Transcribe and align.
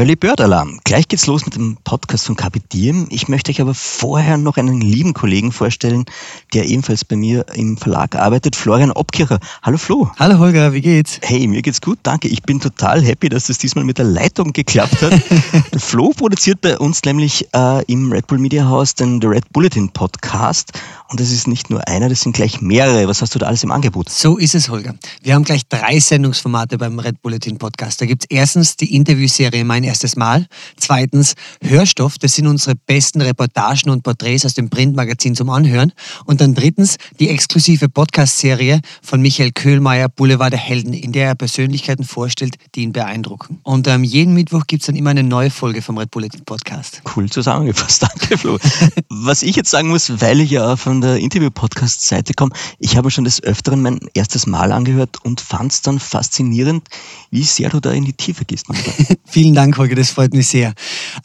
Early 0.00 0.16
Bird 0.16 0.40
Alarm. 0.40 0.80
Gleich 0.84 1.08
geht's 1.08 1.26
los 1.26 1.44
mit 1.44 1.56
dem 1.56 1.76
Podcast 1.84 2.24
von 2.24 2.34
Kapitieren. 2.34 3.06
Ich 3.10 3.28
möchte 3.28 3.50
euch 3.50 3.60
aber 3.60 3.74
vorher 3.74 4.38
noch 4.38 4.56
einen 4.56 4.80
lieben 4.80 5.12
Kollegen 5.12 5.52
vorstellen, 5.52 6.06
der 6.54 6.64
ebenfalls 6.64 7.04
bei 7.04 7.16
mir 7.16 7.44
im 7.52 7.76
Verlag 7.76 8.16
arbeitet, 8.16 8.56
Florian 8.56 8.92
Obkircher. 8.92 9.38
Hallo 9.62 9.76
Flo. 9.76 10.10
Hallo 10.18 10.38
Holger, 10.38 10.72
wie 10.72 10.80
geht's? 10.80 11.20
Hey, 11.22 11.46
mir 11.46 11.60
geht's 11.60 11.82
gut, 11.82 11.98
danke. 12.02 12.28
Ich 12.28 12.42
bin 12.44 12.60
total 12.60 13.04
happy, 13.04 13.28
dass 13.28 13.48
das 13.48 13.58
diesmal 13.58 13.84
mit 13.84 13.98
der 13.98 14.06
Leitung 14.06 14.54
geklappt 14.54 15.02
hat. 15.02 15.12
Flo 15.76 16.14
produziert 16.16 16.62
bei 16.62 16.78
uns 16.78 17.02
nämlich 17.04 17.48
äh, 17.52 17.84
im 17.84 18.10
Red 18.10 18.26
Bull 18.26 18.38
Media 18.38 18.66
House 18.66 18.94
den 18.94 19.20
The 19.20 19.26
Red 19.26 19.52
Bulletin 19.52 19.90
Podcast. 19.90 20.72
Und 21.08 21.20
das 21.20 21.30
ist 21.30 21.46
nicht 21.46 21.68
nur 21.68 21.86
einer, 21.86 22.08
das 22.08 22.22
sind 22.22 22.34
gleich 22.34 22.62
mehrere. 22.62 23.06
Was 23.06 23.20
hast 23.20 23.34
du 23.34 23.38
da 23.38 23.48
alles 23.48 23.64
im 23.64 23.70
Angebot? 23.70 24.08
So 24.08 24.38
ist 24.38 24.54
es, 24.54 24.70
Holger. 24.70 24.94
Wir 25.22 25.34
haben 25.34 25.44
gleich 25.44 25.66
drei 25.68 26.00
Sendungsformate 26.00 26.78
beim 26.78 26.98
Red 26.98 27.20
Bulletin 27.20 27.58
Podcast. 27.58 28.00
Da 28.00 28.06
gibt's 28.06 28.24
erstens 28.30 28.76
die 28.76 28.94
Interviewserie 28.94 29.64
Mein 29.64 29.89
erstes 29.90 30.14
Mal. 30.14 30.46
Zweitens 30.76 31.34
Hörstoff, 31.62 32.16
das 32.16 32.34
sind 32.36 32.46
unsere 32.46 32.76
besten 32.76 33.20
Reportagen 33.20 33.90
und 33.90 34.04
Porträts 34.04 34.46
aus 34.46 34.54
dem 34.54 34.70
Printmagazin 34.70 35.34
zum 35.34 35.50
Anhören. 35.50 35.92
Und 36.26 36.40
dann 36.40 36.54
drittens 36.54 36.96
die 37.18 37.28
exklusive 37.28 37.88
Podcast-Serie 37.88 38.82
von 39.02 39.20
Michael 39.20 39.50
Köhlmeier, 39.50 40.08
Boulevard 40.08 40.52
der 40.52 40.60
Helden, 40.60 40.92
in 40.92 41.10
der 41.10 41.26
er 41.26 41.34
Persönlichkeiten 41.34 42.04
vorstellt, 42.04 42.54
die 42.76 42.82
ihn 42.82 42.92
beeindrucken. 42.92 43.58
Und 43.64 43.88
ähm, 43.88 44.04
jeden 44.04 44.34
Mittwoch 44.34 44.68
gibt 44.68 44.82
es 44.82 44.86
dann 44.86 44.94
immer 44.94 45.10
eine 45.10 45.24
neue 45.24 45.50
Folge 45.50 45.82
vom 45.82 45.98
Red 45.98 46.12
Bulletin 46.12 46.44
Podcast. 46.44 47.02
Cool 47.16 47.28
zusammengefasst, 47.28 48.02
danke 48.08 48.38
Flo. 48.38 48.58
Was 49.08 49.42
ich 49.42 49.56
jetzt 49.56 49.70
sagen 49.70 49.88
muss, 49.88 50.20
weil 50.20 50.40
ich 50.40 50.52
ja 50.52 50.76
von 50.76 51.00
der 51.00 51.16
Interview-Podcast-Seite 51.16 52.34
komme, 52.34 52.52
ich 52.78 52.96
habe 52.96 53.10
schon 53.10 53.24
des 53.24 53.42
Öfteren 53.42 53.82
mein 53.82 53.98
erstes 54.14 54.46
Mal 54.46 54.70
angehört 54.70 55.16
und 55.24 55.40
fand 55.40 55.72
es 55.72 55.82
dann 55.82 55.98
faszinierend, 55.98 56.86
wie 57.32 57.42
sehr 57.42 57.70
du 57.70 57.80
da 57.80 57.90
in 57.90 58.04
die 58.04 58.12
Tiefe 58.12 58.44
gehst. 58.44 58.66
Vielen 59.26 59.54
Dank, 59.54 59.79
Holger, 59.80 59.94
das 59.94 60.10
freut 60.10 60.34
mich 60.34 60.46
sehr. 60.46 60.74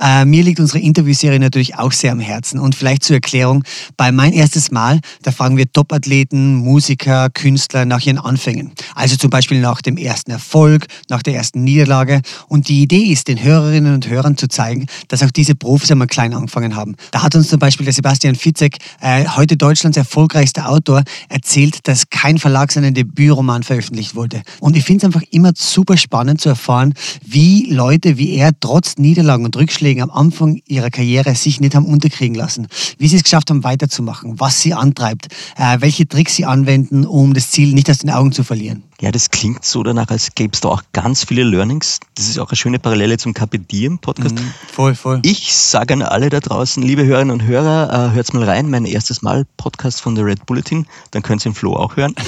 Äh, 0.02 0.24
mir 0.24 0.42
liegt 0.42 0.62
unsere 0.62 0.80
Interviewserie 0.80 1.42
natürlich 1.42 1.76
auch 1.76 1.92
sehr 1.92 2.14
am 2.14 2.22
Herzen. 2.22 2.58
Und 2.58 2.74
vielleicht 2.74 3.04
zur 3.04 3.18
Erklärung, 3.18 3.66
bei 3.98 4.14
mein 4.14 4.32
erstes 4.32 4.72
Mal, 4.72 5.02
da 5.24 5.32
fragen 5.32 5.58
wir 5.58 5.70
Topathleten, 5.70 6.56
Musiker, 6.56 7.30
Künstler 7.30 7.84
nach 7.84 8.06
ihren 8.06 8.18
Anfängen. 8.18 8.72
Also 8.96 9.18
zum 9.18 9.30
Beispiel 9.30 9.60
nach 9.60 9.82
dem 9.82 9.98
ersten 9.98 10.32
Erfolg, 10.32 10.86
nach 11.10 11.22
der 11.22 11.36
ersten 11.36 11.66
Niederlage. 11.66 12.22
Und 12.48 12.70
die 12.70 12.82
Idee 12.82 13.12
ist, 13.12 13.28
den 13.28 13.44
Hörerinnen 13.44 13.94
und 13.94 14.08
Hörern 14.08 14.38
zu 14.38 14.48
zeigen, 14.48 14.86
dass 15.10 15.22
auch 15.22 15.32
diese 15.32 15.54
Profis 15.54 15.92
einmal 15.92 16.08
klein 16.08 16.34
angefangen 16.34 16.78
haben. 16.78 16.96
Da 17.12 17.24
hat 17.24 17.36
uns 17.36 17.50
zum 17.50 17.60
Beispiel 17.60 17.84
der 17.84 17.94
Sebastian 17.94 18.36
Fitzek, 18.36 18.78
äh, 19.02 19.26
heute 19.36 19.58
Deutschlands 19.58 19.98
erfolgreichster 19.98 20.70
Autor, 20.70 21.04
erzählt, 21.28 21.86
dass 21.90 22.10
kein 22.10 22.38
Verlag 22.38 22.72
seinen 22.72 22.94
Debütroman 22.94 23.64
veröffentlicht 23.64 24.16
wollte. 24.16 24.44
Und 24.62 24.78
ich 24.78 24.86
finde 24.86 25.00
es 25.00 25.14
einfach 25.14 25.28
immer 25.32 25.52
super 25.56 25.98
spannend 25.98 26.40
zu 26.40 26.48
erfahren, 26.48 26.94
wie 27.26 27.70
Leute 27.70 28.18
wie 28.18 28.36
er 28.36 28.45
trotz 28.60 28.98
Niederlagen 28.98 29.46
und 29.46 29.56
Rückschlägen 29.56 30.04
am 30.04 30.12
Anfang 30.12 30.62
ihrer 30.66 30.90
Karriere 30.90 31.36
sich 31.36 31.60
nicht 31.60 31.76
haben 31.76 31.86
unterkriegen 31.86 32.36
lassen. 32.36 32.68
Wie 32.98 33.08
sie 33.08 33.18
es 33.18 33.24
geschafft 33.24 33.50
haben, 33.50 33.64
weiterzumachen, 33.64 34.40
was 34.40 34.62
sie 34.62 34.74
antreibt, 34.74 35.28
äh, 35.58 35.78
welche 35.80 36.08
Tricks 36.08 36.36
sie 36.36 36.46
anwenden, 36.46 37.06
um 37.06 37.34
das 37.34 37.52
Ziel 37.52 37.74
nicht 37.74 37.90
aus 37.90 38.00
den 38.00 38.10
Augen 38.10 38.32
zu 38.32 38.44
verlieren. 38.44 38.84
Ja, 39.06 39.12
das 39.12 39.30
klingt 39.30 39.64
so 39.64 39.84
danach, 39.84 40.08
als 40.10 40.34
gäbe 40.34 40.54
es 40.56 40.62
da 40.62 40.70
auch 40.70 40.82
ganz 40.92 41.26
viele 41.26 41.44
Learnings. 41.44 42.00
Das 42.16 42.28
ist 42.28 42.40
auch 42.40 42.50
eine 42.50 42.56
schöne 42.56 42.80
Parallele 42.80 43.20
zum 43.20 43.36
Kapitieren-Podcast. 43.36 44.34
Mhm, 44.34 44.52
voll, 44.68 44.96
voll. 44.96 45.20
Ich 45.24 45.54
sage 45.54 45.94
an 45.94 46.02
alle 46.02 46.30
da 46.32 46.40
draußen, 46.40 46.82
liebe 46.82 47.06
Hörerinnen 47.06 47.30
und 47.30 47.46
Hörer, 47.46 48.10
äh, 48.10 48.16
hört's 48.16 48.34
mal 48.34 48.44
rein, 48.44 48.68
mein 48.68 48.86
erstes 48.86 49.22
Mal 49.22 49.46
Podcast 49.58 50.02
von 50.02 50.16
der 50.16 50.26
Red 50.26 50.48
Bulletin. 50.48 50.88
Dann 51.12 51.22
könnt 51.22 51.46
ihr 51.46 51.52
den 51.52 51.56
Flo 51.56 51.76
auch 51.76 51.98
hören. 51.98 52.16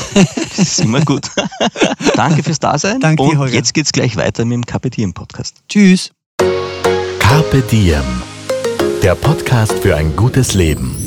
Das 0.55 0.59
ist 0.59 0.79
immer 0.81 1.01
gut. 1.01 1.31
Danke 2.15 2.43
fürs 2.43 2.59
Dasein. 2.59 2.99
Danke, 2.99 3.23
und 3.23 3.39
Holger. 3.39 3.55
jetzt 3.55 3.73
geht's 3.73 3.91
gleich 3.91 4.15
weiter 4.15 4.45
mit 4.45 4.53
dem 4.53 4.65
Kapitieren-Podcast. 4.67 5.55
Tschüss. 5.69 6.11
Carpe 7.17 7.61
Diem. 7.71 8.03
Der 9.01 9.15
Podcast 9.15 9.73
für 9.79 9.95
ein 9.95 10.15
gutes 10.15 10.53
Leben. 10.53 11.06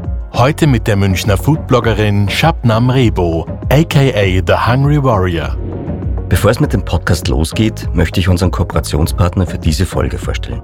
Heute 0.33 0.65
mit 0.65 0.87
der 0.87 0.95
Münchner 0.95 1.37
Foodbloggerin 1.37 2.27
Shabnam 2.29 2.89
Rebo, 2.89 3.45
aka 3.69 4.41
The 4.47 4.53
Hungry 4.65 5.03
Warrior. 5.03 5.57
Bevor 6.29 6.51
es 6.51 6.59
mit 6.59 6.71
dem 6.71 6.83
Podcast 6.83 7.27
losgeht, 7.27 7.89
möchte 7.93 8.21
ich 8.21 8.29
unseren 8.29 8.49
Kooperationspartner 8.49 9.45
für 9.45 9.59
diese 9.59 9.85
Folge 9.85 10.17
vorstellen. 10.17 10.61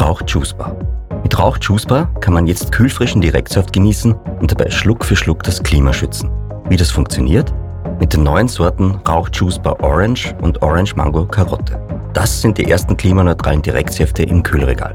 Rauch 0.00 0.22
Juice 0.26 0.54
Bar. 0.54 0.76
Mit 1.24 1.36
Rauch 1.38 1.58
Juice 1.60 1.86
Bar 1.86 2.08
kann 2.20 2.34
man 2.34 2.46
jetzt 2.46 2.70
kühlfrischen 2.70 3.20
Direktsaft 3.20 3.72
genießen 3.72 4.14
und 4.14 4.52
dabei 4.52 4.70
Schluck 4.70 5.04
für 5.04 5.16
Schluck 5.16 5.42
das 5.42 5.62
Klima 5.62 5.92
schützen. 5.92 6.30
Wie 6.68 6.76
das 6.76 6.92
funktioniert? 6.92 7.52
Mit 7.98 8.14
den 8.14 8.22
neuen 8.22 8.48
Sorten 8.48 9.00
Rauch 9.06 9.28
Juice 9.32 9.58
Bar 9.58 9.82
Orange 9.82 10.34
und 10.40 10.62
Orange 10.62 10.94
Mango 10.94 11.26
Karotte. 11.26 11.78
Das 12.14 12.40
sind 12.40 12.56
die 12.58 12.70
ersten 12.70 12.96
klimaneutralen 12.96 13.60
Direktsäfte 13.60 14.22
im 14.22 14.42
Kühlregal. 14.42 14.94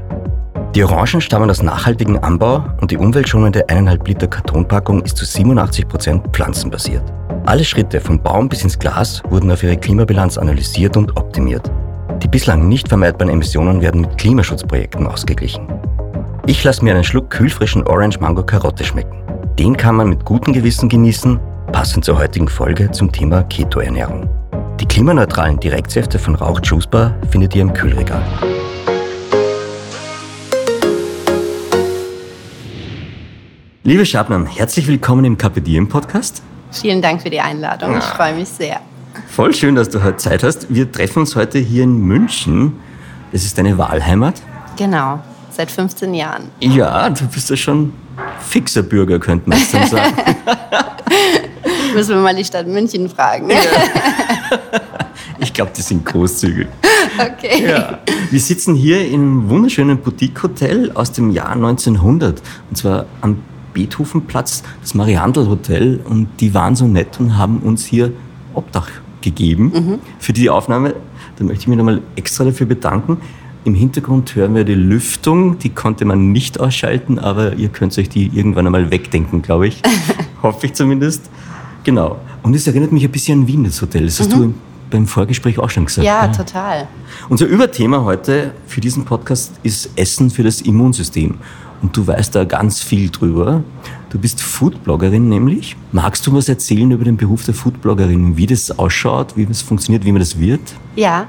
Die 0.76 0.84
Orangen 0.84 1.22
stammen 1.22 1.48
aus 1.48 1.62
nachhaltigem 1.62 2.22
Anbau 2.22 2.62
und 2.82 2.90
die 2.90 2.98
umweltschonende 2.98 3.64
1,5 3.64 4.08
Liter 4.08 4.26
Kartonpackung 4.26 5.00
ist 5.00 5.16
zu 5.16 5.24
87% 5.24 6.20
pflanzenbasiert. 6.32 7.02
Alle 7.46 7.64
Schritte 7.64 7.98
vom 7.98 8.22
Baum 8.22 8.46
bis 8.50 8.62
ins 8.62 8.78
Glas 8.78 9.22
wurden 9.30 9.50
auf 9.50 9.62
ihre 9.62 9.78
Klimabilanz 9.78 10.36
analysiert 10.36 10.98
und 10.98 11.16
optimiert. 11.16 11.72
Die 12.22 12.28
bislang 12.28 12.68
nicht 12.68 12.88
vermeidbaren 12.88 13.32
Emissionen 13.32 13.80
werden 13.80 14.02
mit 14.02 14.18
Klimaschutzprojekten 14.18 15.06
ausgeglichen. 15.06 15.66
Ich 16.46 16.62
lasse 16.62 16.84
mir 16.84 16.92
einen 16.92 17.04
Schluck 17.04 17.30
kühlfrischen 17.30 17.82
Orange 17.86 18.20
Mango 18.20 18.44
Karotte 18.44 18.84
schmecken. 18.84 19.16
Den 19.58 19.78
kann 19.78 19.96
man 19.96 20.10
mit 20.10 20.26
gutem 20.26 20.52
Gewissen 20.52 20.90
genießen, 20.90 21.40
passend 21.72 22.04
zur 22.04 22.18
heutigen 22.18 22.48
Folge 22.48 22.90
zum 22.90 23.10
Thema 23.10 23.44
Keto-Ernährung. 23.44 24.28
Die 24.78 24.86
klimaneutralen 24.86 25.58
Direktsäfte 25.58 26.18
von 26.18 26.34
Rauch 26.34 26.60
Juice 26.62 26.86
Bar 26.86 27.14
findet 27.30 27.54
ihr 27.54 27.62
im 27.62 27.72
Kühlregal. 27.72 28.22
Liebe 33.86 34.04
Schabnam, 34.04 34.46
herzlich 34.46 34.88
willkommen 34.88 35.24
im 35.24 35.38
Kapitieren 35.38 35.88
Podcast. 35.88 36.42
Vielen 36.72 37.00
Dank 37.00 37.22
für 37.22 37.30
die 37.30 37.38
Einladung. 37.38 37.96
Ich 37.96 38.02
freue 38.02 38.34
mich 38.34 38.48
sehr. 38.48 38.80
Voll 39.28 39.54
schön, 39.54 39.76
dass 39.76 39.88
du 39.88 40.02
heute 40.02 40.16
Zeit 40.16 40.42
hast. 40.42 40.74
Wir 40.74 40.90
treffen 40.90 41.20
uns 41.20 41.36
heute 41.36 41.60
hier 41.60 41.84
in 41.84 41.98
München. 41.98 42.80
Das 43.30 43.44
ist 43.44 43.56
deine 43.56 43.78
Wahlheimat. 43.78 44.42
Genau, 44.76 45.20
seit 45.52 45.70
15 45.70 46.14
Jahren. 46.14 46.50
Ja, 46.58 47.08
du 47.10 47.28
bist 47.28 47.48
ja 47.48 47.56
schon 47.56 47.92
fixer 48.40 48.82
Bürger, 48.82 49.20
könnte 49.20 49.48
man 49.48 49.60
dann 49.70 49.86
sagen. 49.86 50.16
Müssen 51.94 52.16
wir 52.16 52.22
mal 52.22 52.34
die 52.34 52.44
Stadt 52.44 52.66
München 52.66 53.08
fragen. 53.08 53.50
Ich 55.38 55.52
glaube, 55.52 55.70
die 55.76 55.82
sind 55.82 56.04
großzügig. 56.04 56.66
Okay. 57.18 57.68
Ja. 57.68 57.98
Wir 58.30 58.40
sitzen 58.40 58.74
hier 58.74 59.06
im 59.06 59.48
wunderschönen 59.50 59.98
Boutique-Hotel 59.98 60.92
aus 60.94 61.12
dem 61.12 61.30
Jahr 61.30 61.52
1900. 61.52 62.42
Und 62.70 62.76
zwar 62.76 63.04
am 63.20 63.38
Beethovenplatz, 63.76 64.62
das 64.80 64.94
Mariandel 64.94 65.48
Hotel. 65.48 66.00
Und 66.02 66.28
die 66.40 66.54
waren 66.54 66.74
so 66.74 66.86
nett 66.86 67.20
und 67.20 67.36
haben 67.36 67.58
uns 67.58 67.84
hier 67.84 68.10
Obdach 68.54 68.88
gegeben 69.20 70.00
für 70.18 70.32
die 70.32 70.48
Aufnahme. 70.48 70.94
Da 71.36 71.44
möchte 71.44 71.62
ich 71.62 71.68
mich 71.68 71.76
nochmal 71.76 72.00
extra 72.16 72.44
dafür 72.44 72.66
bedanken. 72.66 73.18
Im 73.64 73.74
Hintergrund 73.74 74.34
hören 74.34 74.54
wir 74.54 74.64
die 74.64 74.74
Lüftung. 74.74 75.58
Die 75.58 75.68
konnte 75.68 76.06
man 76.06 76.32
nicht 76.32 76.58
ausschalten, 76.58 77.18
aber 77.18 77.54
ihr 77.54 77.68
könnt 77.68 77.98
euch 77.98 78.08
die 78.08 78.30
irgendwann 78.32 78.64
einmal 78.64 78.90
wegdenken, 78.90 79.42
glaube 79.42 79.68
ich. 79.68 79.82
Hoffe 80.42 80.66
ich 80.66 80.72
zumindest. 80.72 81.28
Genau. 81.84 82.18
Und 82.42 82.56
es 82.56 82.66
erinnert 82.66 82.92
mich 82.92 83.04
ein 83.04 83.10
bisschen 83.10 83.40
an 83.40 83.46
Wien, 83.46 83.64
das 83.64 83.82
Hotel. 83.82 84.04
Das 84.04 84.20
hast 84.20 84.32
du 84.32 84.54
beim 84.90 85.06
Vorgespräch 85.06 85.58
auch 85.58 85.68
schon 85.68 85.84
gesagt. 85.84 86.06
Ja, 86.06 86.26
gell? 86.26 86.36
total. 86.36 86.88
Unser 87.28 87.46
Überthema 87.46 88.04
heute 88.04 88.52
für 88.66 88.80
diesen 88.80 89.04
Podcast 89.04 89.52
ist 89.62 89.90
Essen 89.96 90.30
für 90.30 90.44
das 90.44 90.60
Immunsystem. 90.62 91.34
Und 91.82 91.96
du 91.96 92.06
weißt 92.06 92.34
da 92.34 92.44
ganz 92.44 92.80
viel 92.80 93.10
drüber. 93.10 93.62
Du 94.10 94.18
bist 94.18 94.40
Foodbloggerin 94.40 95.28
nämlich. 95.28 95.76
Magst 95.92 96.26
du 96.26 96.32
was 96.32 96.48
erzählen 96.48 96.90
über 96.90 97.04
den 97.04 97.16
Beruf 97.16 97.44
der 97.44 97.54
Foodbloggerin? 97.54 98.36
Wie 98.36 98.46
das 98.46 98.78
ausschaut, 98.78 99.36
wie 99.36 99.46
das 99.46 99.62
funktioniert, 99.62 100.04
wie 100.04 100.12
man 100.12 100.20
das 100.20 100.38
wird? 100.38 100.60
Ja. 100.94 101.26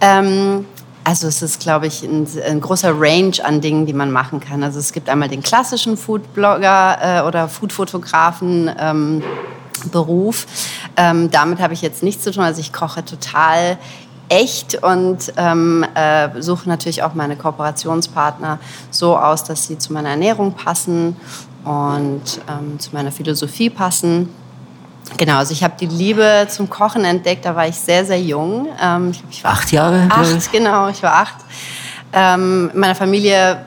Ähm, 0.00 0.64
also 1.04 1.28
es 1.28 1.40
ist, 1.40 1.60
glaube 1.60 1.86
ich, 1.86 2.02
ein, 2.02 2.26
ein 2.44 2.60
großer 2.60 2.92
Range 2.98 3.32
an 3.44 3.60
Dingen, 3.60 3.86
die 3.86 3.92
man 3.92 4.10
machen 4.10 4.40
kann. 4.40 4.64
Also 4.64 4.80
es 4.80 4.92
gibt 4.92 5.08
einmal 5.08 5.28
den 5.28 5.42
klassischen 5.42 5.96
Foodblogger 5.96 6.98
äh, 7.00 7.28
oder 7.28 7.48
Foodfotografen. 7.48 8.70
Ähm, 8.78 9.22
Beruf. 9.90 10.46
Ähm, 10.96 11.30
damit 11.30 11.60
habe 11.60 11.74
ich 11.74 11.82
jetzt 11.82 12.02
nichts 12.02 12.24
zu 12.24 12.32
tun. 12.32 12.42
Also 12.42 12.60
ich 12.60 12.72
koche 12.72 13.04
total 13.04 13.78
echt 14.28 14.82
und 14.82 15.32
ähm, 15.36 15.84
äh, 15.94 16.28
suche 16.40 16.68
natürlich 16.68 17.02
auch 17.02 17.14
meine 17.14 17.36
Kooperationspartner 17.36 18.58
so 18.90 19.16
aus, 19.16 19.44
dass 19.44 19.66
sie 19.66 19.78
zu 19.78 19.92
meiner 19.92 20.10
Ernährung 20.10 20.52
passen 20.52 21.16
und 21.64 22.22
ähm, 22.48 22.78
zu 22.78 22.90
meiner 22.92 23.12
Philosophie 23.12 23.70
passen. 23.70 24.28
Genau, 25.16 25.36
also 25.36 25.52
ich 25.52 25.62
habe 25.62 25.74
die 25.78 25.86
Liebe 25.86 26.46
zum 26.48 26.68
Kochen 26.68 27.04
entdeckt, 27.04 27.44
da 27.44 27.54
war 27.54 27.68
ich 27.68 27.76
sehr, 27.76 28.04
sehr 28.04 28.20
jung. 28.20 28.68
Ähm, 28.82 29.10
ich, 29.10 29.20
glaub, 29.20 29.30
ich 29.30 29.44
war 29.44 29.52
acht 29.52 29.72
Jahre? 29.72 30.08
Acht, 30.10 30.52
genau, 30.52 30.88
ich 30.88 31.02
war 31.02 31.14
acht. 31.14 31.36
Ähm, 32.12 32.70
in 32.72 32.80
meiner 32.80 32.94
Familie 32.94 33.58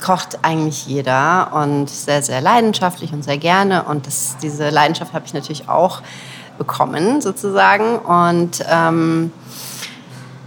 kocht 0.00 0.38
eigentlich 0.42 0.86
jeder 0.86 1.50
und 1.54 1.88
sehr, 1.88 2.22
sehr 2.22 2.40
leidenschaftlich 2.40 3.12
und 3.12 3.22
sehr 3.22 3.38
gerne. 3.38 3.84
Und 3.84 4.06
das, 4.06 4.36
diese 4.42 4.70
Leidenschaft 4.70 5.12
habe 5.12 5.24
ich 5.24 5.34
natürlich 5.34 5.68
auch 5.68 6.02
bekommen, 6.58 7.20
sozusagen. 7.20 7.98
Und 7.98 8.64
ähm, 8.68 9.32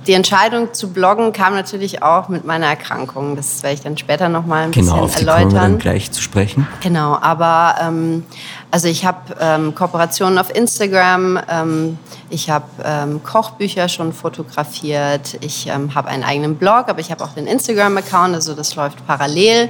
die 0.07 0.13
Entscheidung 0.13 0.73
zu 0.73 0.89
bloggen 0.91 1.33
kam 1.33 1.53
natürlich 1.53 2.03
auch 2.03 2.29
mit 2.29 2.45
meiner 2.45 2.67
Erkrankung. 2.67 3.35
Das 3.35 3.63
werde 3.63 3.75
ich 3.75 3.81
dann 3.81 3.97
später 3.97 4.29
noch 4.29 4.45
mal 4.45 4.65
ein 4.65 4.71
genau, 4.71 4.85
bisschen 4.85 4.99
auf 4.99 5.15
die 5.15 5.19
erläutern. 5.21 5.41
Kommen 5.41 5.53
wir 5.53 5.61
dann 5.61 5.79
gleich 5.79 6.11
zu 6.11 6.21
sprechen. 6.21 6.67
Genau, 6.81 7.17
aber 7.19 7.75
ähm, 7.81 8.23
also 8.71 8.87
ich 8.87 9.05
habe 9.05 9.35
ähm, 9.39 9.73
Kooperationen 9.73 10.37
auf 10.37 10.53
Instagram, 10.53 11.39
ähm, 11.49 11.97
ich 12.29 12.49
habe 12.49 12.65
ähm, 12.83 13.23
Kochbücher 13.23 13.87
schon 13.89 14.13
fotografiert, 14.13 15.37
ich 15.41 15.67
ähm, 15.67 15.95
habe 15.95 16.09
einen 16.09 16.23
eigenen 16.23 16.55
Blog, 16.55 16.85
aber 16.87 16.99
ich 16.99 17.09
habe 17.09 17.23
auch 17.23 17.33
den 17.33 17.47
Instagram-Account, 17.47 18.35
also 18.35 18.53
das 18.53 18.75
läuft 18.75 19.05
parallel. 19.07 19.69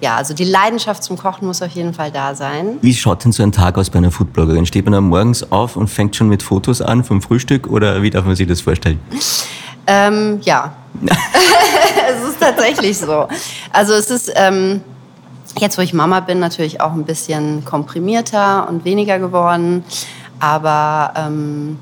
Ja, 0.00 0.16
also 0.16 0.32
die 0.32 0.44
Leidenschaft 0.44 1.02
zum 1.02 1.16
Kochen 1.16 1.46
muss 1.46 1.60
auf 1.60 1.72
jeden 1.72 1.92
Fall 1.92 2.10
da 2.10 2.34
sein. 2.34 2.78
Wie 2.82 2.94
schaut 2.94 3.24
denn 3.24 3.32
so 3.32 3.42
ein 3.42 3.52
Tag 3.52 3.76
aus 3.76 3.90
bei 3.90 3.98
einer 3.98 4.12
Foodbloggerin? 4.12 4.64
Steht 4.64 4.84
man 4.84 4.92
da 4.92 5.00
morgens 5.00 5.50
auf 5.50 5.76
und 5.76 5.88
fängt 5.88 6.16
schon 6.16 6.28
mit 6.28 6.42
Fotos 6.42 6.80
an 6.80 7.04
vom 7.04 7.20
Frühstück 7.20 7.66
oder 7.66 8.02
wie 8.02 8.10
darf 8.10 8.24
man 8.24 8.36
sich 8.36 8.46
das 8.46 8.60
vorstellen? 8.60 9.00
Ähm, 9.90 10.40
ja, 10.42 10.74
es 11.02 12.28
ist 12.28 12.38
tatsächlich 12.38 12.98
so. 12.98 13.26
Also 13.72 13.94
es 13.94 14.10
ist 14.10 14.30
ähm, 14.36 14.82
jetzt, 15.58 15.78
wo 15.78 15.82
ich 15.82 15.94
Mama 15.94 16.20
bin, 16.20 16.38
natürlich 16.40 16.82
auch 16.82 16.92
ein 16.92 17.04
bisschen 17.04 17.64
komprimierter 17.64 18.68
und 18.68 18.84
weniger 18.84 19.18
geworden. 19.18 19.82
Aber 20.40 21.14
ähm, 21.16 21.78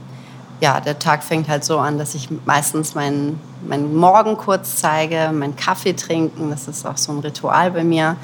ja, 0.60 0.80
der 0.80 1.00
Tag 1.00 1.24
fängt 1.24 1.48
halt 1.48 1.64
so 1.64 1.78
an, 1.78 1.98
dass 1.98 2.14
ich 2.14 2.28
meistens 2.44 2.94
meinen 2.94 3.40
mein 3.66 3.92
Morgen 3.96 4.36
kurz 4.36 4.76
zeige, 4.76 5.32
meinen 5.32 5.56
Kaffee 5.56 5.94
trinken. 5.94 6.50
Das 6.50 6.68
ist 6.68 6.86
auch 6.86 6.96
so 6.96 7.10
ein 7.10 7.18
Ritual 7.18 7.72
bei 7.72 7.82
mir. 7.82 8.16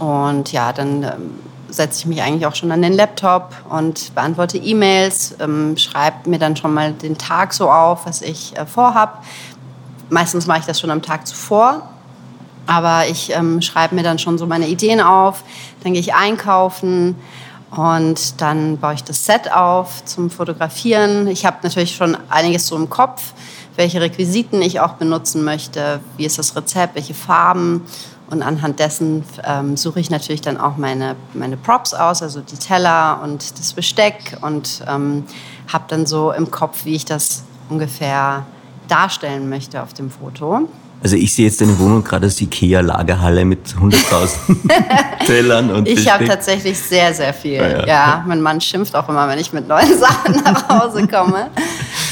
Und 0.00 0.50
ja, 0.50 0.72
dann 0.72 1.04
ähm, 1.04 1.40
setze 1.70 2.00
ich 2.00 2.06
mich 2.06 2.22
eigentlich 2.22 2.46
auch 2.46 2.54
schon 2.54 2.72
an 2.72 2.82
den 2.82 2.92
Laptop 2.92 3.54
und 3.68 4.14
beantworte 4.14 4.58
E-Mails, 4.58 5.36
ähm, 5.40 5.76
schreibe 5.76 6.28
mir 6.28 6.38
dann 6.38 6.56
schon 6.56 6.74
mal 6.74 6.92
den 6.92 7.18
Tag 7.18 7.52
so 7.52 7.70
auf, 7.70 8.06
was 8.06 8.22
ich 8.22 8.56
äh, 8.56 8.66
vorhab. 8.66 9.24
Meistens 10.08 10.46
mache 10.46 10.60
ich 10.60 10.64
das 10.66 10.80
schon 10.80 10.90
am 10.90 11.02
Tag 11.02 11.26
zuvor, 11.26 11.88
aber 12.66 13.06
ich 13.08 13.32
ähm, 13.32 13.62
schreibe 13.62 13.94
mir 13.94 14.02
dann 14.02 14.18
schon 14.18 14.38
so 14.38 14.46
meine 14.46 14.68
Ideen 14.68 15.00
auf. 15.00 15.44
Dann 15.82 15.92
gehe 15.92 16.00
ich 16.00 16.14
einkaufen 16.14 17.16
und 17.70 18.40
dann 18.40 18.78
baue 18.78 18.94
ich 18.94 19.04
das 19.04 19.24
Set 19.24 19.52
auf 19.52 20.04
zum 20.04 20.30
Fotografieren. 20.30 21.28
Ich 21.28 21.46
habe 21.46 21.58
natürlich 21.62 21.94
schon 21.94 22.16
einiges 22.28 22.66
so 22.66 22.76
im 22.76 22.90
Kopf, 22.90 23.32
welche 23.76 24.00
Requisiten 24.00 24.60
ich 24.60 24.80
auch 24.80 24.94
benutzen 24.94 25.44
möchte, 25.44 26.00
wie 26.16 26.26
ist 26.26 26.38
das 26.38 26.56
Rezept, 26.56 26.96
welche 26.96 27.14
Farben. 27.14 27.82
Und 28.30 28.42
anhand 28.42 28.78
dessen 28.78 29.24
ähm, 29.44 29.76
suche 29.76 29.98
ich 29.98 30.08
natürlich 30.08 30.40
dann 30.40 30.56
auch 30.56 30.76
meine, 30.76 31.16
meine 31.34 31.56
Props 31.56 31.92
aus, 31.94 32.22
also 32.22 32.40
die 32.40 32.56
Teller 32.56 33.20
und 33.24 33.58
das 33.58 33.72
Besteck 33.72 34.38
und 34.40 34.84
ähm, 34.88 35.24
habe 35.66 35.84
dann 35.88 36.06
so 36.06 36.30
im 36.30 36.50
Kopf, 36.50 36.84
wie 36.84 36.94
ich 36.94 37.04
das 37.04 37.42
ungefähr 37.68 38.46
darstellen 38.86 39.48
möchte 39.48 39.82
auf 39.82 39.94
dem 39.94 40.10
Foto. 40.10 40.68
Also 41.02 41.16
ich 41.16 41.34
sehe 41.34 41.46
jetzt 41.46 41.60
deine 41.60 41.78
Wohnung 41.78 42.04
gerade 42.04 42.26
als 42.26 42.40
Ikea-Lagerhalle 42.40 43.44
mit 43.44 43.66
100.000 43.68 45.24
Tellern 45.26 45.70
und 45.70 45.88
Ich 45.88 46.12
habe 46.12 46.26
tatsächlich 46.26 46.78
sehr, 46.78 47.14
sehr 47.14 47.32
viel. 47.32 47.60
Ah, 47.60 47.68
ja. 47.68 47.86
ja. 47.86 48.24
mein 48.28 48.42
Mann 48.42 48.60
schimpft 48.60 48.94
auch 48.94 49.08
immer, 49.08 49.26
wenn 49.26 49.38
ich 49.38 49.52
mit 49.52 49.66
neuen 49.66 49.98
Sachen 49.98 50.34
nach 50.44 50.68
Hause 50.68 51.08
komme. 51.08 51.48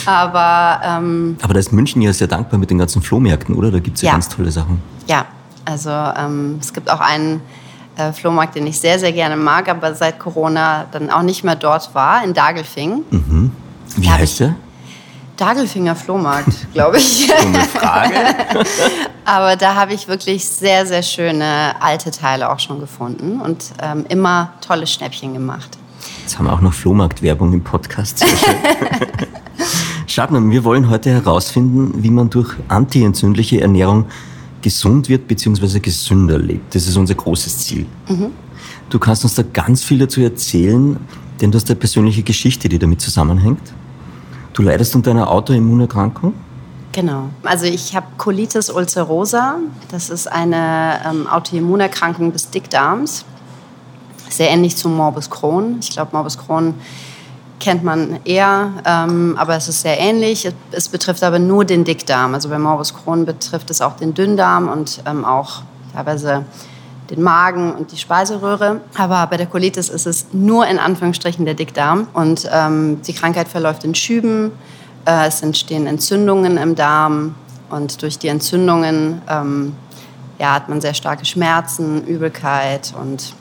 Aber, 0.06 0.80
ähm, 0.82 1.36
Aber 1.42 1.52
da 1.52 1.60
ist 1.60 1.70
München 1.70 2.00
ja 2.00 2.12
sehr 2.12 2.28
dankbar 2.28 2.58
mit 2.58 2.70
den 2.70 2.78
ganzen 2.78 3.02
Flohmärkten, 3.02 3.54
oder? 3.54 3.70
Da 3.70 3.78
gibt 3.78 3.98
es 3.98 4.02
ja, 4.02 4.08
ja, 4.08 4.12
ganz 4.14 4.28
tolle 4.30 4.50
Sachen. 4.50 4.80
Ja, 5.06 5.26
also 5.68 5.90
ähm, 5.90 6.58
es 6.60 6.72
gibt 6.72 6.90
auch 6.90 7.00
einen 7.00 7.42
äh, 7.96 8.12
Flohmarkt, 8.12 8.54
den 8.54 8.66
ich 8.66 8.80
sehr, 8.80 8.98
sehr 8.98 9.12
gerne 9.12 9.36
mag, 9.36 9.68
aber 9.68 9.94
seit 9.94 10.18
Corona 10.18 10.86
dann 10.90 11.10
auch 11.10 11.22
nicht 11.22 11.44
mehr 11.44 11.56
dort 11.56 11.94
war, 11.94 12.24
in 12.24 12.32
Dagelfing. 12.32 13.04
Mhm. 13.10 13.52
Wie 13.96 14.10
heißt 14.10 14.40
der? 14.40 14.54
Dagelfinger 15.36 15.94
Flohmarkt, 15.94 16.72
glaube 16.72 16.98
ich. 16.98 17.30
Eine 17.40 17.60
Frage. 17.60 18.14
Aber 19.24 19.54
da 19.54 19.74
habe 19.76 19.92
ich 19.92 20.08
wirklich 20.08 20.44
sehr, 20.44 20.84
sehr 20.84 21.02
schöne 21.02 21.74
alte 21.80 22.10
Teile 22.10 22.50
auch 22.50 22.58
schon 22.58 22.80
gefunden 22.80 23.40
und 23.40 23.66
ähm, 23.80 24.04
immer 24.08 24.54
tolle 24.66 24.86
Schnäppchen 24.86 25.34
gemacht. 25.34 25.78
Jetzt 26.22 26.38
haben 26.38 26.46
wir 26.46 26.52
auch 26.52 26.60
noch 26.60 26.72
Flohmarktwerbung 26.72 27.52
im 27.52 27.62
Podcast. 27.62 28.24
Schabner, 30.08 30.40
wir 30.50 30.64
wollen 30.64 30.90
heute 30.90 31.10
herausfinden, 31.10 32.02
wie 32.02 32.10
man 32.10 32.30
durch 32.30 32.54
antientzündliche 32.66 33.60
Ernährung 33.60 34.06
gesund 34.68 35.08
wird 35.08 35.26
bzw. 35.26 35.80
gesünder 35.80 36.38
lebt. 36.38 36.74
Das 36.74 36.86
ist 36.86 36.96
unser 36.96 37.14
großes 37.14 37.58
Ziel. 37.58 37.86
Mhm. 38.08 38.32
Du 38.90 38.98
kannst 38.98 39.24
uns 39.24 39.34
da 39.34 39.42
ganz 39.42 39.82
viel 39.82 39.98
dazu 39.98 40.20
erzählen, 40.20 40.98
denn 41.40 41.50
du 41.50 41.56
hast 41.56 41.70
eine 41.70 41.76
persönliche 41.76 42.22
Geschichte, 42.22 42.68
die 42.68 42.78
damit 42.78 43.00
zusammenhängt. 43.00 43.62
Du 44.52 44.62
leidest 44.62 44.94
unter 44.94 45.12
einer 45.12 45.30
Autoimmunerkrankung? 45.30 46.34
Genau. 46.92 47.30
Also 47.44 47.64
ich 47.64 47.96
habe 47.96 48.06
Colitis 48.18 48.68
ulcerosa. 48.68 49.56
Das 49.90 50.10
ist 50.10 50.30
eine 50.30 51.00
ähm, 51.08 51.26
Autoimmunerkrankung 51.26 52.32
des 52.32 52.50
Dickdarms. 52.50 53.24
Sehr 54.28 54.50
ähnlich 54.50 54.76
zum 54.76 54.94
Morbus 54.96 55.30
Crohn. 55.30 55.76
Ich 55.80 55.90
glaube, 55.90 56.10
Morbus 56.12 56.36
Crohn 56.36 56.74
kennt 57.60 57.84
man 57.84 58.20
eher, 58.24 58.72
ähm, 58.84 59.36
aber 59.38 59.56
es 59.56 59.68
ist 59.68 59.82
sehr 59.82 59.98
ähnlich. 59.98 60.50
Es 60.70 60.88
betrifft 60.88 61.22
aber 61.22 61.38
nur 61.38 61.64
den 61.64 61.84
Dickdarm. 61.84 62.34
Also 62.34 62.48
bei 62.48 62.58
Morbus 62.58 62.94
Crohn 62.94 63.24
betrifft 63.24 63.70
es 63.70 63.80
auch 63.80 63.96
den 63.96 64.14
Dünndarm 64.14 64.68
und 64.68 65.02
ähm, 65.06 65.24
auch 65.24 65.62
teilweise 65.92 66.44
den 67.10 67.22
Magen 67.22 67.72
und 67.72 67.92
die 67.92 67.96
Speiseröhre. 67.96 68.80
Aber 68.96 69.26
bei 69.26 69.36
der 69.36 69.46
Colitis 69.46 69.88
ist 69.88 70.06
es 70.06 70.26
nur 70.32 70.66
in 70.66 70.78
Anführungsstrichen 70.78 71.44
der 71.44 71.54
Dickdarm. 71.54 72.06
Und 72.12 72.48
ähm, 72.52 73.00
die 73.02 73.12
Krankheit 73.12 73.48
verläuft 73.48 73.84
in 73.84 73.94
Schüben. 73.94 74.52
Äh, 75.06 75.28
es 75.28 75.42
entstehen 75.42 75.86
Entzündungen 75.86 76.56
im 76.58 76.74
Darm. 76.74 77.34
Und 77.70 78.02
durch 78.02 78.18
die 78.18 78.28
Entzündungen 78.28 79.22
ähm, 79.28 79.74
ja, 80.38 80.54
hat 80.54 80.68
man 80.68 80.80
sehr 80.80 80.94
starke 80.94 81.24
Schmerzen, 81.24 82.06
Übelkeit 82.06 82.94
und 83.00 83.34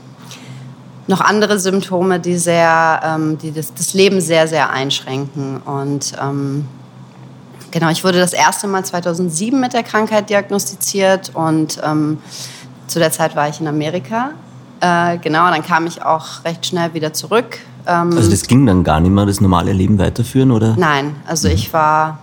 noch 1.07 1.21
andere 1.21 1.59
Symptome, 1.59 2.19
die, 2.19 2.37
sehr, 2.37 2.99
ähm, 3.04 3.37
die 3.37 3.52
das, 3.52 3.73
das, 3.73 3.94
Leben 3.94 4.21
sehr, 4.21 4.47
sehr 4.47 4.69
einschränken. 4.69 5.61
Und 5.61 6.14
ähm, 6.21 6.66
genau, 7.71 7.90
ich 7.90 8.04
wurde 8.04 8.19
das 8.19 8.33
erste 8.33 8.68
Mal 8.68 8.83
2007 8.83 9.59
mit 9.59 9.73
der 9.73 9.83
Krankheit 9.83 10.30
diagnostiziert 10.30 11.31
und 11.33 11.80
ähm, 11.83 12.19
zu 12.87 12.99
der 12.99 13.11
Zeit 13.11 13.35
war 13.35 13.47
ich 13.49 13.59
in 13.59 13.68
Amerika. 13.68 14.31
Äh, 14.80 15.18
genau, 15.19 15.49
dann 15.49 15.64
kam 15.64 15.87
ich 15.87 16.04
auch 16.04 16.44
recht 16.45 16.66
schnell 16.66 16.94
wieder 16.94 17.14
zurück. 17.14 17.59
Ähm, 17.85 18.11
also 18.16 18.30
das 18.30 18.44
ging 18.44 18.66
dann 18.66 18.83
gar 18.83 18.99
nicht 18.99 19.11
mehr, 19.11 19.26
das 19.26 19.42
normale 19.42 19.71
Leben 19.71 19.97
weiterführen, 19.97 20.52
oder? 20.52 20.76
Nein, 20.78 21.16
also 21.26 21.47
mhm. 21.47 21.54
ich 21.54 21.73
war 21.73 22.19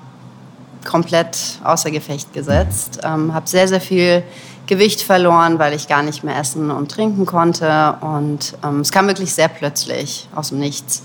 komplett 0.85 1.59
außer 1.65 1.91
Gefecht 1.91 2.33
gesetzt, 2.35 3.01
ähm, 3.03 3.33
habe 3.33 3.49
sehr, 3.49 3.67
sehr 3.67 3.81
viel 3.81 4.23
Gewicht 4.67 5.03
verloren, 5.03 5.59
weil 5.59 5.75
ich 5.75 5.89
gar 5.89 6.03
nicht 6.03 6.25
mehr 6.25 6.37
essen 6.39 6.71
und 6.71 6.91
trinken 6.91 7.27
konnte. 7.27 7.97
Und 8.01 8.55
ähm, 8.65 8.81
es 8.81 8.91
kam 8.91 9.07
wirklich 9.07 9.35
sehr 9.35 9.49
plötzlich 9.49 10.29
aus 10.35 10.49
dem 10.49 10.59
Nichts. 10.59 11.03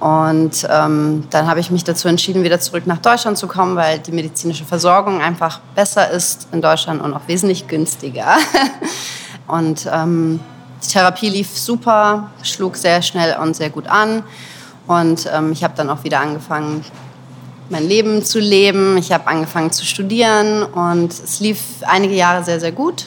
Und 0.00 0.66
ähm, 0.70 1.24
dann 1.30 1.48
habe 1.48 1.58
ich 1.58 1.70
mich 1.70 1.82
dazu 1.82 2.06
entschieden, 2.06 2.44
wieder 2.44 2.60
zurück 2.60 2.86
nach 2.86 2.98
Deutschland 2.98 3.36
zu 3.36 3.48
kommen, 3.48 3.74
weil 3.74 3.98
die 3.98 4.12
medizinische 4.12 4.64
Versorgung 4.64 5.20
einfach 5.20 5.60
besser 5.74 6.10
ist 6.10 6.48
in 6.52 6.62
Deutschland 6.62 7.02
und 7.02 7.14
auch 7.14 7.26
wesentlich 7.26 7.66
günstiger. 7.66 8.36
und 9.48 9.88
ähm, 9.92 10.38
die 10.84 10.88
Therapie 10.88 11.30
lief 11.30 11.58
super, 11.58 12.30
schlug 12.42 12.76
sehr 12.76 13.02
schnell 13.02 13.36
und 13.40 13.56
sehr 13.56 13.70
gut 13.70 13.88
an. 13.88 14.22
Und 14.86 15.28
ähm, 15.34 15.52
ich 15.52 15.64
habe 15.64 15.74
dann 15.76 15.90
auch 15.90 16.04
wieder 16.04 16.20
angefangen, 16.20 16.84
mein 17.70 17.86
Leben 17.86 18.24
zu 18.24 18.38
leben. 18.38 18.96
Ich 18.96 19.12
habe 19.12 19.26
angefangen 19.26 19.70
zu 19.72 19.84
studieren 19.84 20.62
und 20.62 21.12
es 21.12 21.40
lief 21.40 21.60
einige 21.82 22.14
Jahre 22.14 22.44
sehr, 22.44 22.60
sehr 22.60 22.72
gut. 22.72 23.06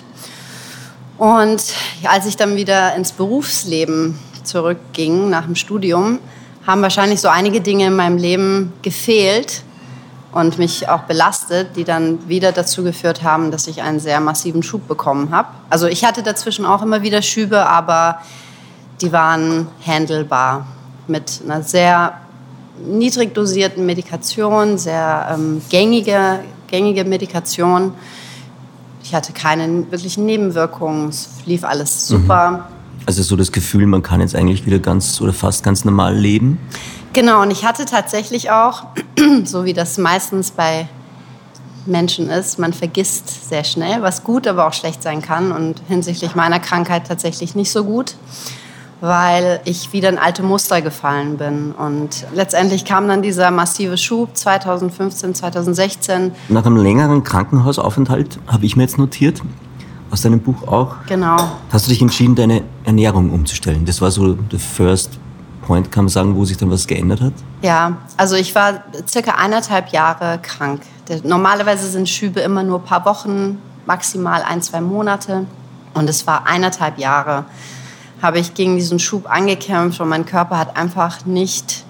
Und 1.18 1.64
als 2.04 2.26
ich 2.26 2.36
dann 2.36 2.56
wieder 2.56 2.96
ins 2.96 3.12
Berufsleben 3.12 4.18
zurückging 4.44 5.30
nach 5.30 5.46
dem 5.46 5.56
Studium, 5.56 6.20
haben 6.66 6.82
wahrscheinlich 6.82 7.22
so 7.22 7.28
einige 7.28 7.62
Dinge 7.62 7.88
in 7.88 7.96
meinem 7.96 8.18
Leben 8.18 8.74
gefehlt 8.82 9.64
und 10.32 10.58
mich 10.58 10.88
auch 10.88 11.02
belastet, 11.02 11.76
die 11.76 11.84
dann 11.84 12.28
wieder 12.28 12.52
dazu 12.52 12.84
geführt 12.84 13.24
haben, 13.24 13.52
dass 13.52 13.68
ich 13.68 13.82
einen 13.82 14.00
sehr 14.00 14.20
massiven 14.20 14.64
Schub 14.64 14.88
bekommen 14.88 15.32
habe. 15.32 15.50
Also 15.70 15.88
ich 15.88 16.06
hatte 16.06 16.24
dazwischen 16.24 16.66
auch 16.66 16.82
immer 16.82 17.02
wieder 17.02 17.22
Schübe, 17.22 17.66
aber 17.66 18.20
die 19.02 19.12
waren 19.12 19.68
handelbar 19.86 20.66
mit 21.08 21.42
einer 21.44 21.64
sehr 21.64 22.14
niedrig 22.86 23.34
dosierten 23.34 23.86
Medikation, 23.86 24.78
sehr 24.78 25.30
ähm, 25.34 25.62
gängige, 25.70 26.40
gängige 26.68 27.06
Medikation. 27.06 27.94
Ich 29.04 29.16
hatte 29.16 29.34
keine 29.34 29.92
wirklichen 29.92 30.26
Nebenwirkungen, 30.26 31.10
es 31.10 31.30
lief 31.46 31.64
alles 31.64 32.08
super. 32.08 32.52
Mhm. 32.52 32.60
Also 33.06 33.24
so 33.24 33.36
das 33.36 33.52
Gefühl, 33.52 33.88
man 33.88 34.04
kann 34.04 34.22
jetzt 34.22 34.36
eigentlich 34.36 34.66
wieder 34.66 34.80
ganz 34.80 35.20
oder 35.22 35.34
fast 35.34 35.64
ganz 35.64 35.84
normal 35.86 36.16
leben? 36.16 36.60
Genau, 37.14 37.42
und 37.42 37.52
ich 37.52 37.66
hatte 37.66 37.86
tatsächlich 37.86 38.52
auch, 38.52 38.84
so 39.44 39.66
wie 39.66 39.74
das 39.74 39.98
meistens 39.98 40.52
bei 40.52 40.88
Menschen 41.86 42.30
ist, 42.30 42.60
man 42.60 42.74
vergisst 42.74 43.50
sehr 43.50 43.64
schnell, 43.64 44.02
was 44.02 44.24
gut, 44.24 44.48
aber 44.48 44.68
auch 44.68 44.74
schlecht 44.74 45.02
sein 45.04 45.22
kann. 45.22 45.52
Und 45.52 45.82
hinsichtlich 45.88 46.36
meiner 46.36 46.60
Krankheit 46.60 47.08
tatsächlich 47.08 47.56
nicht 47.56 47.72
so 47.72 47.84
gut, 47.84 48.16
weil 49.02 49.60
ich 49.66 49.92
wieder 49.92 50.10
in 50.10 50.18
alte 50.18 50.44
Muster 50.44 50.82
gefallen 50.82 51.38
bin. 51.38 51.74
Und 51.74 52.26
letztendlich 52.34 52.86
kam 52.86 53.08
dann 53.08 53.22
dieser 53.22 53.52
massive 53.52 53.98
Schub 53.98 54.38
2015, 54.38 55.36
2016. 55.36 56.32
Nach 56.50 56.66
einem 56.66 56.78
längeren 56.78 57.24
Krankenhausaufenthalt, 57.24 58.40
habe 58.48 58.66
ich 58.66 58.76
mir 58.76 58.84
jetzt 58.84 59.00
notiert, 59.00 59.42
aus 60.12 60.22
deinem 60.22 60.40
Buch 60.40 60.68
auch. 60.68 60.96
Genau. 61.08 61.38
Hast 61.72 61.88
du 61.88 61.90
dich 61.90 62.02
entschieden, 62.02 62.36
deine 62.36 62.62
Ernährung 62.84 63.32
umzustellen? 63.32 63.86
Das 63.86 64.02
war 64.02 64.12
so 64.12 64.38
the 64.52 64.58
first 64.58 65.20
point, 65.66 65.92
kann 65.92 66.06
man 66.06 66.10
sagen, 66.10 66.36
wo 66.36 66.46
sich 66.46 66.58
dann 66.58 66.70
was 66.70 66.86
geändert 66.86 67.22
hat? 67.22 67.34
Ja, 67.62 67.98
also 68.18 68.36
ich 68.36 68.54
war 68.54 68.84
circa 69.08 69.36
eineinhalb 69.36 69.90
Jahre 69.90 70.40
krank. 70.42 70.82
Normalerweise 71.24 71.88
sind 71.88 72.08
Schübe 72.08 72.40
immer 72.42 72.64
nur 72.64 72.80
ein 72.80 72.86
paar 72.86 73.06
Wochen, 73.06 73.60
maximal 73.86 74.44
ein, 74.44 74.62
zwei 74.62 74.82
Monate. 74.82 75.46
Und 75.94 76.10
es 76.10 76.26
war 76.26 76.46
eineinhalb 76.46 76.98
Jahre, 76.98 77.46
habe 78.22 78.40
ich 78.40 78.54
gegen 78.54 78.76
diesen 78.76 79.00
Schub 79.00 79.30
angekämpft 79.30 80.00
und 80.00 80.10
mein 80.10 80.26
Körper 80.26 80.58
hat 80.58 80.78
einfach 80.78 81.26
nicht 81.26 81.84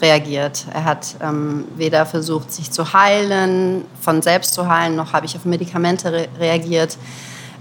reagiert. 0.00 0.66
Er 0.72 0.84
hat 0.84 1.16
ähm, 1.22 1.66
weder 1.76 2.06
versucht, 2.06 2.52
sich 2.52 2.70
zu 2.70 2.92
heilen, 2.92 3.84
von 4.00 4.22
selbst 4.22 4.54
zu 4.54 4.68
heilen, 4.68 4.96
noch 4.96 5.12
habe 5.12 5.26
ich 5.26 5.36
auf 5.36 5.44
Medikamente 5.44 6.12
re 6.12 6.28
reagiert. 6.38 6.98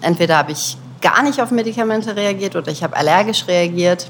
Entweder 0.01 0.37
habe 0.37 0.51
ich 0.51 0.77
gar 1.01 1.21
nicht 1.23 1.41
auf 1.41 1.51
Medikamente 1.51 2.15
reagiert 2.15 2.55
oder 2.55 2.71
ich 2.71 2.83
habe 2.83 2.95
allergisch 2.95 3.47
reagiert 3.47 4.09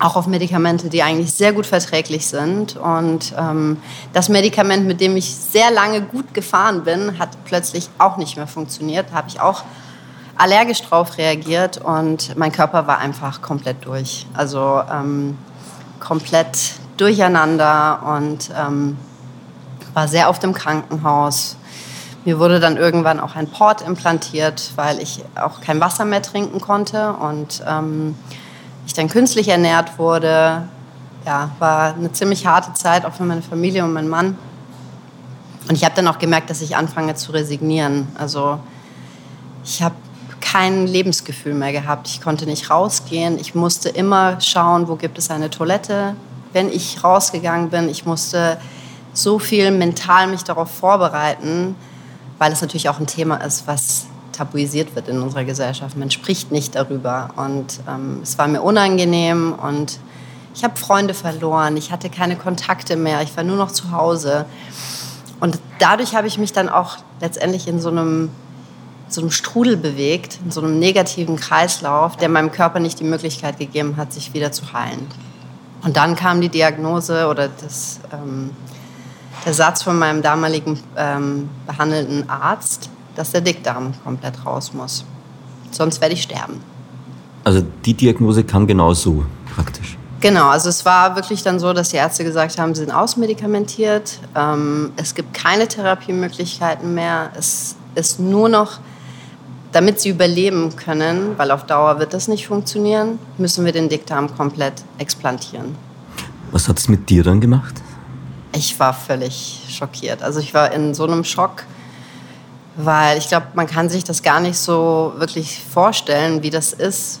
auch 0.00 0.16
auf 0.16 0.26
Medikamente, 0.26 0.88
die 0.88 1.02
eigentlich 1.02 1.32
sehr 1.32 1.52
gut 1.52 1.66
verträglich 1.66 2.26
sind. 2.26 2.76
Und 2.76 3.34
ähm, 3.38 3.78
das 4.12 4.28
Medikament, 4.28 4.86
mit 4.86 5.00
dem 5.00 5.16
ich 5.16 5.34
sehr 5.34 5.70
lange 5.70 6.02
gut 6.02 6.34
gefahren 6.34 6.84
bin, 6.84 7.18
hat 7.18 7.44
plötzlich 7.44 7.88
auch 7.98 8.16
nicht 8.16 8.36
mehr 8.36 8.46
funktioniert. 8.46 9.06
Da 9.10 9.16
habe 9.16 9.28
ich 9.28 9.40
auch 9.40 9.62
allergisch 10.36 10.82
drauf 10.82 11.18
reagiert 11.18 11.78
und 11.78 12.36
mein 12.36 12.52
Körper 12.52 12.86
war 12.86 12.98
einfach 12.98 13.42
komplett 13.42 13.84
durch. 13.84 14.26
Also 14.34 14.82
ähm, 14.90 15.38
komplett 16.00 16.74
durcheinander 16.96 18.00
und 18.16 18.50
ähm, 18.56 18.96
war 19.94 20.08
sehr 20.08 20.28
oft 20.28 20.42
im 20.44 20.52
Krankenhaus. 20.52 21.56
Mir 22.24 22.38
wurde 22.38 22.58
dann 22.58 22.76
irgendwann 22.76 23.20
auch 23.20 23.36
ein 23.36 23.48
Port 23.48 23.82
implantiert, 23.82 24.72
weil 24.76 24.98
ich 25.00 25.24
auch 25.34 25.60
kein 25.60 25.80
Wasser 25.80 26.04
mehr 26.04 26.22
trinken 26.22 26.60
konnte 26.60 27.12
und 27.12 27.62
ähm, 27.66 28.14
ich 28.86 28.94
dann 28.94 29.08
künstlich 29.08 29.48
ernährt 29.48 29.98
wurde. 29.98 30.68
Ja, 31.26 31.50
war 31.58 31.94
eine 31.94 32.12
ziemlich 32.12 32.46
harte 32.46 32.74
Zeit, 32.74 33.04
auch 33.04 33.14
für 33.14 33.24
meine 33.24 33.42
Familie 33.42 33.84
und 33.84 33.92
meinen 33.92 34.08
Mann. 34.08 34.36
Und 35.68 35.74
ich 35.74 35.84
habe 35.84 35.94
dann 35.94 36.08
auch 36.08 36.18
gemerkt, 36.18 36.50
dass 36.50 36.60
ich 36.60 36.76
anfange 36.76 37.14
zu 37.14 37.32
resignieren. 37.32 38.08
Also 38.18 38.58
ich 39.64 39.82
habe 39.82 39.94
kein 40.44 40.86
Lebensgefühl 40.86 41.54
mehr 41.54 41.72
gehabt. 41.72 42.06
Ich 42.08 42.20
konnte 42.20 42.46
nicht 42.46 42.70
rausgehen. 42.70 43.38
Ich 43.38 43.54
musste 43.54 43.88
immer 43.88 44.40
schauen, 44.40 44.88
wo 44.88 44.96
gibt 44.96 45.18
es 45.18 45.30
eine 45.30 45.50
Toilette. 45.50 46.14
Wenn 46.52 46.68
ich 46.70 47.02
rausgegangen 47.02 47.70
bin, 47.70 47.88
ich 47.88 48.04
musste 48.04 48.58
so 49.12 49.38
viel 49.38 49.70
mental 49.70 50.26
mich 50.26 50.44
darauf 50.44 50.70
vorbereiten, 50.70 51.74
weil 52.38 52.52
es 52.52 52.60
natürlich 52.60 52.88
auch 52.88 53.00
ein 53.00 53.06
Thema 53.06 53.36
ist, 53.36 53.66
was 53.66 54.06
tabuisiert 54.32 54.94
wird 54.94 55.08
in 55.08 55.22
unserer 55.22 55.44
Gesellschaft. 55.44 55.96
Man 55.96 56.10
spricht 56.10 56.52
nicht 56.52 56.74
darüber. 56.74 57.30
Und 57.36 57.80
ähm, 57.88 58.20
es 58.22 58.36
war 58.36 58.48
mir 58.48 58.62
unangenehm 58.62 59.52
und 59.52 59.98
ich 60.54 60.62
habe 60.62 60.76
Freunde 60.76 61.14
verloren. 61.14 61.76
Ich 61.76 61.90
hatte 61.90 62.10
keine 62.10 62.36
Kontakte 62.36 62.96
mehr. 62.96 63.22
Ich 63.22 63.36
war 63.36 63.44
nur 63.44 63.56
noch 63.56 63.72
zu 63.72 63.90
Hause. 63.92 64.44
Und 65.40 65.58
dadurch 65.78 66.14
habe 66.14 66.26
ich 66.26 66.38
mich 66.38 66.52
dann 66.52 66.68
auch 66.68 66.96
letztendlich 67.20 67.66
in 67.66 67.80
so 67.80 67.88
einem, 67.88 68.30
so 69.14 69.20
einem 69.20 69.30
Strudel 69.30 69.76
bewegt, 69.76 70.38
in 70.44 70.50
so 70.50 70.60
einem 70.60 70.78
negativen 70.78 71.36
Kreislauf, 71.36 72.16
der 72.16 72.28
meinem 72.28 72.52
Körper 72.52 72.80
nicht 72.80 73.00
die 73.00 73.04
Möglichkeit 73.04 73.58
gegeben 73.58 73.96
hat, 73.96 74.12
sich 74.12 74.34
wieder 74.34 74.52
zu 74.52 74.72
heilen. 74.72 75.06
Und 75.82 75.96
dann 75.96 76.16
kam 76.16 76.40
die 76.40 76.48
Diagnose 76.48 77.28
oder 77.28 77.48
das, 77.48 78.00
ähm, 78.12 78.50
der 79.44 79.54
Satz 79.54 79.82
von 79.82 79.98
meinem 79.98 80.22
damaligen 80.22 80.80
ähm, 80.96 81.48
behandelnden 81.66 82.28
Arzt, 82.28 82.88
dass 83.14 83.32
der 83.32 83.42
Dickdarm 83.42 83.92
komplett 84.02 84.44
raus 84.44 84.72
muss. 84.72 85.04
Sonst 85.70 86.00
werde 86.00 86.14
ich 86.14 86.22
sterben. 86.22 86.60
Also 87.44 87.62
die 87.84 87.94
Diagnose 87.94 88.44
kam 88.44 88.66
genauso 88.66 89.24
praktisch. 89.54 89.98
Genau, 90.20 90.48
also 90.48 90.70
es 90.70 90.86
war 90.86 91.16
wirklich 91.16 91.42
dann 91.42 91.60
so, 91.60 91.74
dass 91.74 91.90
die 91.90 91.96
Ärzte 91.96 92.24
gesagt 92.24 92.58
haben, 92.58 92.74
sie 92.74 92.80
sind 92.80 92.90
ausmedikamentiert, 92.90 94.18
ähm, 94.34 94.92
es 94.96 95.14
gibt 95.14 95.34
keine 95.34 95.68
Therapiemöglichkeiten 95.68 96.94
mehr, 96.94 97.30
es 97.36 97.76
ist 97.94 98.20
nur 98.20 98.48
noch, 98.48 98.78
damit 99.74 100.00
sie 100.00 100.10
überleben 100.10 100.76
können, 100.76 101.36
weil 101.36 101.50
auf 101.50 101.66
Dauer 101.66 101.98
wird 101.98 102.14
das 102.14 102.28
nicht 102.28 102.46
funktionieren, 102.46 103.18
müssen 103.38 103.64
wir 103.64 103.72
den 103.72 103.88
Dickdarm 103.88 104.34
komplett 104.36 104.74
explantieren. 104.98 105.74
Was 106.52 106.68
hat 106.68 106.78
es 106.78 106.88
mit 106.88 107.10
dir 107.10 107.24
dann 107.24 107.40
gemacht? 107.40 107.74
Ich 108.54 108.78
war 108.78 108.94
völlig 108.94 109.64
schockiert. 109.68 110.22
Also 110.22 110.38
ich 110.38 110.54
war 110.54 110.72
in 110.72 110.94
so 110.94 111.02
einem 111.02 111.24
Schock, 111.24 111.64
weil 112.76 113.18
ich 113.18 113.26
glaube, 113.26 113.48
man 113.54 113.66
kann 113.66 113.88
sich 113.88 114.04
das 114.04 114.22
gar 114.22 114.38
nicht 114.38 114.56
so 114.56 115.12
wirklich 115.16 115.60
vorstellen, 115.60 116.44
wie 116.44 116.50
das 116.50 116.72
ist, 116.72 117.18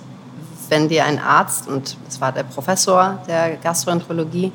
wenn 0.68 0.88
dir 0.88 1.06
ein 1.06 1.18
Arzt, 1.18 1.66
und 1.66 1.96
das 2.06 2.20
war 2.20 2.30
der 2.30 2.44
Professor 2.44 3.18
der 3.26 3.56
Gastroenterologie, 3.56 4.52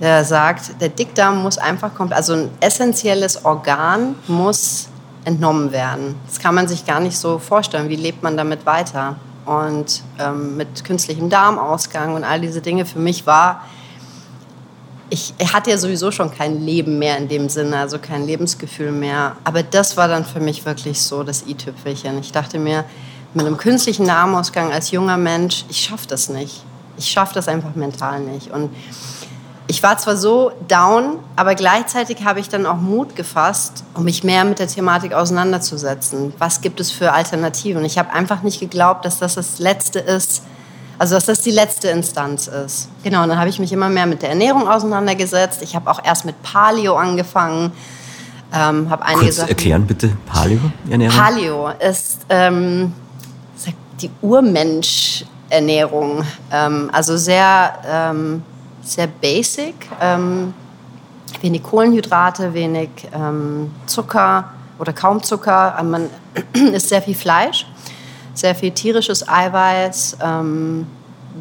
der 0.00 0.24
sagt, 0.24 0.80
der 0.80 0.88
Dickdarm 0.88 1.42
muss 1.42 1.58
einfach 1.58 1.94
komplett, 1.94 2.16
also 2.16 2.32
ein 2.32 2.50
essentielles 2.60 3.44
Organ 3.44 4.14
muss 4.26 4.88
entnommen 5.24 5.72
werden. 5.72 6.16
Das 6.26 6.38
kann 6.38 6.54
man 6.54 6.68
sich 6.68 6.84
gar 6.84 7.00
nicht 7.00 7.16
so 7.16 7.38
vorstellen. 7.38 7.88
Wie 7.88 7.96
lebt 7.96 8.22
man 8.22 8.36
damit 8.36 8.66
weiter? 8.66 9.16
Und 9.44 10.02
ähm, 10.18 10.56
mit 10.56 10.84
künstlichem 10.84 11.28
Darmausgang 11.28 12.14
und 12.14 12.24
all 12.24 12.40
diese 12.40 12.60
Dinge 12.60 12.84
für 12.86 13.00
mich 13.00 13.26
war 13.26 13.62
ich 15.12 15.34
hatte 15.52 15.68
ja 15.68 15.76
sowieso 15.76 16.10
schon 16.10 16.34
kein 16.34 16.64
Leben 16.64 16.98
mehr 16.98 17.18
in 17.18 17.28
dem 17.28 17.50
Sinne, 17.50 17.76
also 17.76 17.98
kein 17.98 18.26
Lebensgefühl 18.26 18.92
mehr. 18.92 19.36
Aber 19.44 19.62
das 19.62 19.98
war 19.98 20.08
dann 20.08 20.24
für 20.24 20.40
mich 20.40 20.64
wirklich 20.64 21.02
so 21.02 21.22
das 21.22 21.46
i-Tüpfelchen. 21.46 22.18
Ich 22.18 22.32
dachte 22.32 22.58
mir, 22.58 22.86
mit 23.34 23.44
einem 23.44 23.58
künstlichen 23.58 24.06
Darmausgang 24.06 24.72
als 24.72 24.90
junger 24.90 25.18
Mensch, 25.18 25.66
ich 25.68 25.84
schaffe 25.84 26.06
das 26.08 26.30
nicht. 26.30 26.64
Ich 26.96 27.10
schaffe 27.10 27.34
das 27.34 27.46
einfach 27.46 27.74
mental 27.74 28.20
nicht. 28.20 28.50
Und 28.52 28.70
ich 29.68 29.82
war 29.82 29.98
zwar 29.98 30.16
so 30.16 30.52
down, 30.68 31.18
aber 31.36 31.54
gleichzeitig 31.54 32.24
habe 32.24 32.40
ich 32.40 32.48
dann 32.48 32.64
auch 32.66 32.76
Mut 32.76 33.14
gefasst, 33.16 33.84
um 33.94 34.04
mich 34.04 34.24
mehr 34.24 34.44
mit 34.44 34.58
der 34.58 34.68
Thematik 34.68 35.14
auseinanderzusetzen. 35.14 36.34
Was 36.38 36.60
gibt 36.60 36.80
es 36.80 36.90
für 36.90 37.12
Alternativen? 37.12 37.84
Ich 37.84 37.98
habe 37.98 38.12
einfach 38.12 38.42
nicht 38.42 38.60
geglaubt, 38.60 39.04
dass 39.04 39.18
das 39.18 39.36
das 39.36 39.60
Letzte 39.60 40.00
ist, 40.00 40.42
also 40.98 41.14
dass 41.14 41.26
das 41.26 41.42
die 41.42 41.50
letzte 41.50 41.88
Instanz 41.88 42.48
ist. 42.48 42.88
Genau, 43.02 43.22
und 43.22 43.28
dann 43.28 43.38
habe 43.38 43.50
ich 43.50 43.58
mich 43.58 43.72
immer 43.72 43.88
mehr 43.88 44.06
mit 44.06 44.22
der 44.22 44.30
Ernährung 44.30 44.68
auseinandergesetzt. 44.68 45.62
Ich 45.62 45.74
habe 45.74 45.90
auch 45.90 46.00
erst 46.04 46.24
mit 46.24 46.40
Paleo 46.42 46.96
angefangen. 46.96 47.72
Ähm, 48.54 48.90
habe 48.90 49.06
einige 49.06 49.26
Kurz 49.26 49.36
Sachen, 49.36 49.48
erklären 49.48 49.86
bitte, 49.86 50.10
Paleo-Ernährung? 50.26 51.16
Paleo 51.16 51.70
ist 51.80 52.26
ähm, 52.28 52.92
die 54.02 54.10
Urmensch-Ernährung. 54.20 56.22
Ähm, 56.50 56.90
also 56.92 57.16
sehr, 57.16 57.72
ähm, 57.86 58.42
sehr 58.82 59.06
basic. 59.06 59.74
Ähm, 60.00 60.54
wenig 61.40 61.62
Kohlenhydrate, 61.62 62.52
wenig 62.54 62.90
ähm, 63.14 63.70
Zucker 63.86 64.52
oder 64.78 64.92
kaum 64.92 65.22
Zucker. 65.22 65.80
Man 65.82 66.08
isst 66.72 66.88
sehr 66.88 67.02
viel 67.02 67.14
Fleisch 67.14 67.66
sehr 68.34 68.54
viel 68.54 68.70
tierisches 68.70 69.26
Eiweiß, 69.28 70.18
ähm, 70.22 70.86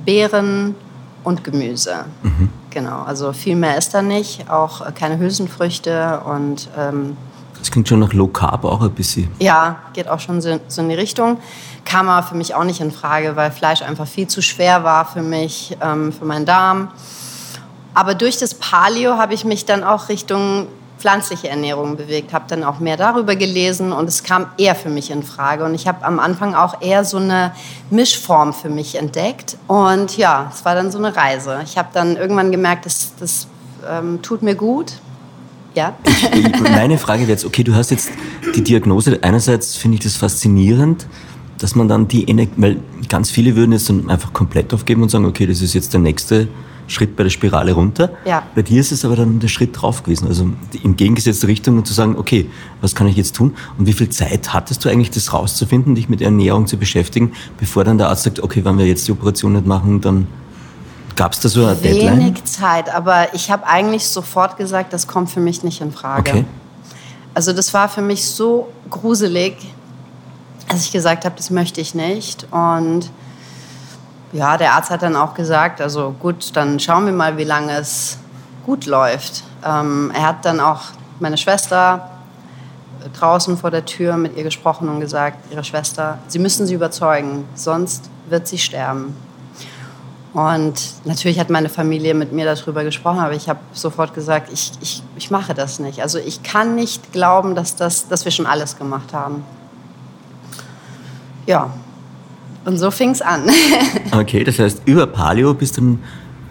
Beeren 0.05 0.75
und 1.23 1.43
Gemüse. 1.43 2.05
Mhm. 2.23 2.49
Genau, 2.69 3.03
also 3.03 3.33
viel 3.33 3.55
mehr 3.55 3.77
ist 3.77 3.93
da 3.93 4.01
nicht, 4.01 4.49
auch 4.49 4.93
keine 4.93 5.19
Hülsenfrüchte 5.19 6.21
und 6.25 6.69
ähm, 6.77 7.17
das 7.59 7.69
klingt 7.69 7.87
schon 7.87 7.99
nach 7.99 8.11
Low 8.13 8.27
Carb 8.27 8.65
auch 8.65 8.81
ein 8.81 8.91
bisschen. 8.91 9.29
Ja, 9.37 9.81
geht 9.93 10.07
auch 10.07 10.19
schon 10.19 10.41
so, 10.41 10.59
so 10.67 10.81
in 10.81 10.89
die 10.89 10.95
Richtung. 10.95 11.37
Kam 11.85 12.09
aber 12.09 12.25
für 12.25 12.33
mich 12.33 12.55
auch 12.55 12.63
nicht 12.63 12.81
in 12.81 12.89
Frage, 12.89 13.35
weil 13.35 13.51
Fleisch 13.51 13.83
einfach 13.83 14.07
viel 14.07 14.27
zu 14.27 14.41
schwer 14.41 14.83
war 14.83 15.05
für 15.05 15.21
mich, 15.21 15.77
ähm, 15.79 16.11
für 16.11 16.25
meinen 16.25 16.47
Darm. 16.47 16.87
Aber 17.93 18.15
durch 18.15 18.37
das 18.37 18.53
Paleo 18.53 19.17
habe 19.17 19.33
ich 19.33 19.45
mich 19.45 19.65
dann 19.65 19.83
auch 19.83 20.09
Richtung 20.09 20.67
pflanzliche 21.01 21.49
Ernährung 21.49 21.97
bewegt, 21.97 22.31
habe 22.31 22.45
dann 22.47 22.63
auch 22.63 22.79
mehr 22.79 22.95
darüber 22.95 23.35
gelesen 23.35 23.91
und 23.91 24.07
es 24.07 24.23
kam 24.23 24.45
eher 24.57 24.75
für 24.75 24.89
mich 24.89 25.09
in 25.09 25.23
Frage. 25.23 25.65
Und 25.65 25.73
ich 25.73 25.87
habe 25.87 26.05
am 26.05 26.19
Anfang 26.19 26.53
auch 26.53 26.79
eher 26.81 27.03
so 27.03 27.17
eine 27.17 27.53
Mischform 27.89 28.53
für 28.53 28.69
mich 28.69 28.95
entdeckt. 28.95 29.57
Und 29.67 30.15
ja, 30.17 30.51
es 30.53 30.63
war 30.63 30.75
dann 30.75 30.91
so 30.91 30.99
eine 30.99 31.15
Reise. 31.15 31.59
Ich 31.65 31.77
habe 31.77 31.89
dann 31.91 32.17
irgendwann 32.17 32.51
gemerkt, 32.51 32.85
das, 32.85 33.13
das 33.19 33.47
ähm, 33.89 34.21
tut 34.21 34.43
mir 34.43 34.53
gut. 34.53 34.93
Ja. 35.73 35.95
Meine 36.71 36.99
Frage 36.99 37.21
wäre 37.21 37.31
jetzt, 37.31 37.45
okay, 37.45 37.63
du 37.63 37.73
hast 37.73 37.89
jetzt 37.89 38.11
die 38.55 38.63
Diagnose. 38.63 39.17
Einerseits 39.23 39.75
finde 39.75 39.95
ich 39.95 40.03
das 40.03 40.17
faszinierend, 40.17 41.07
dass 41.57 41.75
man 41.75 41.87
dann 41.87 42.07
die 42.07 42.29
Energie, 42.29 42.53
weil 42.57 42.77
ganz 43.09 43.31
viele 43.31 43.55
würden 43.55 43.71
jetzt 43.71 43.89
dann 43.89 44.09
einfach 44.09 44.33
komplett 44.33 44.71
aufgeben 44.73 45.01
und 45.01 45.09
sagen, 45.09 45.25
okay, 45.25 45.47
das 45.47 45.61
ist 45.61 45.73
jetzt 45.73 45.93
der 45.93 46.01
nächste 46.01 46.47
Schritt 46.91 47.15
bei 47.15 47.23
der 47.23 47.29
Spirale 47.29 47.71
runter. 47.71 48.11
Ja. 48.25 48.43
Bei 48.53 48.61
dir 48.61 48.81
ist 48.81 48.91
es 48.91 49.05
aber 49.05 49.15
dann 49.15 49.39
der 49.39 49.47
Schritt 49.47 49.81
drauf 49.81 50.03
gewesen, 50.03 50.27
also 50.27 50.49
in 50.83 50.97
gegengesetzte 50.97 51.47
Richtung 51.47 51.77
und 51.77 51.87
zu 51.87 51.93
sagen, 51.93 52.17
okay, 52.17 52.49
was 52.81 52.95
kann 52.95 53.07
ich 53.07 53.15
jetzt 53.15 53.35
tun? 53.35 53.55
Und 53.77 53.85
wie 53.85 53.93
viel 53.93 54.09
Zeit 54.09 54.53
hattest 54.53 54.83
du 54.83 54.89
eigentlich, 54.89 55.09
das 55.11 55.31
rauszufinden, 55.31 55.95
dich 55.95 56.09
mit 56.09 56.21
Ernährung 56.21 56.67
zu 56.67 56.77
beschäftigen, 56.77 57.31
bevor 57.57 57.85
dann 57.85 57.97
der 57.97 58.09
Arzt 58.09 58.23
sagt, 58.23 58.41
okay, 58.41 58.65
wenn 58.65 58.77
wir 58.77 58.85
jetzt 58.85 59.07
die 59.07 59.13
Operation 59.13 59.53
nicht 59.53 59.65
machen, 59.65 60.01
dann 60.01 60.27
gab 61.15 61.31
es 61.31 61.39
da 61.39 61.49
so 61.49 61.65
eine 61.65 61.75
Deadline? 61.75 62.19
Wenig 62.19 62.43
Zeit, 62.43 62.93
aber 62.93 63.33
ich 63.33 63.49
habe 63.49 63.65
eigentlich 63.65 64.05
sofort 64.05 64.57
gesagt, 64.57 64.91
das 64.91 65.07
kommt 65.07 65.29
für 65.29 65.39
mich 65.39 65.63
nicht 65.63 65.79
in 65.79 65.91
Frage. 65.91 66.29
Okay. 66.29 66.45
Also 67.33 67.53
das 67.53 67.73
war 67.73 67.87
für 67.87 68.01
mich 68.01 68.25
so 68.25 68.67
gruselig, 68.89 69.55
dass 70.67 70.85
ich 70.85 70.91
gesagt 70.91 71.23
habe, 71.23 71.35
das 71.37 71.49
möchte 71.49 71.79
ich 71.79 71.95
nicht. 71.95 72.47
Und 72.51 73.09
ja, 74.33 74.57
der 74.57 74.73
Arzt 74.73 74.89
hat 74.89 75.01
dann 75.01 75.15
auch 75.15 75.33
gesagt, 75.33 75.81
also 75.81 76.15
gut, 76.19 76.55
dann 76.55 76.79
schauen 76.79 77.05
wir 77.05 77.13
mal, 77.13 77.37
wie 77.37 77.43
lange 77.43 77.73
es 77.77 78.17
gut 78.65 78.85
läuft. 78.85 79.43
Ähm, 79.65 80.11
er 80.15 80.27
hat 80.27 80.45
dann 80.45 80.59
auch 80.59 80.81
meine 81.19 81.37
Schwester 81.37 82.09
draußen 83.19 83.57
vor 83.57 83.71
der 83.71 83.85
Tür 83.85 84.17
mit 84.17 84.37
ihr 84.37 84.43
gesprochen 84.43 84.87
und 84.89 84.99
gesagt, 84.99 85.51
ihre 85.51 85.63
Schwester, 85.63 86.19
Sie 86.27 86.39
müssen 86.39 86.67
sie 86.67 86.73
überzeugen, 86.73 87.45
sonst 87.55 88.09
wird 88.29 88.47
sie 88.47 88.57
sterben. 88.57 89.15
Und 90.33 90.93
natürlich 91.03 91.39
hat 91.39 91.49
meine 91.49 91.67
Familie 91.67 92.13
mit 92.13 92.31
mir 92.31 92.45
darüber 92.45 92.85
gesprochen, 92.85 93.19
aber 93.19 93.33
ich 93.33 93.49
habe 93.49 93.59
sofort 93.73 94.13
gesagt, 94.13 94.49
ich, 94.53 94.71
ich, 94.79 95.03
ich 95.17 95.29
mache 95.29 95.53
das 95.53 95.79
nicht. 95.79 96.01
Also 96.01 96.19
ich 96.19 96.41
kann 96.41 96.73
nicht 96.75 97.11
glauben, 97.11 97.53
dass, 97.53 97.75
das, 97.75 98.07
dass 98.07 98.23
wir 98.23 98.31
schon 98.31 98.45
alles 98.45 98.77
gemacht 98.77 99.13
haben. 99.13 99.43
Ja, 101.47 101.71
und 102.65 102.77
so 102.77 102.91
fing 102.91 103.11
es 103.11 103.21
an. 103.21 103.49
Okay, 104.13 104.43
das 104.43 104.59
heißt, 104.59 104.81
über 104.85 105.07
Paleo 105.07 105.53
bist 105.53 105.77
du 105.77 105.81
dann 105.81 105.99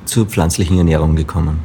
zur 0.06 0.26
pflanzlichen 0.26 0.78
Ernährung 0.78 1.14
gekommen. 1.14 1.60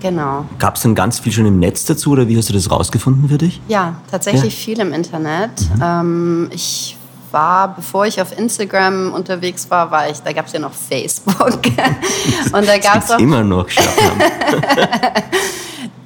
genau. 0.00 0.46
Gab 0.58 0.76
es 0.76 0.82
dann 0.82 0.94
ganz 0.94 1.18
viel 1.20 1.30
schon 1.32 1.46
im 1.46 1.58
Netz 1.58 1.84
dazu 1.84 2.12
oder 2.12 2.26
wie 2.26 2.36
hast 2.38 2.48
du 2.48 2.52
das 2.54 2.70
rausgefunden 2.70 3.28
für 3.28 3.38
dich? 3.38 3.60
Ja, 3.68 3.96
tatsächlich 4.10 4.56
viel 4.56 4.80
im 4.80 4.92
Internet. 4.94 5.50
Ähm, 5.82 6.48
ich 6.52 6.96
war, 7.32 7.74
bevor 7.74 8.06
ich 8.06 8.20
auf 8.20 8.36
Instagram 8.36 9.12
unterwegs 9.12 9.70
war, 9.70 9.90
war 9.90 10.08
ich, 10.10 10.20
da 10.20 10.32
gab 10.32 10.46
es 10.46 10.52
ja 10.52 10.58
noch 10.58 10.72
Facebook. 10.72 11.36
und 12.52 12.66
da 12.66 12.78
gab 12.78 13.04
es 13.04 13.10
auch 13.10 13.18
immer 13.18 13.44
noch. 13.44 13.66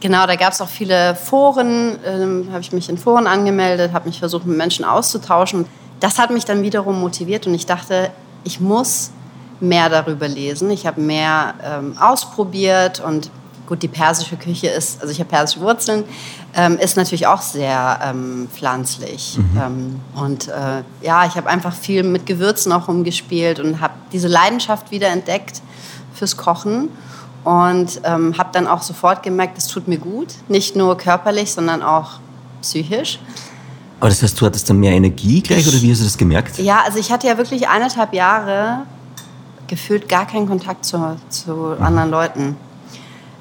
Genau, 0.01 0.27
da 0.27 0.37
gab 0.37 0.53
es 0.53 0.61
auch 0.61 0.69
viele 0.69 1.15
Foren, 1.15 1.99
ähm, 2.05 2.49
habe 2.51 2.61
ich 2.61 2.73
mich 2.73 2.91
in 2.91 2.99
Foren 2.99 3.27
angemeldet, 3.27 3.95
habe 3.95 4.07
mich 4.07 4.19
versucht, 4.19 4.45
mit 4.45 4.59
Menschen 4.59 4.85
auszutauschen. 4.85 5.65
Das 6.05 6.19
hat 6.19 6.31
mich 6.31 6.45
dann 6.45 6.63
wiederum 6.63 7.01
motiviert 7.01 7.47
und 7.47 7.55
ich 7.55 7.65
dachte, 7.65 8.11
ich 8.45 8.61
muss 8.61 9.11
mehr 9.59 9.89
darüber 9.89 10.29
lesen. 10.29 10.71
Ich 10.71 10.87
habe 10.87 11.01
mehr 11.01 11.55
ähm, 11.65 11.97
ausprobiert 11.99 13.01
und 13.01 13.31
gut, 13.67 13.83
die 13.83 13.89
persische 13.89 14.37
Küche 14.37 14.67
ist, 14.67 15.01
also 15.01 15.11
ich 15.11 15.19
habe 15.19 15.31
persische 15.31 15.63
Wurzeln, 15.63 16.05
ähm, 16.55 16.77
ist 16.77 16.99
natürlich 16.99 17.27
auch 17.27 17.41
sehr 17.41 18.01
ähm, 18.05 18.49
pflanzlich. 18.53 19.39
Ähm, 19.59 19.99
und 20.15 20.49
äh, 20.49 20.83
ja, 21.01 21.25
ich 21.25 21.37
habe 21.37 21.49
einfach 21.49 21.73
viel 21.73 22.03
mit 22.03 22.27
Gewürzen 22.27 22.71
auch 22.73 22.87
rumgespielt 22.87 23.59
und 23.59 23.81
habe 23.81 23.95
diese 24.13 24.29
Leidenschaft 24.29 24.91
wieder 24.91 25.09
entdeckt 25.09 25.63
fürs 26.13 26.37
Kochen 26.37 26.91
und 27.45 28.03
ähm, 28.05 28.37
habe 28.37 28.51
dann 28.53 28.67
auch 28.67 28.83
sofort 28.83 29.23
gemerkt, 29.23 29.57
es 29.57 29.69
tut 29.69 29.89
mir 29.89 29.99
gut, 29.99 30.35
nicht 30.49 30.77
nur 30.77 30.99
körperlich, 30.99 31.53
sondern 31.53 31.83
auch 31.83 32.19
psychisch. 32.61 33.19
Aber 34.01 34.09
das 34.09 34.23
heißt, 34.23 34.41
du 34.41 34.47
hattest 34.47 34.69
dann 34.69 34.79
mehr 34.79 34.93
Energie 34.93 35.41
gleich 35.41 35.67
oder 35.67 35.81
wie 35.81 35.91
hast 35.91 36.01
du 36.01 36.05
das 36.05 36.19
gemerkt? 36.19 36.59
Ja, 36.59 36.83
also 36.85 36.99
ich 36.99 37.11
hatte 37.11 37.27
ja 37.27 37.39
wirklich 37.39 37.69
eineinhalb 37.69 38.13
Jahre 38.13 38.83
gefühlt 39.67 40.09
gar 40.09 40.27
keinen 40.27 40.47
Kontakt 40.47 40.85
zu, 40.85 41.17
zu 41.29 41.77
anderen 41.81 42.11
Leuten. 42.11 42.57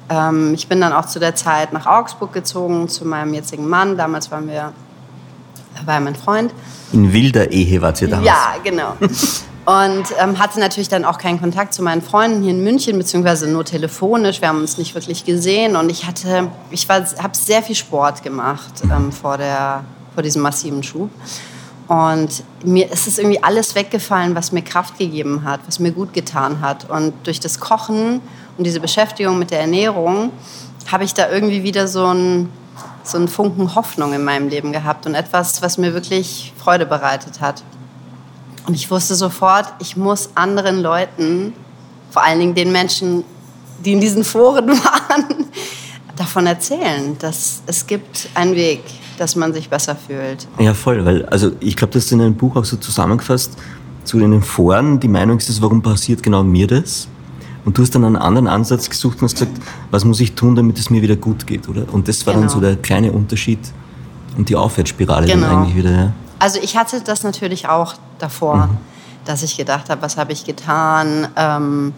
Ähm, 0.08 0.54
ich 0.54 0.68
bin 0.68 0.80
dann 0.80 0.92
auch 0.92 1.06
zu 1.06 1.18
der 1.18 1.34
Zeit 1.34 1.72
nach 1.72 1.86
Augsburg 1.86 2.32
gezogen 2.32 2.88
zu 2.88 3.04
meinem 3.06 3.34
jetzigen 3.34 3.68
Mann. 3.68 3.96
Damals 3.96 4.30
waren 4.30 4.48
wir, 4.48 4.72
war 5.84 6.00
mein 6.00 6.14
Freund. 6.14 6.52
In 6.92 7.12
wilder 7.12 7.50
Ehe 7.50 7.80
wart 7.82 8.00
ihr 8.02 8.08
damals. 8.08 8.26
Ja, 8.26 8.54
genau. 8.62 8.96
Und 9.66 10.04
ähm, 10.20 10.38
hatte 10.38 10.60
natürlich 10.60 10.90
dann 10.90 11.06
auch 11.06 11.16
keinen 11.16 11.40
Kontakt 11.40 11.72
zu 11.72 11.82
meinen 11.82 12.02
Freunden 12.02 12.42
hier 12.42 12.50
in 12.50 12.62
München, 12.62 12.98
beziehungsweise 12.98 13.48
nur 13.48 13.64
telefonisch. 13.64 14.42
Wir 14.42 14.48
haben 14.48 14.60
uns 14.60 14.76
nicht 14.76 14.94
wirklich 14.94 15.24
gesehen. 15.24 15.76
Und 15.76 15.90
ich 15.90 16.06
hatte, 16.06 16.48
ich 16.70 16.86
habe 16.90 17.10
sehr 17.32 17.62
viel 17.62 17.74
Sport 17.74 18.22
gemacht 18.22 18.82
ähm, 18.82 19.10
vor, 19.10 19.38
der, 19.38 19.84
vor 20.14 20.22
diesem 20.22 20.42
massiven 20.42 20.82
Schub. 20.82 21.10
Und 21.86 22.42
mir 22.64 22.90
ist 22.90 23.18
irgendwie 23.18 23.42
alles 23.42 23.74
weggefallen, 23.74 24.34
was 24.34 24.52
mir 24.52 24.62
Kraft 24.62 24.98
gegeben 24.98 25.44
hat, 25.44 25.60
was 25.66 25.78
mir 25.78 25.92
gut 25.92 26.14
getan 26.14 26.60
hat. 26.62 26.88
Und 26.88 27.12
durch 27.24 27.40
das 27.40 27.60
Kochen 27.60 28.22
und 28.56 28.64
diese 28.64 28.80
Beschäftigung 28.80 29.38
mit 29.38 29.50
der 29.50 29.60
Ernährung 29.60 30.32
habe 30.90 31.04
ich 31.04 31.12
da 31.12 31.30
irgendwie 31.30 31.62
wieder 31.62 31.86
so 31.86 32.06
einen, 32.06 32.50
so 33.02 33.18
einen 33.18 33.28
Funken 33.28 33.74
Hoffnung 33.74 34.14
in 34.14 34.24
meinem 34.24 34.48
Leben 34.48 34.72
gehabt 34.72 35.04
und 35.06 35.14
etwas, 35.14 35.60
was 35.60 35.76
mir 35.76 35.92
wirklich 35.92 36.54
Freude 36.56 36.86
bereitet 36.86 37.40
hat. 37.40 37.62
Und 38.66 38.74
ich 38.74 38.90
wusste 38.90 39.14
sofort, 39.14 39.66
ich 39.78 39.96
muss 39.96 40.30
anderen 40.34 40.80
Leuten, 40.80 41.52
vor 42.10 42.22
allen 42.22 42.38
Dingen 42.38 42.54
den 42.54 42.72
Menschen, 42.72 43.24
die 43.84 43.92
in 43.92 44.00
diesen 44.00 44.24
Foren 44.24 44.68
waren, 44.84 45.46
davon 46.16 46.46
erzählen, 46.46 47.18
dass 47.18 47.62
es 47.66 47.86
gibt 47.86 48.28
einen 48.34 48.54
Weg, 48.54 48.80
dass 49.18 49.36
man 49.36 49.52
sich 49.52 49.68
besser 49.70 49.96
fühlt. 49.96 50.46
Ja, 50.58 50.74
voll, 50.74 51.04
weil, 51.04 51.24
also 51.26 51.52
ich 51.60 51.76
glaube, 51.76 51.92
das 51.92 52.04
ist 52.06 52.12
in 52.12 52.20
einem 52.20 52.34
Buch 52.34 52.56
auch 52.56 52.64
so 52.64 52.76
zusammengefasst, 52.76 53.52
zu 54.04 54.18
den 54.18 54.42
Foren, 54.42 55.00
die 55.00 55.08
Meinung 55.08 55.38
ist, 55.38 55.62
warum 55.62 55.80
passiert 55.82 56.22
genau 56.22 56.42
mir 56.42 56.66
das? 56.66 57.08
Und 57.64 57.78
du 57.78 57.82
hast 57.82 57.94
dann 57.94 58.04
einen 58.04 58.16
anderen 58.16 58.46
Ansatz 58.46 58.90
gesucht 58.90 59.18
und 59.22 59.24
hast 59.28 59.34
gesagt, 59.34 59.52
was 59.90 60.04
muss 60.04 60.20
ich 60.20 60.34
tun, 60.34 60.54
damit 60.54 60.78
es 60.78 60.90
mir 60.90 61.00
wieder 61.00 61.16
gut 61.16 61.46
geht, 61.46 61.66
oder? 61.68 61.86
Und 61.92 62.08
das 62.08 62.26
war 62.26 62.34
dann 62.34 62.42
Genau. 62.42 62.52
so 62.54 62.60
der 62.60 62.76
kleine 62.76 63.10
Unterschied 63.12 63.58
und 64.36 64.48
die 64.50 64.56
Aufwärtsspirale 64.56 65.26
Genau. 65.26 65.46
dann 65.46 65.56
eigentlich 65.58 65.76
wieder, 65.76 65.90
ja. 65.90 66.12
Also 66.38 66.58
ich 66.62 66.76
hatte 66.76 67.00
das 67.00 67.22
natürlich 67.22 67.68
auch 67.68 67.94
davor, 68.18 68.68
dass 69.24 69.42
ich 69.42 69.56
gedacht 69.56 69.88
habe, 69.88 70.02
was 70.02 70.18
habe 70.18 70.32
ich 70.32 70.44
getan? 70.44 71.28
Ähm, 71.36 71.94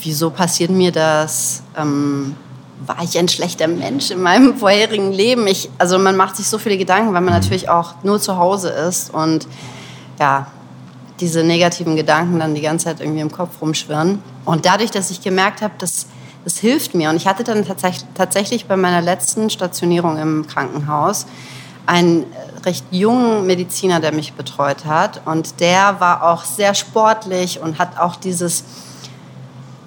wieso 0.00 0.30
passiert 0.30 0.70
mir 0.70 0.92
das? 0.92 1.64
Ähm, 1.76 2.36
war 2.86 3.02
ich 3.02 3.18
ein 3.18 3.28
schlechter 3.28 3.68
Mensch 3.68 4.10
in 4.10 4.22
meinem 4.22 4.56
vorherigen 4.58 5.12
Leben? 5.12 5.46
Ich, 5.46 5.70
also 5.78 5.98
man 5.98 6.16
macht 6.16 6.36
sich 6.36 6.48
so 6.48 6.58
viele 6.58 6.78
Gedanken, 6.78 7.14
weil 7.14 7.20
man 7.20 7.34
natürlich 7.34 7.68
auch 7.68 7.94
nur 8.02 8.20
zu 8.20 8.36
Hause 8.36 8.68
ist 8.68 9.12
und 9.12 9.46
ja, 10.18 10.46
diese 11.20 11.42
negativen 11.42 11.96
Gedanken 11.96 12.38
dann 12.38 12.54
die 12.54 12.60
ganze 12.60 12.86
Zeit 12.86 13.00
irgendwie 13.00 13.20
im 13.20 13.32
Kopf 13.32 13.60
rumschwirren. 13.60 14.22
Und 14.44 14.66
dadurch, 14.66 14.90
dass 14.90 15.10
ich 15.10 15.20
gemerkt 15.20 15.62
habe, 15.62 15.74
das, 15.78 16.06
das 16.44 16.58
hilft 16.58 16.94
mir. 16.94 17.10
Und 17.10 17.16
ich 17.16 17.26
hatte 17.26 17.44
dann 17.44 17.64
tatsächlich, 17.64 18.04
tatsächlich 18.14 18.66
bei 18.66 18.76
meiner 18.76 19.00
letzten 19.00 19.50
Stationierung 19.50 20.18
im 20.18 20.46
Krankenhaus 20.46 21.26
einen 21.86 22.26
recht 22.64 22.84
jungen 22.90 23.46
Mediziner, 23.46 24.00
der 24.00 24.12
mich 24.12 24.34
betreut 24.34 24.84
hat. 24.84 25.22
Und 25.24 25.60
der 25.60 26.00
war 26.00 26.22
auch 26.22 26.44
sehr 26.44 26.74
sportlich 26.74 27.60
und 27.60 27.78
hat 27.78 27.98
auch 27.98 28.16
dieses, 28.16 28.64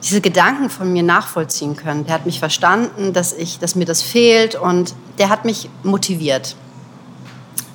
diese 0.03 0.21
Gedanken 0.21 0.69
von 0.69 0.91
mir 0.91 1.03
nachvollziehen 1.03 1.75
können. 1.75 2.05
Der 2.05 2.15
hat 2.15 2.25
mich 2.25 2.39
verstanden, 2.39 3.13
dass, 3.13 3.33
ich, 3.33 3.59
dass 3.59 3.75
mir 3.75 3.85
das 3.85 4.01
fehlt 4.01 4.55
und 4.55 4.95
der 5.17 5.29
hat 5.29 5.45
mich 5.45 5.69
motiviert. 5.83 6.55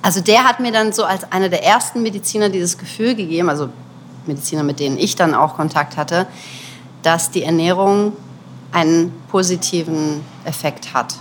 Also 0.03 0.21
der 0.21 0.45
hat 0.45 0.61
mir 0.61 0.73
dann 0.73 0.93
so 0.93 1.05
als 1.05 1.31
einer 1.33 1.49
der 1.49 1.65
ersten 1.65 2.03
Mediziner 2.03 2.49
dieses 2.49 2.79
Gefühl 2.79 3.15
gegeben, 3.15 3.49
also 3.49 3.69
Mediziner, 4.27 4.62
mit 4.62 4.81
denen 4.81 4.99
ich 4.99 5.17
dann 5.17 5.35
auch 5.35 5.57
Kontakt 5.57 5.97
hatte, 5.97 6.27
dass 7.03 7.31
die 7.31 7.45
Ernährung 7.45 8.12
einen 8.73 9.12
positiven 9.31 10.21
Effekt 10.45 10.93
hat. 10.95 11.15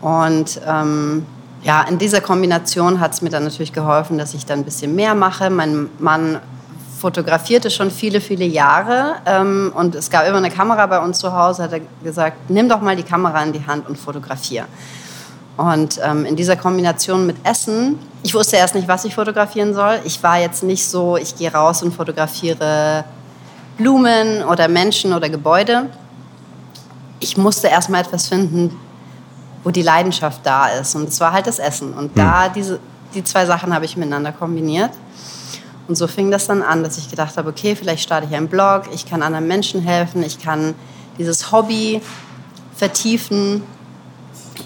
Und 0.00 0.60
ähm, 0.66 1.26
ja, 1.62 1.82
in 1.82 1.98
dieser 1.98 2.20
Kombination 2.20 3.00
hat 3.00 3.12
es 3.12 3.22
mir 3.22 3.30
dann 3.30 3.44
natürlich 3.44 3.72
geholfen, 3.72 4.16
dass 4.16 4.34
ich 4.34 4.46
dann 4.46 4.60
ein 4.60 4.64
bisschen 4.64 4.94
mehr 4.94 5.14
mache. 5.14 5.50
Mein 5.50 5.88
Mann 5.98 6.40
fotografierte 7.00 7.70
schon 7.70 7.90
viele, 7.90 8.20
viele 8.20 8.44
Jahre 8.44 9.16
ähm, 9.24 9.72
und 9.74 9.94
es 9.94 10.10
gab 10.10 10.26
immer 10.26 10.36
eine 10.36 10.50
Kamera 10.50 10.86
bei 10.86 10.98
uns 11.00 11.18
zu 11.18 11.32
Hause, 11.32 11.62
hat 11.64 11.72
er 11.72 11.80
gesagt, 12.04 12.50
nimm 12.50 12.68
doch 12.68 12.80
mal 12.82 12.94
die 12.94 13.02
Kamera 13.02 13.42
in 13.42 13.52
die 13.52 13.66
Hand 13.66 13.88
und 13.88 13.96
fotografier. 13.98 14.66
Und 15.56 15.98
ähm, 16.02 16.24
in 16.26 16.36
dieser 16.36 16.56
Kombination 16.56 17.26
mit 17.26 17.36
Essen, 17.44 17.98
ich 18.22 18.34
wusste 18.34 18.56
erst 18.56 18.74
nicht, 18.74 18.86
was 18.86 19.04
ich 19.04 19.14
fotografieren 19.14 19.74
soll. 19.74 20.00
Ich 20.04 20.22
war 20.22 20.38
jetzt 20.38 20.62
nicht 20.62 20.86
so, 20.86 21.16
ich 21.16 21.36
gehe 21.36 21.52
raus 21.52 21.82
und 21.82 21.92
fotografiere 21.92 23.04
Blumen 23.76 24.42
oder 24.44 24.68
Menschen 24.68 25.12
oder 25.12 25.28
Gebäude. 25.28 25.90
Ich 27.18 27.36
musste 27.36 27.68
erst 27.68 27.90
mal 27.90 28.00
etwas 28.00 28.28
finden, 28.28 28.78
wo 29.64 29.70
die 29.70 29.82
Leidenschaft 29.82 30.40
da 30.44 30.68
ist. 30.68 30.94
Und 30.94 31.08
es 31.08 31.20
war 31.20 31.32
halt 31.32 31.46
das 31.46 31.58
Essen. 31.58 31.92
Und 31.92 32.16
da 32.16 32.48
diese, 32.48 32.78
die 33.14 33.24
zwei 33.24 33.44
Sachen 33.44 33.74
habe 33.74 33.84
ich 33.84 33.96
miteinander 33.96 34.32
kombiniert. 34.32 34.90
Und 35.90 35.96
so 35.96 36.06
fing 36.06 36.30
das 36.30 36.46
dann 36.46 36.62
an, 36.62 36.84
dass 36.84 36.98
ich 36.98 37.10
gedacht 37.10 37.36
habe, 37.36 37.48
okay, 37.48 37.74
vielleicht 37.74 38.04
starte 38.04 38.24
ich 38.24 38.36
einen 38.36 38.46
Blog, 38.46 38.84
ich 38.94 39.06
kann 39.06 39.24
anderen 39.24 39.48
Menschen 39.48 39.80
helfen, 39.80 40.22
ich 40.22 40.38
kann 40.38 40.76
dieses 41.18 41.50
Hobby 41.50 42.00
vertiefen. 42.76 43.64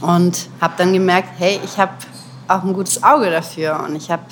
Und 0.02 0.50
habe 0.60 0.74
dann 0.76 0.92
gemerkt, 0.92 1.30
hey, 1.38 1.58
ich 1.64 1.78
habe 1.78 1.92
auch 2.46 2.62
ein 2.62 2.74
gutes 2.74 3.02
Auge 3.02 3.30
dafür 3.30 3.82
und 3.86 3.96
ich 3.96 4.10
habe, 4.10 4.24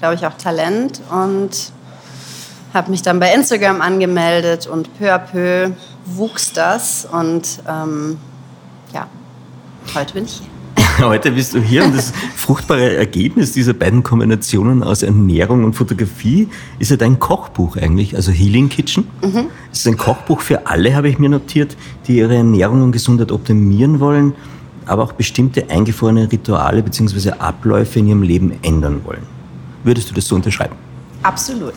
glaube 0.00 0.16
ich, 0.16 0.26
auch 0.26 0.34
Talent. 0.34 1.00
Und 1.10 1.72
habe 2.74 2.90
mich 2.90 3.00
dann 3.00 3.18
bei 3.20 3.32
Instagram 3.32 3.80
angemeldet 3.80 4.66
und 4.66 4.98
peu 4.98 5.10
à 5.10 5.16
peu 5.16 5.70
wuchs 6.04 6.52
das. 6.52 7.08
Und 7.10 7.60
ähm, 7.66 8.18
ja, 8.92 9.06
heute 9.94 10.12
bin 10.12 10.26
ich 10.26 10.40
hier. 10.40 10.57
Heute 11.02 11.30
bist 11.30 11.54
du 11.54 11.60
hier 11.60 11.84
und 11.84 11.96
das 11.96 12.12
fruchtbare 12.34 12.96
Ergebnis 12.96 13.52
dieser 13.52 13.72
beiden 13.72 14.02
Kombinationen 14.02 14.82
aus 14.82 15.04
Ernährung 15.04 15.62
und 15.62 15.74
Fotografie 15.74 16.48
ist 16.80 16.90
ja 16.90 16.96
dein 16.96 17.20
Kochbuch 17.20 17.76
eigentlich, 17.76 18.16
also 18.16 18.32
Healing 18.32 18.68
Kitchen. 18.68 19.06
Mhm. 19.22 19.46
Es 19.70 19.80
ist 19.80 19.86
ein 19.86 19.96
Kochbuch 19.96 20.40
für 20.40 20.66
alle, 20.66 20.96
habe 20.96 21.08
ich 21.08 21.20
mir 21.20 21.28
notiert, 21.28 21.76
die 22.08 22.16
ihre 22.16 22.34
Ernährung 22.34 22.82
und 22.82 22.90
Gesundheit 22.90 23.30
optimieren 23.30 24.00
wollen, 24.00 24.32
aber 24.86 25.04
auch 25.04 25.12
bestimmte 25.12 25.70
eingefrorene 25.70 26.32
Rituale 26.32 26.82
bzw. 26.82 27.30
Abläufe 27.38 28.00
in 28.00 28.08
ihrem 28.08 28.22
Leben 28.22 28.58
ändern 28.62 29.02
wollen. 29.04 29.22
Würdest 29.84 30.10
du 30.10 30.14
das 30.14 30.26
so 30.26 30.34
unterschreiben? 30.34 30.74
Absolut. 31.22 31.74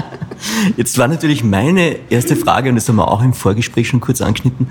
Jetzt 0.76 0.98
war 0.98 1.06
natürlich 1.06 1.44
meine 1.44 1.96
erste 2.10 2.34
Frage, 2.34 2.70
und 2.70 2.74
das 2.74 2.88
haben 2.88 2.96
wir 2.96 3.06
auch 3.06 3.22
im 3.22 3.34
Vorgespräch 3.34 3.86
schon 3.86 4.00
kurz 4.00 4.20
angeschnitten. 4.20 4.66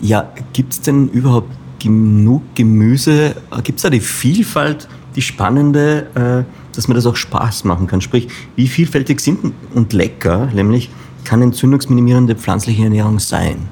Ja, 0.00 0.28
gibt 0.52 0.74
es 0.74 0.80
denn 0.82 1.08
überhaupt 1.08 1.50
genug 1.78 2.42
Gemüse? 2.54 3.36
Gibt 3.62 3.78
es 3.78 3.82
da 3.82 3.90
die 3.90 4.00
Vielfalt, 4.00 4.88
die 5.16 5.22
spannende, 5.22 6.46
äh, 6.46 6.74
dass 6.74 6.88
man 6.88 6.94
das 6.94 7.06
auch 7.06 7.16
Spaß 7.16 7.64
machen 7.64 7.86
kann? 7.86 8.00
Sprich, 8.00 8.28
wie 8.56 8.68
vielfältig 8.68 9.20
sind 9.20 9.52
und 9.74 9.92
lecker, 9.92 10.46
nämlich 10.46 10.90
kann 11.24 11.42
entzündungsminimierende 11.42 12.34
pflanzliche 12.34 12.84
Ernährung 12.84 13.18
sein? 13.18 13.68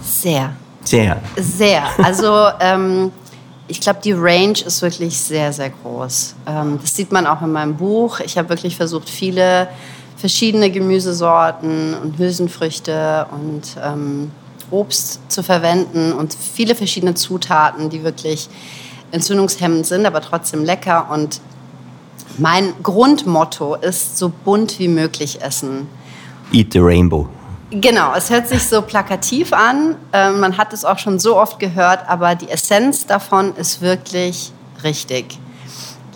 Sehr. 0.00 0.52
Sehr. 0.84 1.20
Sehr. 1.36 1.82
Also 2.02 2.48
ähm, 2.60 3.12
ich 3.68 3.80
glaube, 3.80 4.00
die 4.02 4.12
Range 4.12 4.58
ist 4.66 4.82
wirklich 4.82 5.16
sehr, 5.18 5.52
sehr 5.52 5.70
groß. 5.70 6.34
Ähm, 6.46 6.78
das 6.80 6.94
sieht 6.94 7.12
man 7.12 7.26
auch 7.26 7.42
in 7.42 7.52
meinem 7.52 7.76
Buch. 7.76 8.20
Ich 8.20 8.36
habe 8.36 8.48
wirklich 8.48 8.76
versucht, 8.76 9.08
viele 9.08 9.68
verschiedene 10.16 10.70
Gemüsesorten 10.70 11.94
und 11.94 12.18
Hülsenfrüchte 12.18 13.26
und 13.30 13.62
ähm, 13.82 14.30
Obst 14.70 15.20
zu 15.28 15.42
verwenden 15.42 16.12
und 16.12 16.34
viele 16.34 16.74
verschiedene 16.74 17.14
Zutaten, 17.14 17.90
die 17.90 18.04
wirklich 18.04 18.48
entzündungshemmend 19.12 19.86
sind, 19.86 20.06
aber 20.06 20.20
trotzdem 20.20 20.64
lecker. 20.64 21.08
Und 21.10 21.40
mein 22.38 22.72
Grundmotto 22.82 23.74
ist 23.74 24.18
so 24.18 24.32
bunt 24.44 24.78
wie 24.78 24.88
möglich 24.88 25.42
essen. 25.42 25.88
Eat 26.52 26.72
the 26.72 26.80
Rainbow. 26.80 27.28
Genau, 27.70 28.12
es 28.16 28.30
hört 28.30 28.48
sich 28.48 28.64
so 28.64 28.82
plakativ 28.82 29.52
an. 29.52 29.94
Äh, 30.12 30.30
man 30.30 30.56
hat 30.56 30.72
es 30.72 30.84
auch 30.84 30.98
schon 30.98 31.20
so 31.20 31.36
oft 31.36 31.60
gehört, 31.60 32.00
aber 32.08 32.34
die 32.34 32.48
Essenz 32.48 33.06
davon 33.06 33.54
ist 33.54 33.80
wirklich 33.80 34.52
richtig. 34.82 35.38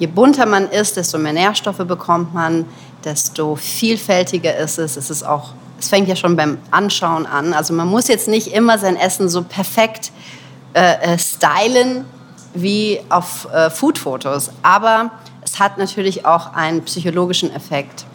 Je 0.01 0.09
bunter 0.09 0.47
man 0.47 0.69
ist, 0.69 0.97
desto 0.97 1.19
mehr 1.19 1.33
Nährstoffe 1.33 1.87
bekommt 1.87 2.35
man, 2.35 2.65
desto 3.05 3.55
vielfältiger 3.55 4.57
ist 4.57 4.79
es. 4.79 4.97
Es 4.97 5.11
ist 5.11 5.23
auch 5.23 5.51
es 5.85 5.91
fängt 5.91 6.09
ja 6.09 6.17
schon 6.17 6.35
beim 6.35 6.57
Anschauen 6.71 7.27
an. 7.27 7.53
Also 7.53 7.75
man 7.75 7.89
muss 7.89 8.09
jetzt 8.09 8.27
nicht 8.27 8.47
immer 8.55 8.79
sein 8.79 8.97
Essen 8.97 9.29
so 9.29 9.43
perfekt 9.43 10.13
äh, 10.73 11.13
äh, 11.13 11.19
stylen 11.19 12.07
wie 12.55 13.01
auf 13.11 13.47
äh, 13.53 13.69
Foodfotos, 13.69 14.51
aber 14.63 15.11
es 15.43 15.61
hat 15.61 15.77
natürlich 15.77 16.25
auch 16.25 16.55
einen 16.55 16.83
psychologischen 16.85 17.55
Effekt 17.55 18.07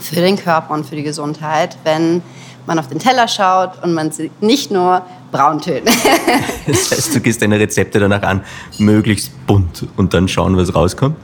für 0.00 0.16
den 0.16 0.36
Körper 0.36 0.72
und 0.72 0.86
für 0.86 0.94
die 0.94 1.02
Gesundheit, 1.02 1.76
wenn 1.82 2.22
man 2.66 2.78
auf 2.78 2.86
den 2.86 3.00
Teller 3.00 3.26
schaut 3.26 3.82
und 3.82 3.92
man 3.92 4.12
sieht 4.12 4.40
nicht 4.40 4.70
nur 4.70 5.02
Brauntöne. 5.32 5.90
das 6.66 6.92
heißt, 6.92 7.16
du 7.16 7.20
gehst 7.20 7.42
deine 7.42 7.58
Rezepte 7.58 7.98
danach 7.98 8.22
an, 8.22 8.44
möglichst 8.78 9.32
bunt 9.48 9.84
und 9.96 10.14
dann 10.14 10.28
schauen, 10.28 10.56
was 10.56 10.72
rauskommt? 10.72 11.16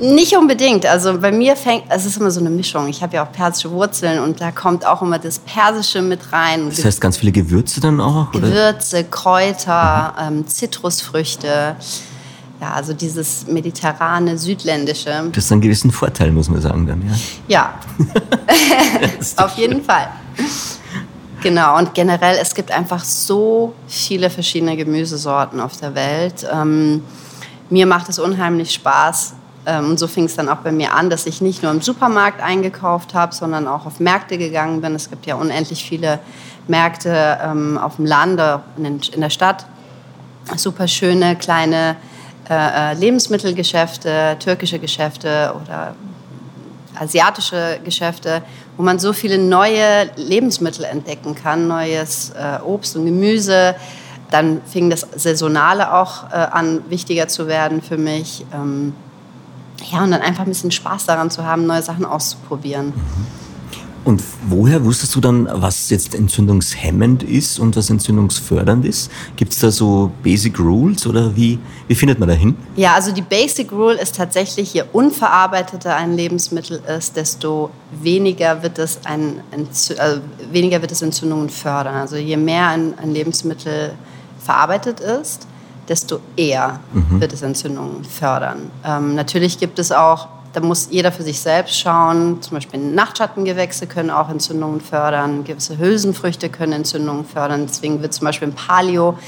Nicht 0.00 0.36
unbedingt. 0.36 0.86
Also 0.86 1.18
bei 1.18 1.32
mir 1.32 1.56
fängt, 1.56 1.84
es 1.88 2.06
ist 2.06 2.18
immer 2.18 2.30
so 2.30 2.40
eine 2.40 2.50
Mischung. 2.50 2.88
Ich 2.88 3.02
habe 3.02 3.16
ja 3.16 3.26
auch 3.26 3.32
persische 3.32 3.70
Wurzeln 3.70 4.22
und 4.22 4.40
da 4.40 4.52
kommt 4.52 4.86
auch 4.86 5.02
immer 5.02 5.18
das 5.18 5.40
Persische 5.40 6.02
mit 6.02 6.32
rein. 6.32 6.70
Das 6.70 6.84
heißt 6.84 7.00
ganz 7.00 7.16
viele 7.16 7.32
Gewürze 7.32 7.80
dann 7.80 8.00
auch? 8.00 8.32
Oder? 8.32 8.48
Gewürze, 8.48 9.04
Kräuter, 9.04 10.14
ähm, 10.20 10.46
Zitrusfrüchte. 10.46 11.76
Ja, 12.60 12.72
also 12.72 12.92
dieses 12.92 13.46
mediterrane, 13.46 14.36
südländische. 14.36 15.30
Das 15.32 15.44
ist 15.44 15.52
einen 15.52 15.60
gewissen 15.60 15.92
Vorteil, 15.92 16.32
muss 16.32 16.48
man 16.48 16.60
sagen 16.60 16.86
dann, 16.86 17.02
ja? 17.02 17.14
Ja, 17.46 17.74
auf 19.44 19.56
jeden 19.56 19.82
Fall. 19.84 20.08
Genau, 21.40 21.78
und 21.78 21.94
generell, 21.94 22.36
es 22.40 22.54
gibt 22.54 22.72
einfach 22.72 23.04
so 23.04 23.74
viele 23.86 24.28
verschiedene 24.28 24.76
Gemüsesorten 24.76 25.60
auf 25.60 25.76
der 25.76 25.94
Welt. 25.94 26.46
Ähm, 26.52 27.04
mir 27.70 27.86
macht 27.86 28.08
es 28.08 28.18
unheimlich 28.18 28.74
Spaß, 28.74 29.34
und 29.76 29.98
so 29.98 30.06
fing 30.06 30.24
es 30.24 30.36
dann 30.36 30.48
auch 30.48 30.58
bei 30.58 30.72
mir 30.72 30.94
an, 30.94 31.10
dass 31.10 31.26
ich 31.26 31.40
nicht 31.40 31.62
nur 31.62 31.72
im 31.72 31.82
Supermarkt 31.82 32.42
eingekauft 32.42 33.14
habe, 33.14 33.34
sondern 33.34 33.66
auch 33.66 33.86
auf 33.86 34.00
Märkte 34.00 34.38
gegangen 34.38 34.80
bin. 34.80 34.94
Es 34.94 35.10
gibt 35.10 35.26
ja 35.26 35.34
unendlich 35.34 35.84
viele 35.84 36.20
Märkte 36.68 37.38
ähm, 37.42 37.78
auf 37.78 37.96
dem 37.96 38.06
Lande, 38.06 38.60
in, 38.76 39.20
der 39.20 39.30
Stadt. 39.30 39.66
Super 40.56 40.88
schöne 40.88 41.36
kleine 41.36 41.96
äh, 42.48 42.92
äh, 42.92 42.94
Lebensmittelgeschäfte, 42.94 44.36
türkische 44.38 44.78
Geschäfte 44.78 45.54
oder 45.60 45.94
asiatische 46.98 47.78
Geschäfte, 47.84 48.42
wo 48.76 48.82
man 48.82 48.98
so 48.98 49.12
viele 49.12 49.38
neue 49.38 50.10
Lebensmittel 50.16 50.84
entdecken 50.84 51.34
kann, 51.34 51.68
neues 51.68 52.30
äh, 52.30 52.62
Obst 52.62 52.96
und 52.96 53.04
Gemüse. 53.04 53.74
Dann 54.30 54.60
fing 54.66 54.90
das 54.90 55.06
Saisonale 55.16 55.94
auch 55.94 56.30
an, 56.30 56.82
wichtiger 56.90 57.28
zu 57.28 57.46
werden 57.46 57.80
für 57.80 57.96
mich. 57.96 58.44
Ähm, 58.52 58.92
ja, 59.90 60.02
und 60.02 60.10
dann 60.10 60.20
einfach 60.20 60.44
ein 60.44 60.48
bisschen 60.48 60.70
Spaß 60.70 61.06
daran 61.06 61.30
zu 61.30 61.44
haben, 61.44 61.66
neue 61.66 61.82
Sachen 61.82 62.04
auszuprobieren. 62.04 62.92
Und 64.08 64.22
woher 64.48 64.82
wusstest 64.86 65.14
du 65.16 65.20
dann, 65.20 65.46
was 65.52 65.90
jetzt 65.90 66.14
entzündungshemmend 66.14 67.22
ist 67.22 67.58
und 67.58 67.76
was 67.76 67.90
entzündungsfördernd 67.90 68.86
ist? 68.86 69.10
Gibt 69.36 69.52
es 69.52 69.58
da 69.58 69.70
so 69.70 70.10
Basic 70.22 70.58
Rules 70.58 71.06
oder 71.06 71.36
wie, 71.36 71.58
wie 71.88 71.94
findet 71.94 72.18
man 72.18 72.26
da 72.26 72.34
hin? 72.34 72.56
Ja, 72.76 72.94
also 72.94 73.12
die 73.12 73.20
Basic 73.20 73.70
Rule 73.70 74.00
ist 74.00 74.16
tatsächlich, 74.16 74.72
je 74.72 74.84
unverarbeiteter 74.94 75.94
ein 75.94 76.14
Lebensmittel 76.14 76.80
ist, 76.96 77.16
desto 77.16 77.68
weniger 78.00 78.62
wird 78.62 78.78
es, 78.78 79.00
ein, 79.04 79.42
also 79.98 80.20
weniger 80.52 80.80
wird 80.80 80.92
es 80.92 81.02
Entzündungen 81.02 81.50
fördern. 81.50 81.96
Also 81.96 82.16
je 82.16 82.38
mehr 82.38 82.68
ein, 82.68 82.98
ein 82.98 83.12
Lebensmittel 83.12 83.92
verarbeitet 84.42 85.00
ist, 85.00 85.46
desto 85.88 86.20
eher 86.36 86.80
mhm. 86.92 87.20
wird 87.20 87.32
es 87.32 87.42
Entzündungen 87.42 88.04
fördern. 88.04 88.70
Ähm, 88.84 89.14
natürlich 89.14 89.58
gibt 89.58 89.78
es 89.78 89.92
auch, 89.92 90.28
da 90.52 90.60
muss 90.60 90.88
jeder 90.90 91.12
für 91.12 91.22
sich 91.22 91.40
selbst 91.40 91.78
schauen, 91.78 92.42
zum 92.42 92.56
Beispiel 92.56 92.80
Nachtschattengewächse 92.80 93.86
können 93.86 94.10
auch 94.10 94.28
Entzündungen 94.28 94.80
fördern, 94.80 95.44
gewisse 95.44 95.78
Hülsenfrüchte 95.78 96.48
können 96.48 96.72
Entzündungen 96.72 97.24
fördern. 97.24 97.66
Deswegen 97.66 98.02
wird 98.02 98.12
zum 98.12 98.26
Beispiel 98.26 98.48
im 98.48 98.54
Paleo 98.54 99.18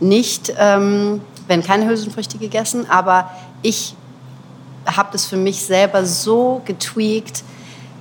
nicht, 0.00 0.52
ähm, 0.58 1.20
werden 1.46 1.64
keine 1.64 1.86
Hülsenfrüchte 1.86 2.38
gegessen, 2.38 2.88
aber 2.88 3.30
ich 3.62 3.94
habe 4.86 5.10
das 5.12 5.26
für 5.26 5.36
mich 5.36 5.64
selber 5.64 6.04
so 6.06 6.62
getweakt, 6.64 7.44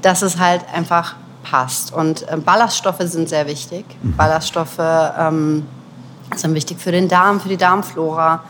dass 0.01 0.21
es 0.21 0.37
halt 0.37 0.61
einfach 0.73 1.15
passt. 1.43 1.93
Und 1.93 2.27
äh, 2.29 2.37
Ballaststoffe 2.37 3.01
sind 3.01 3.29
sehr 3.29 3.47
wichtig. 3.47 3.85
Mhm. 4.01 4.15
Ballaststoffe 4.15 4.79
ähm, 4.79 5.65
sind 6.35 6.53
wichtig 6.53 6.79
für 6.79 6.91
den 6.91 7.07
Darm, 7.07 7.39
für 7.39 7.49
die 7.49 7.57
Darmflora. 7.57 8.43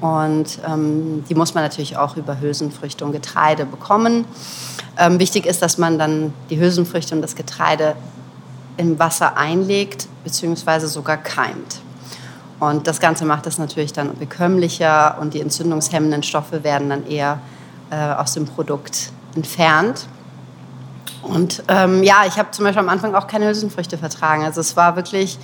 Und 0.00 0.60
ähm, 0.66 1.24
die 1.28 1.34
muss 1.34 1.54
man 1.54 1.64
natürlich 1.64 1.96
auch 1.96 2.16
über 2.16 2.40
Hülsenfrüchte 2.40 3.04
und 3.04 3.12
Getreide 3.12 3.66
bekommen. 3.66 4.24
Ähm, 4.96 5.18
wichtig 5.18 5.44
ist, 5.44 5.60
dass 5.60 5.76
man 5.78 5.98
dann 5.98 6.32
die 6.50 6.58
Hülsenfrüchte 6.58 7.14
und 7.14 7.22
das 7.22 7.34
Getreide 7.34 7.96
im 8.76 8.98
Wasser 8.98 9.36
einlegt, 9.36 10.08
beziehungsweise 10.22 10.86
sogar 10.88 11.16
keimt. 11.16 11.80
Und 12.60 12.86
das 12.86 13.00
Ganze 13.00 13.24
macht 13.24 13.46
es 13.46 13.58
natürlich 13.58 13.92
dann 13.92 14.16
bekömmlicher 14.16 15.18
und 15.20 15.34
die 15.34 15.40
entzündungshemmenden 15.40 16.22
Stoffe 16.22 16.64
werden 16.64 16.88
dann 16.88 17.06
eher 17.06 17.40
äh, 17.90 17.96
aus 17.96 18.34
dem 18.34 18.46
Produkt 18.46 19.10
entfernt. 19.34 20.06
Und 21.22 21.62
ähm, 21.68 22.02
ja, 22.02 22.24
ich 22.26 22.38
habe 22.38 22.50
zum 22.52 22.64
Beispiel 22.64 22.80
am 22.80 22.88
Anfang 22.88 23.14
auch 23.14 23.26
keine 23.26 23.46
Hülsenfrüchte 23.46 23.98
vertragen. 23.98 24.44
Also 24.44 24.60
es 24.60 24.76
war 24.76 24.96
wirklich 24.96 25.38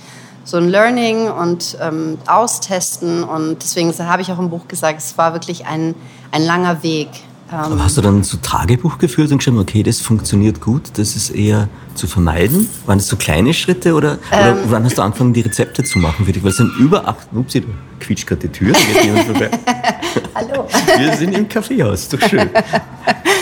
so 0.45 0.57
ein 0.57 0.69
Learning 0.69 1.29
und 1.29 1.77
ähm, 1.81 2.17
Austesten. 2.27 3.23
Und 3.23 3.61
deswegen 3.61 3.93
habe 3.97 4.21
ich 4.21 4.31
auch 4.31 4.39
im 4.39 4.49
Buch 4.49 4.67
gesagt, 4.67 4.99
es 4.99 5.17
war 5.17 5.33
wirklich 5.33 5.65
ein, 5.65 5.95
ein 6.31 6.45
langer 6.45 6.83
Weg, 6.83 7.09
Aber 7.51 7.83
hast 7.83 7.95
du 7.95 8.01
dann 8.01 8.23
so 8.23 8.37
Tagebuch 8.41 8.97
geführt 8.97 9.31
und 9.31 9.37
geschrieben, 9.37 9.59
okay, 9.59 9.83
das 9.83 10.01
funktioniert 10.01 10.61
gut, 10.61 10.81
das 10.95 11.15
ist 11.15 11.29
eher 11.29 11.67
zu 11.93 12.07
vermeiden? 12.07 12.67
Waren 12.87 12.97
das 12.97 13.07
so 13.07 13.17
kleine 13.17 13.53
Schritte 13.53 13.93
oder, 13.93 14.13
Ähm. 14.31 14.53
oder 14.53 14.57
wann 14.71 14.83
hast 14.83 14.97
du 14.97 15.03
angefangen, 15.03 15.33
die 15.33 15.41
Rezepte 15.41 15.83
zu 15.83 15.99
machen 15.99 16.25
für 16.25 16.31
dich? 16.31 16.43
Weil 16.43 16.49
es 16.51 16.57
sind 16.57 16.71
über 16.79 17.07
acht, 17.07 17.27
upsie, 17.33 17.61
du 17.61 17.67
quietscht 17.99 18.25
gerade 18.25 18.41
die 18.41 18.49
Tür, 18.49 18.73
da 18.73 18.79
geht 18.79 19.03
jemand 19.05 19.25
vorbei. 19.27 19.51
Hallo. 20.35 20.67
Wir 20.97 21.15
sind 21.15 21.37
im 21.37 21.47
Kaffeehaus, 21.47 22.09
doch 22.09 22.19
schön. 22.27 22.49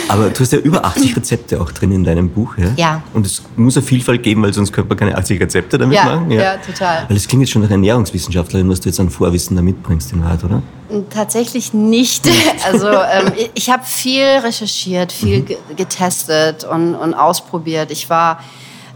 Aber 0.08 0.28
du 0.28 0.38
hast 0.40 0.52
ja 0.52 0.58
über 0.58 0.84
80 0.84 1.16
Rezepte 1.16 1.60
auch 1.60 1.72
drin 1.72 1.90
in 1.90 2.04
deinem 2.04 2.28
Buch, 2.28 2.58
ja? 2.58 2.66
Ja. 2.76 3.02
Und 3.14 3.24
es 3.24 3.42
muss 3.56 3.76
eine 3.76 3.86
Vielfalt 3.86 4.22
geben, 4.22 4.42
weil 4.42 4.52
sonst 4.52 4.70
könnte 4.72 4.90
man 4.90 4.98
keine 4.98 5.16
80 5.16 5.40
Rezepte 5.40 5.78
damit 5.78 5.96
Ja, 5.96 6.04
machen. 6.04 6.30
ja, 6.30 6.56
total. 6.58 7.06
Weil 7.08 7.16
es 7.16 7.26
klingt 7.26 7.42
jetzt 7.42 7.52
schon 7.52 7.62
nach 7.62 7.70
Ernährungswissenschaftlerin, 7.70 8.68
was 8.68 8.80
du 8.80 8.90
jetzt 8.90 9.00
an 9.00 9.08
Vorwissen 9.08 9.56
da 9.56 9.62
mitbringst 9.62 10.12
in 10.12 10.22
Wahrheit, 10.22 10.44
oder? 10.44 10.62
Tatsächlich 11.10 11.72
nicht. 11.74 12.28
Also 12.66 12.88
ähm, 12.88 13.32
ich- 13.54 13.68
habe 13.70 13.84
viel 13.84 14.24
recherchiert, 14.24 15.12
viel 15.12 15.42
ge 15.42 15.56
getestet 15.76 16.64
und, 16.64 16.94
und 16.94 17.12
ausprobiert. 17.14 17.90
Ich 17.90 18.08
war 18.08 18.40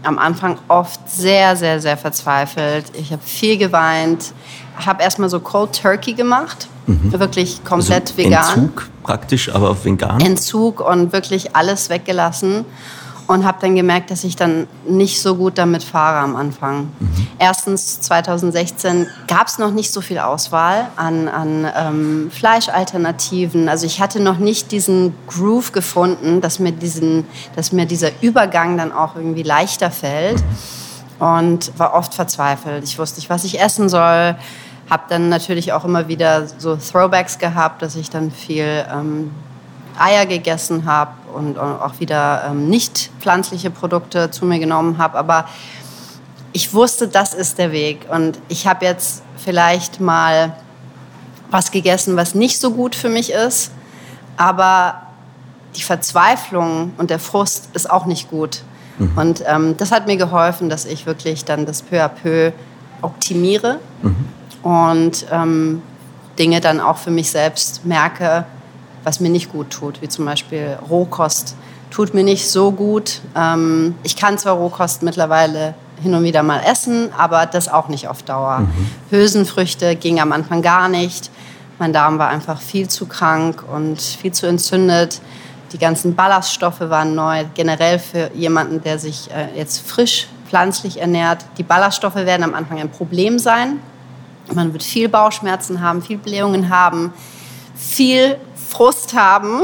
am 0.03 0.17
Anfang 0.17 0.57
oft 0.67 0.99
sehr, 1.09 1.55
sehr, 1.55 1.79
sehr 1.79 1.97
verzweifelt. 1.97 2.85
Ich 2.93 3.11
habe 3.11 3.21
viel 3.23 3.57
geweint, 3.57 4.33
habe 4.85 5.03
erstmal 5.03 5.29
so 5.29 5.39
Cold 5.39 5.79
Turkey 5.79 6.13
gemacht, 6.13 6.67
wirklich 6.87 7.63
komplett 7.63 8.09
also 8.09 8.17
vegan. 8.17 8.59
Entzug 8.59 8.89
praktisch, 9.03 9.53
aber 9.53 9.69
auf 9.71 9.85
vegan. 9.85 10.19
Entzug 10.21 10.79
und 10.79 11.13
wirklich 11.13 11.55
alles 11.55 11.89
weggelassen 11.89 12.65
und 13.29 13.45
habe 13.45 13.59
dann 13.61 13.75
gemerkt, 13.75 14.09
dass 14.09 14.23
ich 14.23 14.35
dann 14.35 14.65
nicht 14.87 15.21
so 15.21 15.35
gut 15.35 15.59
damit 15.59 15.83
fahre 15.83 16.17
am 16.17 16.35
Anfang. 16.35 16.91
Erstens, 17.37 18.01
2016 18.01 19.05
gab 19.27 19.45
es 19.45 19.59
noch 19.59 19.69
nicht 19.69 19.93
so 19.93 20.01
viel 20.01 20.17
Auswahl 20.17 20.87
an, 20.95 21.27
an 21.27 21.71
ähm, 21.77 22.31
Fleischalternativen. 22.31 23.69
Also 23.69 23.85
ich 23.85 24.01
hatte 24.01 24.19
noch 24.19 24.39
nicht 24.39 24.71
diesen 24.71 25.13
Groove 25.27 25.73
gefunden, 25.73 26.41
dass 26.41 26.57
mir, 26.57 26.71
diesen, 26.71 27.27
dass 27.55 27.71
mir 27.71 27.85
dieser 27.85 28.09
Übergang 28.21 28.79
dann 28.79 28.91
auch 28.91 29.15
irgendwie 29.15 29.43
leichter 29.43 29.91
fällt 29.91 30.43
und 31.19 31.71
war 31.77 31.93
oft 31.93 32.15
verzweifelt. 32.15 32.83
Ich 32.83 32.97
wusste 32.97 33.19
nicht, 33.19 33.29
was 33.29 33.43
ich 33.43 33.61
essen 33.61 33.89
soll. 33.89 34.35
Habe 34.89 35.03
dann 35.07 35.29
natürlich 35.29 35.71
auch 35.71 35.85
immer 35.85 36.07
wieder 36.07 36.47
so 36.57 36.75
Throwbacks 36.77 37.37
gehabt, 37.37 37.83
dass 37.83 37.95
ich 37.95 38.09
dann 38.09 38.31
viel 38.31 38.87
ähm, 38.91 39.29
Eier 39.99 40.25
gegessen 40.25 40.85
habe 40.85 41.11
und 41.33 41.57
auch 41.57 41.99
wieder 41.99 42.45
ähm, 42.49 42.69
nicht 42.69 43.11
pflanzliche 43.19 43.69
Produkte 43.69 44.31
zu 44.31 44.45
mir 44.45 44.59
genommen 44.59 44.97
habe. 44.97 45.17
Aber 45.17 45.45
ich 46.53 46.73
wusste, 46.73 47.07
das 47.07 47.33
ist 47.33 47.57
der 47.57 47.71
Weg. 47.71 48.07
Und 48.09 48.39
ich 48.47 48.67
habe 48.67 48.85
jetzt 48.85 49.23
vielleicht 49.37 49.99
mal 49.99 50.55
was 51.51 51.71
gegessen, 51.71 52.15
was 52.15 52.35
nicht 52.35 52.59
so 52.59 52.71
gut 52.71 52.95
für 52.95 53.09
mich 53.09 53.31
ist. 53.31 53.71
Aber 54.37 55.01
die 55.75 55.83
Verzweiflung 55.83 56.93
und 56.97 57.09
der 57.09 57.19
Frust 57.19 57.69
ist 57.73 57.89
auch 57.89 58.05
nicht 58.05 58.29
gut. 58.29 58.63
Und 59.15 59.43
ähm, 59.47 59.77
das 59.77 59.91
hat 59.91 60.07
mir 60.07 60.17
geholfen, 60.17 60.67
dass 60.69 60.85
ich 60.85 61.05
wirklich 61.05 61.45
dann 61.45 61.65
das 61.65 61.81
peu 61.81 62.03
à 62.03 62.09
peu 62.09 62.51
optimiere 63.01 63.79
und 64.61 65.25
ähm, 65.31 65.81
Dinge 66.37 66.59
dann 66.59 66.81
auch 66.81 66.97
für 66.97 67.11
mich 67.11 67.31
selbst 67.31 67.85
merke, 67.85 68.43
was 69.09 69.19
mir 69.19 69.29
nicht 69.29 69.51
gut 69.51 69.71
tut, 69.71 70.03
wie 70.03 70.07
zum 70.07 70.25
Beispiel 70.25 70.77
Rohkost 70.87 71.55
tut 71.89 72.13
mir 72.13 72.23
nicht 72.23 72.47
so 72.47 72.71
gut. 72.71 73.21
Ähm, 73.35 73.95
ich 74.03 74.15
kann 74.15 74.37
zwar 74.37 74.53
Rohkost 74.53 75.01
mittlerweile 75.01 75.73
hin 76.03 76.13
und 76.13 76.21
wieder 76.21 76.43
mal 76.43 76.61
essen, 76.61 77.09
aber 77.17 77.47
das 77.47 77.69
auch 77.69 77.87
nicht 77.87 78.07
auf 78.07 78.21
Dauer. 78.21 78.67
Hülsenfrüchte 79.09 79.95
ging 79.95 80.19
am 80.19 80.31
Anfang 80.31 80.61
gar 80.61 80.89
nicht. 80.89 81.31
Mein 81.79 81.91
Darm 81.91 82.19
war 82.19 82.29
einfach 82.29 82.61
viel 82.61 82.87
zu 82.87 83.07
krank 83.07 83.63
und 83.73 83.99
viel 83.99 84.31
zu 84.31 84.45
entzündet. 84.45 85.21
Die 85.73 85.79
ganzen 85.79 86.13
Ballaststoffe 86.13 86.81
waren 86.81 87.15
neu. 87.15 87.45
Generell 87.55 87.97
für 87.97 88.29
jemanden, 88.35 88.83
der 88.83 88.99
sich 88.99 89.31
äh, 89.31 89.57
jetzt 89.57 89.79
frisch 89.89 90.27
pflanzlich 90.47 91.01
ernährt. 91.01 91.45
Die 91.57 91.63
Ballaststoffe 91.63 92.15
werden 92.15 92.43
am 92.43 92.53
Anfang 92.53 92.79
ein 92.79 92.91
Problem 92.91 93.39
sein. 93.39 93.79
Man 94.53 94.71
wird 94.71 94.83
viel 94.83 95.09
Bauchschmerzen 95.09 95.81
haben, 95.81 96.03
viel 96.03 96.19
Blähungen 96.19 96.69
haben, 96.69 97.11
viel 97.75 98.37
Frust 98.69 99.13
haben. 99.13 99.61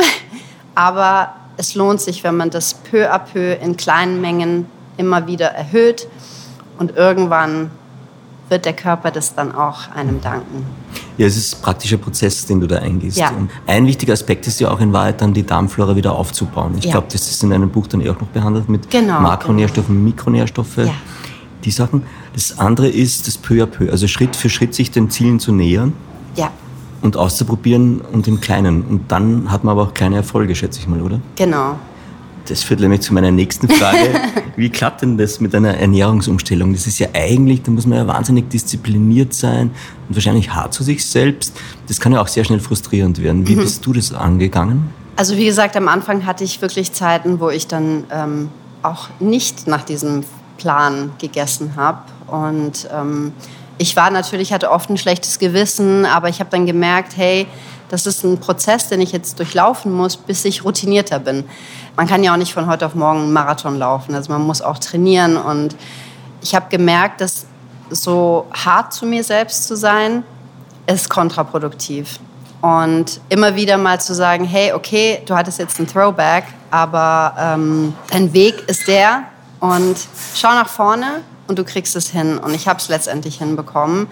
Aber 0.76 1.34
es 1.58 1.76
lohnt 1.76 2.02
sich, 2.02 2.24
wenn 2.24 2.36
man 2.36 2.50
das 2.50 2.74
peu 2.74 3.10
à 3.12 3.20
peu 3.20 3.54
in 3.54 3.78
kleinen 3.78 4.20
Mengen 4.22 4.66
immer 4.98 5.28
wieder 5.28 5.48
erhöht. 5.48 6.08
Und 6.78 6.96
irgendwann 6.98 7.70
wird 8.50 8.66
der 8.66 8.74
Körper 8.74 9.10
das 9.12 9.34
dann 9.34 9.56
auch 9.56 9.90
einem 9.96 10.22
danken. 10.22 10.66
Ja, 11.18 11.26
es 11.26 11.38
ist 11.38 11.56
ein 11.56 11.62
praktischer 11.62 11.98
Prozess, 11.98 12.46
den 12.46 12.60
du 12.60 12.68
da 12.68 12.78
eingehst. 12.80 13.18
Ja. 13.18 13.32
Ein 13.66 13.88
wichtiger 13.88 14.14
Aspekt 14.14 14.46
ist 14.48 14.60
ja 14.60 14.70
auch 14.70 14.82
in 14.82 14.92
Wahrheit 14.92 15.22
dann 15.22 15.34
die 15.34 15.44
Darmflora 15.46 15.96
wieder 15.96 16.12
aufzubauen. 16.14 16.76
Ich 16.78 16.86
Ja. 16.86 16.92
glaube, 16.92 17.08
das 17.12 17.30
ist 17.30 17.42
in 17.42 17.50
deinem 17.52 17.70
Buch 17.70 17.88
dann 17.88 18.02
eh 18.02 18.10
auch 18.10 18.20
noch 18.20 18.28
behandelt 18.28 18.68
mit 18.70 18.90
Genau, 18.92 19.22
Makronährstoffe, 19.22 19.88
Mikronährstoffe, 19.90 20.78
Ja. 20.78 20.94
die 21.64 21.72
Sachen. 21.72 22.04
Das 22.34 22.60
andere 22.60 22.90
ist 22.90 23.28
das 23.28 23.38
peu 23.38 23.64
à 23.64 23.66
peu, 23.66 23.90
also 23.90 24.08
Schritt 24.08 24.36
für 24.36 24.50
Schritt 24.50 24.76
sich 24.76 24.92
den 24.92 25.10
Zielen 25.10 25.40
zu 25.40 25.54
nähern 25.54 25.94
Ja, 26.36 26.52
und 27.06 27.16
auszuprobieren 27.16 28.02
und 28.02 28.28
im 28.28 28.42
Kleinen. 28.42 28.84
Und 28.84 29.12
dann 29.12 29.52
hat 29.52 29.64
man 29.64 29.74
aber 29.74 29.84
auch 29.84 29.94
kleine 29.94 30.18
Erfolge, 30.18 30.56
schätze 30.56 30.80
ich 30.80 30.88
mal, 30.88 31.02
oder? 31.02 31.20
genau. 31.36 31.78
Das 32.48 32.62
führt 32.62 32.80
nämlich 32.80 33.02
zu 33.02 33.12
meiner 33.12 33.32
nächsten 33.32 33.68
Frage. 33.68 34.22
Wie 34.56 34.70
klappt 34.70 35.02
denn 35.02 35.18
das 35.18 35.40
mit 35.40 35.56
einer 35.56 35.80
Ernährungsumstellung? 35.80 36.74
Das 36.74 36.86
ist 36.86 37.00
ja 37.00 37.08
eigentlich, 37.14 37.64
da 37.64 37.72
muss 37.72 37.88
man 37.88 37.98
ja 37.98 38.06
wahnsinnig 38.06 38.50
diszipliniert 38.50 39.34
sein 39.34 39.72
und 40.08 40.16
wahrscheinlich 40.16 40.54
hart 40.54 40.72
zu 40.72 40.84
sich 40.84 41.04
selbst. 41.04 41.54
Das 41.88 42.00
kann 42.00 42.14
ja 42.14 42.22
auch 42.22 42.28
sehr 42.28 42.44
schnell 42.44 42.60
frustrierend 42.60 43.20
werden. 43.20 43.48
Wie 43.48 43.56
bist 43.56 43.84
du 43.84 43.94
das 43.94 44.14
angegangen? 44.14 44.90
Also 45.16 45.38
wie 45.38 45.46
gesagt, 45.46 45.76
am 45.76 45.88
Anfang 45.88 46.28
hatte 46.28 46.44
ich 46.44 46.62
wirklich 46.62 46.92
Zeiten, 46.92 47.40
wo 47.40 47.50
ich 47.50 47.66
dann 47.66 48.04
ähm, 48.12 48.50
auch 48.84 49.10
nicht 49.20 49.66
nach 49.66 49.84
diesem 49.84 50.24
Plan 50.58 51.14
gegessen 51.18 51.76
habe. 51.76 52.04
Und 52.28 52.88
ähm, 52.94 53.32
ich 53.78 53.96
war 53.96 54.10
natürlich, 54.10 54.54
hatte 54.54 54.72
oft 54.72 54.90
ein 54.90 54.98
schlechtes 54.98 55.40
Gewissen, 55.40 56.06
aber 56.06 56.30
ich 56.30 56.40
habe 56.40 56.50
dann 56.50 56.66
gemerkt, 56.66 57.18
hey, 57.18 57.48
das 57.90 58.06
ist 58.06 58.24
ein 58.24 58.40
Prozess, 58.40 58.90
den 58.90 59.02
ich 59.02 59.12
jetzt 59.12 59.38
durchlaufen 59.38 59.92
muss, 59.92 60.18
bis 60.18 60.44
ich 60.46 60.64
routinierter 60.64 61.20
bin. 61.20 61.44
Man 61.96 62.08
kann 62.08 62.24
ja 62.24 62.34
auch 62.34 62.38
nicht 62.38 62.54
von 62.54 62.68
heute 62.68 62.86
auf 62.86 62.96
morgen 62.96 63.20
einen 63.20 63.34
Marathon 63.34 63.78
laufen. 63.78 64.16
Also 64.16 64.32
man 64.32 64.42
muss 64.42 64.62
auch 64.62 64.80
trainieren. 64.80 65.38
Und 65.38 65.76
ich 66.42 66.56
habe 66.56 66.66
gemerkt, 66.70 67.22
dass 67.22 67.46
so 67.90 68.48
hart 68.52 68.94
zu 68.94 69.06
mir 69.06 69.24
selbst 69.24 69.68
zu 69.68 69.76
sein, 69.76 70.24
ist 70.88 71.10
kontraproduktiv. 71.10 72.20
Und 72.62 73.20
immer 73.30 73.56
wieder 73.56 73.78
mal 73.78 74.02
zu 74.02 74.16
sagen, 74.16 74.46
hey, 74.46 74.74
okay, 74.74 75.22
du 75.26 75.36
hattest 75.36 75.60
jetzt 75.60 75.78
einen 75.78 75.88
Throwback, 75.88 76.46
aber 76.72 77.36
ähm, 77.40 77.94
dein 78.10 78.34
Weg 78.34 78.68
ist 78.68 78.88
der 78.88 79.24
und 79.60 79.96
schau 80.34 80.50
nach 80.50 80.68
vorne 80.68 81.22
und 81.48 81.60
du 81.60 81.64
kriegst 81.64 81.96
es 81.96 82.10
hin. 82.10 82.38
Und 82.38 82.54
ich 82.54 82.68
habe 82.68 82.80
es 82.80 82.88
letztendlich 82.90 83.38
hinbekommen. 83.38 84.08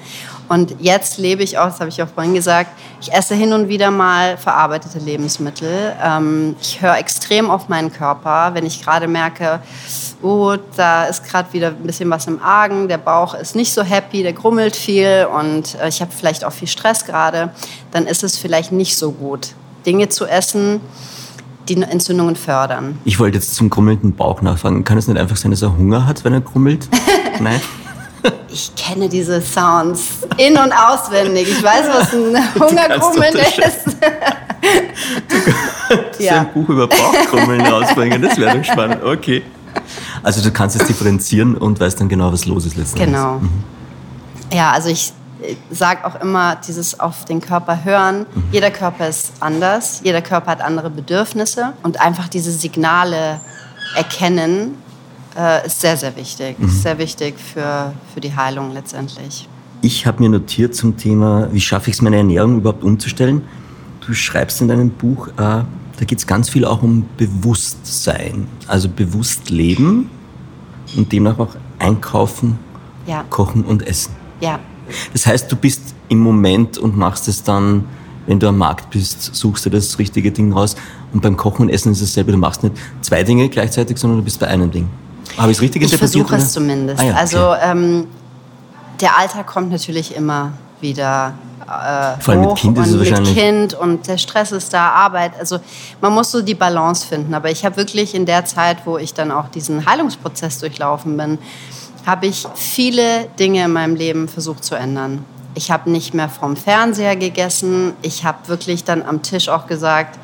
Und 0.49 0.75
jetzt 0.79 1.17
lebe 1.17 1.43
ich 1.43 1.57
auch, 1.57 1.65
das 1.65 1.79
habe 1.79 1.89
ich 1.89 2.01
auch 2.01 2.07
vorhin 2.07 2.33
gesagt, 2.33 2.69
ich 3.01 3.11
esse 3.11 3.35
hin 3.35 3.53
und 3.53 3.67
wieder 3.67 3.91
mal 3.91 4.37
verarbeitete 4.37 4.99
Lebensmittel. 4.99 5.93
Ähm, 6.03 6.55
ich 6.61 6.81
höre 6.81 6.97
extrem 6.97 7.49
auf 7.49 7.69
meinen 7.69 7.91
Körper, 7.91 8.51
wenn 8.53 8.65
ich 8.65 8.83
gerade 8.83 9.07
merke, 9.07 9.61
oh, 10.21 10.55
da 10.75 11.05
ist 11.05 11.23
gerade 11.25 11.51
wieder 11.53 11.69
ein 11.69 11.83
bisschen 11.83 12.09
was 12.09 12.27
im 12.27 12.41
Argen, 12.41 12.87
der 12.87 12.97
Bauch 12.97 13.33
ist 13.33 13.55
nicht 13.55 13.73
so 13.73 13.83
happy, 13.83 14.23
der 14.23 14.33
grummelt 14.33 14.75
viel 14.75 15.27
und 15.33 15.75
äh, 15.75 15.89
ich 15.89 16.01
habe 16.01 16.11
vielleicht 16.11 16.45
auch 16.45 16.53
viel 16.53 16.67
Stress 16.67 17.05
gerade, 17.05 17.51
dann 17.91 18.07
ist 18.07 18.23
es 18.23 18.37
vielleicht 18.37 18.71
nicht 18.71 18.97
so 18.97 19.11
gut, 19.11 19.49
Dinge 19.85 20.09
zu 20.09 20.25
essen, 20.25 20.79
die 21.69 21.81
Entzündungen 21.81 22.35
fördern. 22.35 22.99
Ich 23.05 23.19
wollte 23.19 23.37
jetzt 23.37 23.55
zum 23.55 23.69
grummelnden 23.69 24.15
Bauch 24.15 24.41
nachfragen. 24.41 24.83
Kann 24.83 24.97
es 24.97 25.07
nicht 25.07 25.17
einfach 25.17 25.37
sein, 25.37 25.51
dass 25.51 25.61
er 25.61 25.77
Hunger 25.77 26.05
hat, 26.05 26.25
wenn 26.25 26.33
er 26.33 26.41
grummelt? 26.41 26.89
Nein? 27.39 27.61
Ich 28.47 28.73
kenne 28.75 29.09
diese 29.09 29.41
Sounds 29.41 30.19
in- 30.37 30.57
und 30.57 30.71
auswendig. 30.71 31.45
Ich 31.49 31.61
weiß, 31.61 31.87
was 31.91 32.13
ein 32.13 32.19
unterscheiden. 32.61 33.63
ist. 33.63 33.97
Ja. 36.19 36.25
Ja. 36.25 36.39
ein 36.41 36.53
Buch 36.53 36.69
über 36.69 36.87
Bauchkrummeln 36.87 37.59
rausbringen, 37.61 38.21
das 38.21 38.37
wäre 38.37 38.57
doch 38.57 38.63
spannend. 38.63 39.03
Okay. 39.03 39.43
Also 40.23 40.41
du 40.41 40.51
kannst 40.51 40.79
es 40.79 40.87
differenzieren 40.87 41.55
und 41.57 41.79
weißt 41.81 41.99
dann 41.99 42.07
genau, 42.07 42.31
was 42.31 42.45
los 42.45 42.65
ist 42.65 42.77
letztendlich. 42.77 43.07
Genau. 43.13 43.41
Ja, 44.53 44.71
also 44.71 44.87
ich 44.89 45.11
sage 45.69 46.05
auch 46.05 46.21
immer, 46.21 46.55
dieses 46.55 46.99
auf 46.99 47.25
den 47.25 47.41
Körper 47.41 47.83
hören. 47.83 48.25
Jeder 48.51 48.71
Körper 48.71 49.09
ist 49.09 49.33
anders, 49.41 49.99
jeder 50.03 50.21
Körper 50.21 50.51
hat 50.51 50.61
andere 50.61 50.89
Bedürfnisse 50.89 51.73
und 51.83 51.99
einfach 51.99 52.29
diese 52.29 52.51
Signale 52.51 53.41
erkennen 53.95 54.77
äh, 55.37 55.65
ist 55.65 55.81
sehr, 55.81 55.97
sehr 55.97 56.15
wichtig. 56.15 56.55
Ist 56.59 56.81
sehr 56.83 56.97
wichtig 56.97 57.35
für, 57.39 57.93
für 58.13 58.21
die 58.21 58.35
Heilung 58.35 58.71
letztendlich. 58.73 59.47
Ich 59.81 60.05
habe 60.05 60.23
mir 60.23 60.29
notiert 60.29 60.75
zum 60.75 60.95
Thema, 60.97 61.49
wie 61.51 61.59
schaffe 61.59 61.89
ich 61.89 61.97
es, 61.97 62.01
meine 62.01 62.17
Ernährung 62.17 62.57
überhaupt 62.57 62.83
umzustellen. 62.83 63.41
Du 64.05 64.13
schreibst 64.13 64.61
in 64.61 64.67
deinem 64.67 64.89
Buch, 64.89 65.27
äh, 65.29 65.33
da 65.37 66.05
geht 66.05 66.19
es 66.19 66.27
ganz 66.27 66.49
viel 66.49 66.65
auch 66.65 66.81
um 66.81 67.05
Bewusstsein. 67.17 68.47
Also 68.67 68.89
bewusst 68.89 69.49
leben 69.49 70.09
und 70.95 71.11
demnach 71.11 71.39
auch 71.39 71.55
einkaufen, 71.79 72.57
Ja, 73.05 73.23
kochen 73.29 73.63
und 73.63 73.85
essen. 73.85 74.13
ja, 74.39 74.59
Das 75.11 75.25
heißt, 75.25 75.51
du 75.51 75.55
bist 75.55 75.95
im 76.09 76.19
Moment 76.19 76.77
und 76.77 76.97
machst 76.97 77.27
es 77.27 77.43
dann 77.43 77.85
wenn 78.25 78.39
du 78.39 78.47
am 78.47 78.57
Markt 78.57 78.89
bist, 78.89 79.35
suchst 79.35 79.65
du 79.65 79.69
das 79.69 79.99
richtige 79.99 80.31
Ding 80.31 80.53
raus. 80.53 80.75
Und 81.11 81.21
beim 81.21 81.35
Kochen 81.37 81.63
und 81.63 81.69
Essen 81.69 81.91
ist 81.91 82.01
es 82.01 82.11
dasselbe. 82.11 82.31
Du 82.31 82.37
machst 82.37 82.63
nicht 82.63 82.75
zwei 83.01 83.23
Dinge 83.23 83.49
gleichzeitig, 83.49 83.97
sondern 83.97 84.19
du 84.19 84.23
bist 84.23 84.39
bei 84.39 84.47
einem 84.47 84.71
Ding. 84.71 84.87
Habe 85.37 85.51
ich 85.51 85.57
es 85.57 85.61
richtig 85.61 85.81
ich 85.81 85.91
interpretiert? 85.91 86.23
Ich 86.23 86.29
versuche 86.29 86.35
es 86.35 86.53
zumindest. 86.53 86.99
Ah, 86.99 87.03
ja, 87.03 87.11
okay. 87.11 87.19
Also 87.19 87.53
ähm, 87.61 88.07
der 89.01 89.17
Alltag 89.17 89.47
kommt 89.47 89.71
natürlich 89.71 90.15
immer 90.15 90.53
wieder 90.79 91.33
äh, 91.63 92.21
Vor 92.21 92.33
allem 92.33 92.45
mit 92.45 92.55
Kind 92.55 92.77
ist 92.77 92.87
es 92.89 92.99
wahrscheinlich. 92.99 93.35
Mit 93.35 93.43
Kind 93.43 93.73
und 93.73 94.07
der 94.07 94.17
Stress 94.17 94.51
ist 94.51 94.73
da, 94.73 94.89
Arbeit. 94.89 95.33
Also 95.39 95.59
man 96.01 96.13
muss 96.13 96.31
so 96.31 96.41
die 96.41 96.55
Balance 96.55 97.05
finden. 97.07 97.33
Aber 97.33 97.49
ich 97.49 97.65
habe 97.65 97.77
wirklich 97.77 98.13
in 98.15 98.25
der 98.25 98.45
Zeit, 98.45 98.85
wo 98.85 98.97
ich 98.97 99.13
dann 99.13 99.31
auch 99.31 99.49
diesen 99.49 99.85
Heilungsprozess 99.85 100.59
durchlaufen 100.59 101.17
bin, 101.17 101.37
habe 102.05 102.27
ich 102.27 102.45
viele 102.55 103.27
Dinge 103.39 103.63
in 103.63 103.73
meinem 103.73 103.95
Leben 103.95 104.27
versucht 104.27 104.63
zu 104.63 104.75
ändern. 104.75 105.25
Ich 105.55 105.71
habe 105.71 105.89
nicht 105.89 106.13
mehr 106.13 106.29
vom 106.29 106.57
Fernseher 106.57 107.15
gegessen. 107.15 107.93
Ich 108.01 108.25
habe 108.25 108.47
wirklich 108.47 108.83
dann 108.83 109.03
am 109.03 109.21
Tisch 109.21 109.49
auch 109.49 109.67
gesagt, 109.67 110.19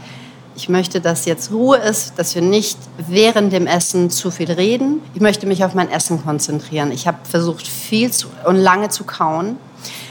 ich 0.59 0.67
möchte, 0.67 0.99
dass 0.99 1.23
jetzt 1.23 1.53
Ruhe 1.53 1.77
ist, 1.77 2.19
dass 2.19 2.35
wir 2.35 2.41
nicht 2.41 2.77
während 2.97 3.53
dem 3.53 3.65
Essen 3.65 4.09
zu 4.09 4.29
viel 4.29 4.51
reden. 4.51 5.01
Ich 5.13 5.21
möchte 5.21 5.47
mich 5.47 5.63
auf 5.63 5.73
mein 5.73 5.89
Essen 5.89 6.21
konzentrieren. 6.21 6.91
Ich 6.91 7.07
habe 7.07 7.17
versucht, 7.23 7.65
viel 7.65 8.11
zu, 8.11 8.27
und 8.45 8.57
lange 8.57 8.89
zu 8.89 9.05
kauen, 9.05 9.55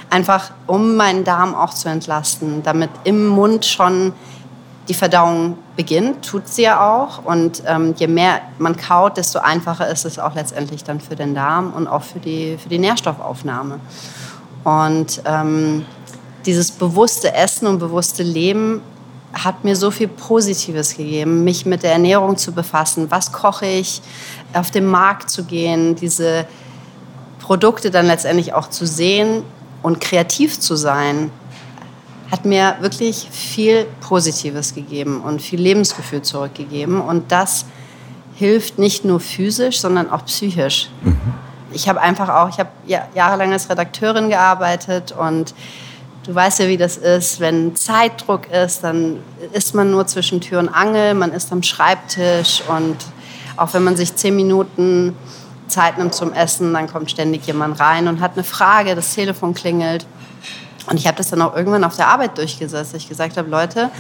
einfach 0.09 0.53
um 0.67 0.97
meinen 0.97 1.25
Darm 1.25 1.55
auch 1.55 1.75
zu 1.75 1.91
entlasten, 1.91 2.63
damit 2.63 2.89
im 3.05 3.27
Mund 3.27 3.67
schon 3.67 4.15
die 4.89 4.95
Verdauung 4.95 5.59
beginnt, 5.77 6.25
tut 6.25 6.49
sie 6.49 6.63
ja 6.63 6.81
auch. 6.81 7.27
Und 7.27 7.63
ähm, 7.67 7.95
je 7.99 8.07
mehr 8.07 8.41
man 8.59 8.75
kaut, 8.75 9.19
desto 9.19 9.41
einfacher 9.41 9.87
ist 9.89 10.07
es 10.07 10.19
auch 10.19 10.35
letztendlich 10.35 10.83
dann 10.83 10.99
für 10.99 11.15
den 11.15 11.35
Darm 11.35 11.75
und 11.75 11.87
auch 11.87 12.05
für 12.05 12.21
die, 12.21 12.57
für 12.57 12.71
die 12.71 12.79
Nährstoffaufnahme. 12.79 13.81
Und 14.65 15.21
ähm, 15.27 15.85
dieses 16.47 16.73
bewusste 16.73 17.35
Essen 17.35 17.67
und 17.67 17.81
bewusste 17.81 18.23
Leben 18.23 18.81
hat 19.45 19.65
mir 19.65 19.77
so 19.77 19.91
viel 19.91 20.09
Positives 20.09 20.97
gegeben, 20.97 21.45
mich 21.45 21.67
mit 21.67 21.83
der 21.83 21.93
Ernährung 21.93 22.37
zu 22.37 22.53
befassen. 22.53 23.11
Was 23.11 23.33
koche 23.33 23.67
ich? 23.67 24.03
Auf 24.53 24.71
den 24.71 24.87
Markt 24.87 25.31
zu 25.31 25.45
gehen, 25.45 25.95
diese 25.95 26.47
Produkte 27.39 27.91
dann 27.91 28.07
letztendlich 28.07 28.53
auch 28.53 28.69
zu 28.69 28.87
sehen 28.87 29.43
und 29.83 30.01
kreativ 30.01 30.59
zu 30.59 30.77
sein, 30.77 31.31
hat 32.31 32.45
mir 32.45 32.77
wirklich 32.81 33.29
viel 33.31 33.87
Positives 34.01 34.75
gegeben 34.75 35.23
und 35.23 35.41
viel 35.41 35.61
Lebensgefühl 35.61 36.23
zurückgegeben. 36.23 37.01
Und 37.01 37.33
das 37.33 37.65
hilft 38.35 38.79
nicht 38.79 39.05
nur 39.05 39.21
physisch, 39.21 39.81
sondern 39.81 40.11
auch 40.11 40.25
psychisch. 40.27 40.91
Mhm. 41.03 41.17
Ich 41.73 41.89
habe 41.89 42.01
einfach 42.01 42.29
auch, 42.29 42.49
ich 42.49 42.59
habe 42.59 42.71
jahrelang 43.15 43.53
als 43.53 43.69
Redakteurin 43.69 44.29
gearbeitet 44.31 45.13
und 45.13 45.55
Du 46.29 46.35
weißt 46.35 46.59
ja, 46.59 46.69
wie 46.69 46.77
das 46.77 46.99
ist. 46.99 47.41
Wenn 47.41 47.75
Zeitdruck 47.75 48.51
ist, 48.53 48.85
dann 48.85 49.17
ist 49.55 49.75
man 49.75 49.91
nur 49.91 50.07
zwischen 50.07 50.43
Tür 50.43 50.59
und 50.59 50.69
Angel, 50.69 51.15
man 51.15 51.33
ist 51.33 51.51
am 51.53 51.63
Schreibtisch 51.63 52.63
und 52.69 52.99
auch 53.57 53.73
wenn 53.73 53.83
man 53.83 53.97
sich 53.97 54.15
zehn 54.15 54.37
Minuten 54.37 55.17
Zeit 55.69 55.97
nimmt 55.97 56.15
zum 56.15 56.35
Essen, 56.35 56.75
dann 56.75 56.87
kommt 56.87 57.11
ständig 57.11 57.47
jemand 57.47 57.81
rein 57.81 58.09
und 58.09 58.21
hat 58.21 58.33
eine 58.35 58.45
Frage, 58.45 58.95
das 58.95 59.15
Telefon 59.15 59.55
klingelt. 59.55 60.05
Und 60.91 60.99
ich 60.99 61.07
habe 61.07 61.17
das 61.17 61.31
dann 61.31 61.41
auch 61.41 61.57
irgendwann 61.57 61.83
auf 61.83 61.97
der 61.97 62.09
Arbeit 62.09 62.37
durchgesetzt. 62.37 62.95
Ich 62.95 63.09
gesagt 63.09 63.39
habe, 63.39 63.49
Leute, 63.49 63.91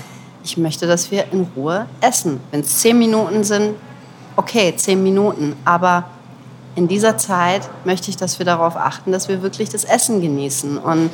ich 0.44 0.58
möchte, 0.58 0.86
dass 0.86 1.10
wir 1.10 1.32
in 1.32 1.48
Ruhe 1.56 1.86
essen. 2.02 2.40
Wenn 2.50 2.60
es 2.60 2.80
zehn 2.80 2.98
Minuten 2.98 3.42
sind, 3.42 3.74
okay, 4.36 4.74
zehn 4.76 5.02
Minuten. 5.02 5.56
Aber 5.64 6.04
in 6.74 6.88
dieser 6.88 7.16
Zeit 7.16 7.62
möchte 7.86 8.10
ich, 8.10 8.18
dass 8.18 8.38
wir 8.38 8.44
darauf 8.44 8.76
achten, 8.76 9.12
dass 9.12 9.30
wir 9.30 9.40
wirklich 9.40 9.70
das 9.70 9.84
Essen 9.84 10.20
genießen. 10.20 10.76
Und 10.76 11.10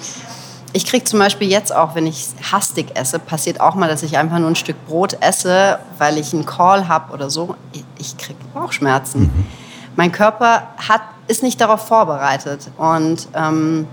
ich 0.75 0.85
kriege 0.85 1.05
zum 1.05 1.21
Beispiel 1.21 1.49
jetzt 1.49 1.75
auch, 1.75 1.95
wenn 1.95 2.05
ich 2.05 2.27
hastig 2.51 2.97
esse, 2.97 3.21
passiert 3.21 3.61
auch 3.61 3.77
mal, 3.77 3.89
dass 3.89 4.03
ich 4.03 4.19
einfach 4.19 4.41
nur 4.41 4.49
ein 4.49 4.57
Stück 4.57 4.77
Brot 4.87 5.17
esse, 5.21 5.79
weil 5.99 6.19
ich 6.19 6.35
einen 6.35 6.47
Call 6.47 6.89
habe 6.89 7.13
oder 7.13 7.31
so. 7.31 7.55
Ich 7.97 8.19
kriege 8.19 8.39
Bauchschmerzen. 8.53 9.21
Mhm. 9.23 9.47
Mein 9.95 10.11
Körper 10.11 10.67
hat, 10.77 11.03
ist 11.29 11.45
nicht 11.45 11.61
darauf 11.61 11.87
vorbereitet. 11.87 12.73
Und 12.77 13.29
ähm, 13.35 13.87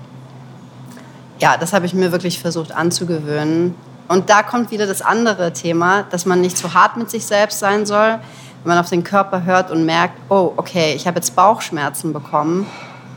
ja, 1.37 1.55
das 1.55 1.71
habe 1.71 1.85
ich 1.85 1.93
mir 1.93 2.11
wirklich 2.11 2.39
versucht 2.39 2.71
anzugewöhnen. 2.71 3.75
Und 4.07 4.31
da 4.31 4.41
kommt 4.41 4.71
wieder 4.71 4.87
das 4.87 5.03
andere 5.03 5.53
Thema, 5.53 6.01
dass 6.09 6.25
man 6.25 6.41
nicht 6.41 6.57
zu 6.57 6.73
hart 6.73 6.97
mit 6.97 7.11
sich 7.11 7.27
selbst 7.27 7.59
sein 7.59 7.85
soll. 7.85 8.19
Wenn 8.63 8.69
man 8.73 8.79
auf 8.79 8.89
den 8.89 9.03
Körper 9.03 9.43
hört 9.43 9.69
und 9.69 9.85
merkt, 9.85 10.15
oh, 10.29 10.53
okay, 10.57 10.95
ich 10.95 11.05
habe 11.05 11.17
jetzt 11.17 11.35
Bauchschmerzen 11.35 12.11
bekommen. 12.11 12.65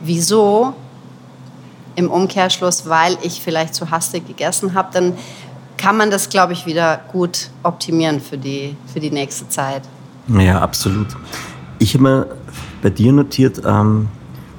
Wieso? 0.00 0.74
Im 1.96 2.11
Umkehrschluss, 2.11 2.88
weil 2.88 3.16
ich 3.22 3.40
vielleicht 3.40 3.74
zu 3.74 3.90
hastig 3.90 4.26
gegessen 4.26 4.74
habe, 4.74 4.88
dann 4.92 5.14
kann 5.76 5.96
man 5.96 6.11
das, 6.11 6.28
glaube 6.28 6.52
ich, 6.52 6.66
wieder 6.66 7.00
gut 7.12 7.50
optimieren 7.62 8.20
für 8.20 8.38
die, 8.38 8.76
für 8.92 9.00
die 9.00 9.11
nächste 9.11 9.48
Zeit. 9.48 9.83
Ja, 10.28 10.61
absolut. 10.61 11.09
Ich 11.78 11.94
habe 11.94 12.04
mir 12.04 12.26
bei 12.83 12.90
dir 12.90 13.12
notiert, 13.12 13.61
ähm, 13.64 14.09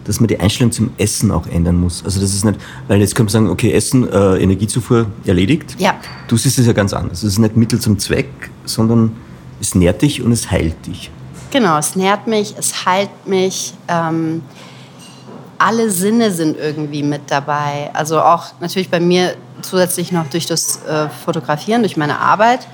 dass 0.04 0.20
man 0.20 0.28
die 0.28 0.40
Einstellung 0.40 0.72
zum 0.72 0.92
Essen 0.98 1.32
auch 1.32 1.48
ändern 1.48 1.80
muss. 1.80 2.04
Also 2.06 2.22
das 2.22 2.34
ist 2.34 2.46
nicht, 2.46 2.60
weil 2.88 3.00
jetzt 3.00 3.16
kann 3.16 3.26
man 3.26 3.32
sagen, 3.32 3.50
okay, 3.50 3.72
Essen, 3.72 4.08
äh, 4.08 4.38
Energiezufuhr 4.38 5.08
erledigt. 5.26 5.76
Ja. 5.80 5.96
Du 6.28 6.38
siehst 6.38 6.60
es 6.60 6.68
ja 6.68 6.74
ganz 6.74 6.94
anders. 6.94 7.24
Es 7.24 7.34
ist 7.34 7.40
nicht 7.40 7.58
Mittel 7.58 7.80
zum 7.80 7.98
Zweck, 7.98 8.52
sondern 8.66 9.16
es 9.60 9.74
nährt 9.74 10.02
dich 10.02 10.22
und 10.22 10.32
es 10.32 10.52
heilt 10.52 10.86
dich. 10.86 11.10
Genau, 11.52 11.78
es 11.78 11.96
nährt 11.96 12.28
mich, 12.28 12.56
es 12.58 12.86
heilt 12.86 13.10
mich. 13.26 13.74
Ähm, 13.88 14.44
alle 15.58 15.90
Sinne 15.90 16.32
sind 16.32 16.58
irgendwie 16.58 17.04
mit 17.04 17.24
dabei. 17.30 17.90
Also 17.94 18.22
auch 18.22 18.46
natürlich 18.60 18.90
bei 18.90 19.00
mir 19.00 19.36
zusätzlich 19.62 20.12
noch 20.12 20.28
durch 20.28 20.46
das 20.46 20.84
äh, 20.86 21.10
Fotografieren, 21.24 21.82
durch 21.82 21.98
meine 21.98 22.20
Arbeit. 22.20 22.68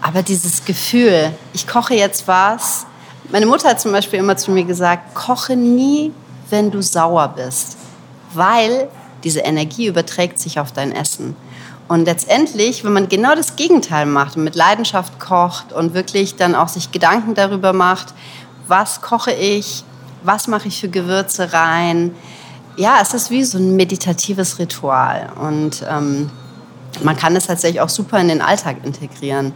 Aber 0.00 0.22
dieses 0.22 0.64
Gefühl, 0.64 1.32
ich 1.52 1.66
koche 1.66 1.94
jetzt 1.94 2.26
was. 2.26 2.86
Meine 3.30 3.46
Mutter 3.46 3.70
hat 3.70 3.80
zum 3.80 3.92
Beispiel 3.92 4.18
immer 4.18 4.36
zu 4.36 4.50
mir 4.50 4.64
gesagt, 4.64 5.14
koche 5.14 5.56
nie, 5.56 6.12
wenn 6.50 6.70
du 6.70 6.82
sauer 6.82 7.28
bist, 7.28 7.78
weil 8.34 8.88
diese 9.24 9.40
Energie 9.40 9.86
überträgt 9.86 10.38
sich 10.38 10.58
auf 10.58 10.72
dein 10.72 10.92
Essen. 10.92 11.36
Und 11.88 12.04
letztendlich, 12.04 12.84
wenn 12.84 12.92
man 12.92 13.08
genau 13.08 13.34
das 13.34 13.56
Gegenteil 13.56 14.06
macht 14.06 14.36
und 14.36 14.44
mit 14.44 14.54
Leidenschaft 14.54 15.18
kocht 15.20 15.72
und 15.72 15.94
wirklich 15.94 16.36
dann 16.36 16.54
auch 16.54 16.68
sich 16.68 16.90
Gedanken 16.90 17.34
darüber 17.34 17.72
macht, 17.72 18.14
was 18.66 19.00
koche 19.00 19.32
ich, 19.32 19.84
was 20.24 20.48
mache 20.48 20.68
ich 20.68 20.80
für 20.80 20.88
Gewürze 20.88 21.52
rein. 21.52 22.14
Ja, 22.76 22.98
es 23.02 23.14
ist 23.14 23.30
wie 23.30 23.44
so 23.44 23.58
ein 23.58 23.76
meditatives 23.76 24.58
Ritual 24.58 25.30
und 25.40 25.84
ähm, 25.88 26.30
man 27.02 27.16
kann 27.16 27.36
es 27.36 27.46
tatsächlich 27.46 27.80
auch 27.80 27.88
super 27.88 28.18
in 28.18 28.28
den 28.28 28.40
Alltag 28.40 28.76
integrieren. 28.84 29.52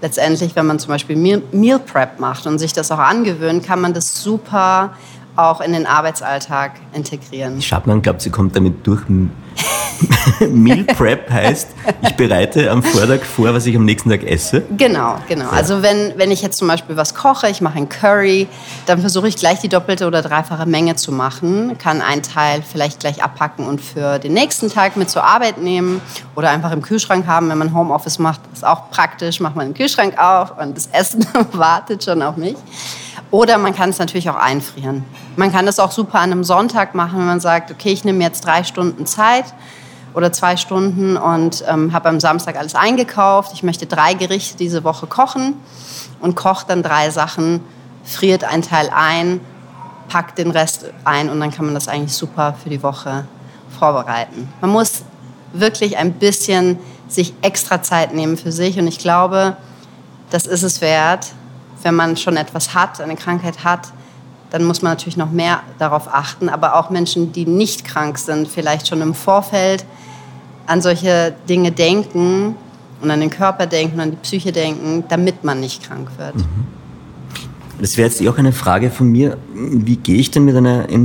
Letztendlich, 0.00 0.56
wenn 0.56 0.66
man 0.66 0.78
zum 0.78 0.88
Beispiel 0.88 1.16
Meal, 1.16 1.42
Meal 1.52 1.78
Prep 1.78 2.20
macht 2.20 2.46
und 2.46 2.58
sich 2.58 2.72
das 2.72 2.90
auch 2.90 2.98
angewöhnt, 2.98 3.64
kann 3.64 3.80
man 3.80 3.92
das 3.92 4.22
super 4.22 4.94
auch 5.36 5.60
in 5.60 5.72
den 5.72 5.86
Arbeitsalltag 5.86 6.72
integrieren. 6.92 7.60
Schabmann 7.62 8.02
glaubt, 8.02 8.22
sie 8.22 8.30
kommt 8.30 8.56
damit 8.56 8.86
durch. 8.86 9.02
Meal 10.50 10.84
Prep 10.84 11.30
heißt, 11.30 11.68
ich 12.02 12.14
bereite 12.16 12.70
am 12.70 12.82
Vortag 12.82 13.22
vor, 13.22 13.52
was 13.52 13.66
ich 13.66 13.76
am 13.76 13.84
nächsten 13.84 14.10
Tag 14.10 14.22
esse. 14.22 14.62
Genau, 14.76 15.16
genau. 15.28 15.44
Ja. 15.44 15.50
Also 15.50 15.82
wenn, 15.82 16.14
wenn 16.16 16.30
ich 16.30 16.42
jetzt 16.42 16.58
zum 16.58 16.68
Beispiel 16.68 16.96
was 16.96 17.14
koche, 17.14 17.48
ich 17.48 17.60
mache 17.60 17.78
ein 17.78 17.88
Curry, 17.88 18.48
dann 18.86 19.00
versuche 19.00 19.28
ich 19.28 19.36
gleich 19.36 19.60
die 19.60 19.68
doppelte 19.68 20.06
oder 20.06 20.22
dreifache 20.22 20.66
Menge 20.66 20.96
zu 20.96 21.12
machen, 21.12 21.76
kann 21.78 22.00
einen 22.00 22.22
Teil 22.22 22.62
vielleicht 22.62 23.00
gleich 23.00 23.22
abpacken 23.22 23.66
und 23.66 23.80
für 23.80 24.18
den 24.18 24.32
nächsten 24.32 24.70
Tag 24.70 24.96
mit 24.96 25.10
zur 25.10 25.24
Arbeit 25.24 25.58
nehmen 25.58 26.00
oder 26.34 26.50
einfach 26.50 26.72
im 26.72 26.82
Kühlschrank 26.82 27.26
haben, 27.26 27.48
wenn 27.50 27.58
man 27.58 27.74
Homeoffice 27.74 28.18
macht, 28.18 28.40
ist 28.52 28.64
auch 28.64 28.90
praktisch, 28.90 29.40
macht 29.40 29.56
man 29.56 29.68
den 29.68 29.74
Kühlschrank 29.74 30.18
auf 30.18 30.58
und 30.58 30.76
das 30.76 30.88
Essen 30.92 31.26
wartet 31.52 32.04
schon 32.04 32.22
auf 32.22 32.36
mich. 32.36 32.56
Oder 33.30 33.58
man 33.58 33.74
kann 33.74 33.90
es 33.90 33.98
natürlich 33.98 34.28
auch 34.28 34.36
einfrieren. 34.36 35.04
Man 35.36 35.52
kann 35.52 35.66
das 35.66 35.78
auch 35.78 35.92
super 35.92 36.18
an 36.18 36.32
einem 36.32 36.44
Sonntag 36.44 36.94
machen, 36.94 37.18
wenn 37.18 37.26
man 37.26 37.40
sagt, 37.40 37.70
okay, 37.70 37.92
ich 37.92 38.04
nehme 38.04 38.22
jetzt 38.24 38.44
drei 38.44 38.64
Stunden 38.64 39.06
Zeit 39.06 39.44
oder 40.14 40.32
zwei 40.32 40.56
Stunden 40.56 41.16
und 41.16 41.64
ähm, 41.68 41.92
habe 41.92 42.08
am 42.08 42.18
Samstag 42.18 42.56
alles 42.56 42.74
eingekauft. 42.74 43.52
Ich 43.54 43.62
möchte 43.62 43.86
drei 43.86 44.14
Gerichte 44.14 44.56
diese 44.56 44.82
Woche 44.82 45.06
kochen 45.06 45.54
und 46.20 46.34
koche 46.34 46.64
dann 46.66 46.82
drei 46.82 47.10
Sachen, 47.10 47.60
friert 48.04 48.42
einen 48.42 48.62
Teil 48.62 48.90
ein, 48.92 49.40
packt 50.08 50.38
den 50.38 50.50
Rest 50.50 50.86
ein 51.04 51.30
und 51.30 51.38
dann 51.38 51.52
kann 51.52 51.64
man 51.64 51.74
das 51.74 51.86
eigentlich 51.86 52.14
super 52.14 52.56
für 52.60 52.68
die 52.68 52.82
Woche 52.82 53.26
vorbereiten. 53.78 54.52
Man 54.60 54.70
muss 54.70 55.02
wirklich 55.52 55.96
ein 55.96 56.14
bisschen 56.14 56.78
sich 57.06 57.32
extra 57.42 57.82
Zeit 57.82 58.12
nehmen 58.12 58.36
für 58.36 58.50
sich 58.50 58.78
und 58.78 58.88
ich 58.88 58.98
glaube, 58.98 59.56
das 60.30 60.46
ist 60.46 60.62
es 60.62 60.80
wert, 60.80 61.32
wenn 61.82 61.94
man 61.94 62.16
schon 62.16 62.36
etwas 62.36 62.74
hat, 62.74 63.00
eine 63.00 63.16
Krankheit 63.16 63.64
hat, 63.64 63.92
dann 64.50 64.64
muss 64.64 64.82
man 64.82 64.92
natürlich 64.92 65.16
noch 65.16 65.30
mehr 65.30 65.62
darauf 65.78 66.12
achten. 66.12 66.48
Aber 66.48 66.76
auch 66.76 66.90
Menschen, 66.90 67.32
die 67.32 67.46
nicht 67.46 67.84
krank 67.84 68.18
sind, 68.18 68.48
vielleicht 68.48 68.88
schon 68.88 69.00
im 69.00 69.14
Vorfeld 69.14 69.84
an 70.66 70.82
solche 70.82 71.34
Dinge 71.48 71.72
denken 71.72 72.56
und 73.00 73.10
an 73.10 73.20
den 73.20 73.30
Körper 73.30 73.66
denken, 73.66 74.00
an 74.00 74.10
die 74.10 74.16
Psyche 74.16 74.52
denken, 74.52 75.04
damit 75.08 75.44
man 75.44 75.60
nicht 75.60 75.82
krank 75.82 76.10
wird. 76.18 76.36
Mhm. 76.36 76.66
Das 77.80 77.96
wäre 77.96 78.08
jetzt 78.08 78.26
auch 78.28 78.36
eine 78.36 78.52
Frage 78.52 78.90
von 78.90 79.08
mir. 79.08 79.38
Wie 79.54 79.96
gehe 79.96 80.16
ich 80.16 80.30
denn 80.30 80.44
mit 80.44 80.54
einer, 80.54 80.82
das 80.82 80.98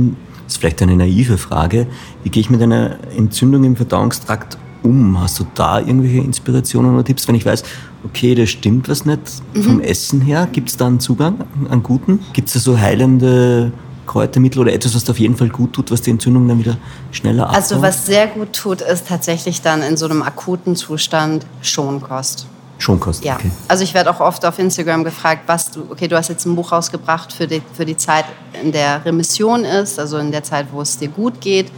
ist 0.48 0.58
vielleicht 0.58 0.82
eine 0.82 0.94
naive 0.94 1.38
Frage, 1.38 1.86
wie 2.22 2.28
gehe 2.28 2.42
ich 2.42 2.50
mit 2.50 2.60
einer 2.60 2.98
Entzündung 3.16 3.64
im 3.64 3.76
Verdauungstrakt 3.76 4.58
um? 4.86 5.20
Hast 5.20 5.38
du 5.40 5.46
da 5.54 5.80
irgendwelche 5.80 6.18
Inspirationen 6.18 6.94
oder 6.94 7.04
Tipps, 7.04 7.26
wenn 7.28 7.34
ich 7.34 7.44
weiß, 7.44 7.62
okay, 8.04 8.34
da 8.34 8.46
stimmt 8.46 8.88
was 8.88 9.04
nicht 9.04 9.20
Mhm. 9.54 9.62
vom 9.62 9.80
Essen 9.80 10.20
her? 10.20 10.48
Gibt 10.52 10.70
es 10.70 10.76
da 10.76 10.86
einen 10.86 11.00
Zugang, 11.00 11.44
einen 11.70 11.82
guten? 11.82 12.20
Gibt 12.32 12.48
es 12.48 12.54
da 12.54 12.60
so 12.60 12.78
heilende 12.78 13.72
Kräutermittel 14.06 14.60
oder 14.60 14.72
etwas, 14.72 14.94
was 14.94 15.10
auf 15.10 15.18
jeden 15.18 15.36
Fall 15.36 15.48
gut 15.48 15.72
tut, 15.72 15.90
was 15.90 16.00
die 16.02 16.10
Entzündung 16.10 16.46
dann 16.46 16.58
wieder 16.58 16.76
schneller 17.10 17.44
abbaut? 17.44 17.56
Also 17.56 17.82
was 17.82 18.06
sehr 18.06 18.28
gut 18.28 18.52
tut, 18.52 18.80
ist 18.80 19.08
tatsächlich 19.08 19.62
dann 19.62 19.82
in 19.82 19.96
so 19.96 20.06
einem 20.06 20.22
akuten 20.22 20.76
Zustand 20.76 21.44
Schonkost. 21.60 22.46
Schonkost, 22.78 23.24
Ja. 23.24 23.36
okay. 23.36 23.50
Also 23.68 23.82
ich 23.84 23.94
werde 23.94 24.10
auch 24.10 24.20
oft 24.20 24.44
auf 24.44 24.58
Instagram 24.58 25.02
gefragt, 25.02 25.42
was 25.46 25.70
du, 25.70 25.84
okay, 25.90 26.08
du 26.08 26.16
hast 26.16 26.28
jetzt 26.28 26.44
ein 26.46 26.54
Buch 26.54 26.72
rausgebracht 26.72 27.32
für 27.32 27.46
die, 27.46 27.62
für 27.72 27.84
die 27.86 27.96
Zeit, 27.96 28.26
in 28.62 28.70
der 28.70 29.04
Remission 29.04 29.64
ist, 29.64 29.98
also 29.98 30.18
in 30.18 30.30
der 30.30 30.42
Zeit, 30.44 30.66
wo 30.72 30.82
es 30.82 30.98
dir 30.98 31.08
gut 31.08 31.40
geht. 31.40 31.72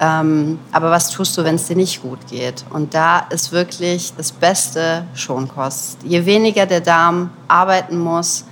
Ähm, 0.00 0.58
aber 0.72 0.90
was 0.90 1.10
tust 1.10 1.36
du, 1.36 1.44
wenn 1.44 1.56
es 1.56 1.66
dir 1.66 1.76
nicht 1.76 2.00
gut 2.00 2.18
geht? 2.28 2.64
Und 2.70 2.94
da 2.94 3.18
ist 3.30 3.52
wirklich 3.52 4.14
das 4.16 4.32
Beste 4.32 5.04
Schonkost. 5.14 5.98
Je 6.02 6.24
weniger 6.24 6.64
der 6.64 6.80
Darm 6.80 7.30
arbeiten 7.48 7.98
muss, 7.98 8.44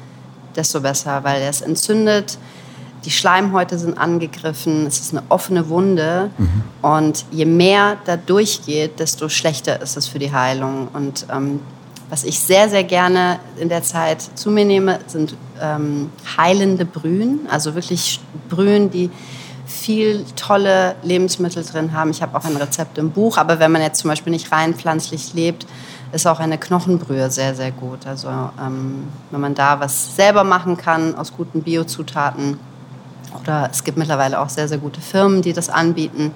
desto 0.55 0.81
besser, 0.81 1.25
weil 1.25 1.41
er 1.41 1.49
es 1.49 1.63
entzündet. 1.63 2.37
Die 3.07 3.11
Schleimhäute 3.11 3.79
sind 3.79 3.97
angegriffen, 3.97 4.87
es 4.87 5.01
ist 5.01 5.13
eine 5.13 5.23
offene 5.31 5.71
Wunde. 5.71 6.31
Und 6.83 7.25
je 7.31 7.47
mehr 7.47 7.97
da 8.05 8.19
durchgeht, 8.19 8.99
desto 9.01 9.31
schlechter 9.31 9.81
ist 9.81 9.97
es 9.97 10.07
für 10.07 10.19
die 10.19 10.33
Heilung. 10.33 10.89
Und 10.93 11.27
ähm, 11.33 11.61
was 12.11 12.25
ich 12.25 12.41
sehr, 12.41 12.69
sehr 12.69 12.85
gerne 12.85 13.39
in 13.59 13.71
der 13.71 13.83
Zeit 13.83 14.21
zu 14.35 14.51
mir 14.51 14.67
nehme, 14.67 14.99
sind 15.07 15.35
ähm, 15.63 16.11
heilende 16.37 16.85
Brühen. 16.85 17.41
Also 17.51 17.75
wirklich 17.75 18.21
Brühen, 18.51 18.91
die 18.91 19.11
viel 19.69 20.25
tolle 20.35 20.97
Lebensmittel 21.03 21.63
drin 21.63 21.93
haben. 21.93 22.11
Ich 22.11 22.23
habe 22.23 22.37
auch 22.37 22.45
ein 22.45 22.57
Rezept 22.57 22.97
im 22.97 23.11
Buch, 23.11 23.37
aber 23.37 23.59
wenn 23.59 23.71
man 23.71 23.83
jetzt 23.83 24.01
zum 24.01 24.09
Beispiel 24.09 24.31
nicht 24.31 24.51
rein 24.51 24.75
pflanzlich 24.75 25.35
lebt, 25.35 25.67
ist 26.11 26.27
auch 26.27 26.41
eine 26.41 26.57
Knochenbrühe 26.57 27.31
sehr, 27.31 27.55
sehr 27.55 27.71
gut. 27.71 28.07
Also 28.07 28.29
ähm, 28.29 29.09
wenn 29.31 29.41
man 29.41 29.55
da 29.55 29.79
was 29.79 30.17
selber 30.17 30.43
machen 30.43 30.79
kann 30.79 31.15
aus 31.15 31.35
guten 31.35 31.63
Biozutaten. 31.63 32.59
Oder 33.43 33.69
es 33.71 33.85
gibt 33.85 33.99
mittlerweile 33.99 34.41
auch 34.41 34.49
sehr, 34.49 34.69
sehr 34.69 34.79
gute 34.79 35.03
Firmen, 35.03 35.43
die 35.43 35.53
das 35.53 35.69
anbieten. 35.69 36.33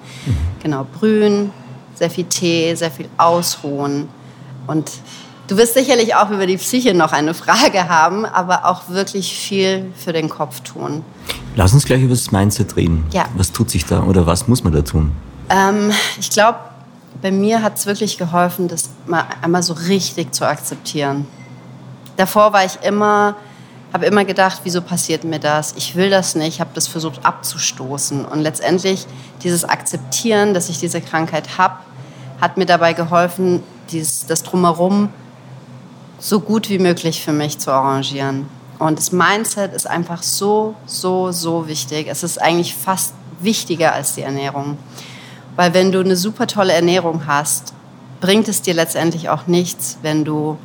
Genau, 0.61 0.85
Brühen, 0.99 1.51
sehr 1.95 2.11
viel 2.11 2.25
Tee, 2.25 2.75
sehr 2.75 2.91
viel 2.91 3.09
Ausruhen. 3.17 4.07
Und 4.67 4.91
du 5.47 5.57
wirst 5.57 5.73
sicherlich 5.73 6.13
auch 6.13 6.29
über 6.29 6.45
die 6.45 6.57
Psyche 6.57 6.93
noch 6.93 7.11
eine 7.11 7.33
Frage 7.33 7.89
haben, 7.89 8.25
aber 8.25 8.65
auch 8.65 8.89
wirklich 8.89 9.35
viel 9.35 9.91
für 9.95 10.13
den 10.13 10.29
Kopf 10.29 10.59
tun. 10.59 11.03
Lass 11.55 11.73
uns 11.73 11.85
gleich 11.85 12.01
über 12.01 12.13
das 12.13 12.31
Mindset 12.31 12.75
reden. 12.75 13.05
Ja. 13.11 13.25
Was 13.35 13.51
tut 13.51 13.69
sich 13.69 13.85
da 13.85 14.03
oder 14.03 14.25
was 14.25 14.47
muss 14.47 14.63
man 14.63 14.73
da 14.73 14.81
tun? 14.81 15.11
Ähm, 15.49 15.91
ich 16.19 16.29
glaube, 16.29 16.59
bei 17.21 17.31
mir 17.31 17.61
hat 17.61 17.77
es 17.77 17.85
wirklich 17.85 18.17
geholfen, 18.17 18.67
das 18.67 18.89
mal 19.05 19.25
einmal 19.41 19.61
so 19.61 19.73
richtig 19.73 20.33
zu 20.33 20.47
akzeptieren. 20.47 21.27
Davor 22.17 22.53
war 22.53 22.65
ich 22.65 22.79
immer, 22.83 23.35
habe 23.91 24.05
immer 24.05 24.25
gedacht, 24.25 24.61
wieso 24.63 24.81
passiert 24.81 25.23
mir 25.23 25.39
das? 25.39 25.73
Ich 25.77 25.95
will 25.95 26.09
das 26.09 26.35
nicht, 26.35 26.59
habe 26.59 26.71
das 26.73 26.87
versucht 26.87 27.25
abzustoßen. 27.25 28.25
Und 28.25 28.41
letztendlich 28.41 29.05
dieses 29.43 29.63
Akzeptieren, 29.63 30.53
dass 30.53 30.69
ich 30.69 30.79
diese 30.79 31.01
Krankheit 31.01 31.57
habe, 31.57 31.75
hat 32.41 32.57
mir 32.57 32.65
dabei 32.65 32.93
geholfen, 32.93 33.61
dieses, 33.91 34.25
das 34.25 34.43
Drumherum 34.43 35.09
so 36.19 36.39
gut 36.39 36.69
wie 36.69 36.79
möglich 36.79 37.23
für 37.23 37.33
mich 37.33 37.59
zu 37.59 37.71
arrangieren. 37.71 38.47
Und 38.83 38.99
das 38.99 39.13
Mindset 39.13 39.71
ist 39.71 39.87
einfach 39.87 40.21
so, 40.23 40.75
so, 40.85 41.31
so 41.31 41.69
wichtig. 41.69 42.07
Es 42.09 42.21
ist 42.21 42.41
eigentlich 42.41 42.75
fast 42.75 43.13
wichtiger 43.39 43.93
als 43.93 44.15
die 44.15 44.23
Ernährung. 44.23 44.77
Weil 45.55 45.73
wenn 45.73 45.93
du 45.93 46.01
eine 46.01 46.17
super 46.17 46.47
tolle 46.47 46.73
Ernährung 46.73 47.25
hast, 47.25 47.73
bringt 48.19 48.49
es 48.49 48.61
dir 48.61 48.73
letztendlich 48.73 49.29
auch 49.29 49.47
nichts, 49.47 49.99
wenn 50.01 50.25
du 50.25 50.57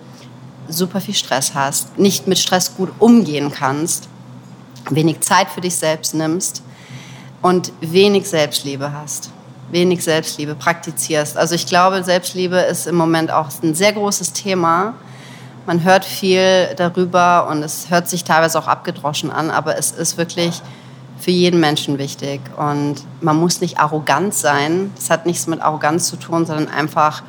super 0.69 1.01
viel 1.01 1.14
Stress 1.14 1.55
hast, 1.55 1.97
nicht 1.97 2.27
mit 2.27 2.41
Stress 2.41 2.75
gut 2.77 2.91
umgehen 2.99 3.53
kannst, 3.53 4.09
wenig 4.91 5.21
Zeit 5.21 5.49
für 5.49 5.61
dich 5.61 5.77
selbst 5.77 6.12
nimmst 6.12 6.64
und 7.41 7.73
wenig 7.81 8.29
Selbstliebe 8.29 8.93
hast. 8.93 9.31
Wenig 9.71 10.03
Selbstliebe 10.03 10.57
praktizierst. 10.57 11.37
Also 11.37 11.55
ich 11.55 11.66
glaube, 11.66 12.03
Selbstliebe 12.03 12.57
ist 12.57 12.89
im 12.89 12.97
Moment 12.97 13.31
auch 13.31 13.47
ein 13.62 13.77
sehr 13.77 13.93
großes 13.93 14.33
Thema. 14.33 14.95
Man 15.69 15.85
hört 15.85 16.07
viel 16.07 16.75
darüber 16.77 17.47
und 17.51 17.62
es 17.62 17.91
hört 17.91 18.09
sich 18.09 18.25
teilweise 18.25 18.59
auch 18.59 18.69
abgedroschen 18.69 19.31
an, 19.31 19.51
aber 19.51 19.77
es 19.77 19.91
ist 19.91 20.16
wirklich 20.16 20.62
für 21.19 21.31
jeden 21.31 21.61
Menschen 21.61 21.99
wichtig. 21.99 22.41
Und 22.57 22.95
man 23.21 23.37
muss 23.37 23.61
nicht 23.61 23.79
arrogant 23.79 24.33
sein. 24.33 24.91
Das 24.97 25.11
hat 25.11 25.27
nichts 25.27 25.47
mit 25.47 25.61
Arroganz 25.61 26.09
zu 26.09 26.16
tun, 26.16 26.47
sondern 26.47 26.69
einfach, 26.69 27.23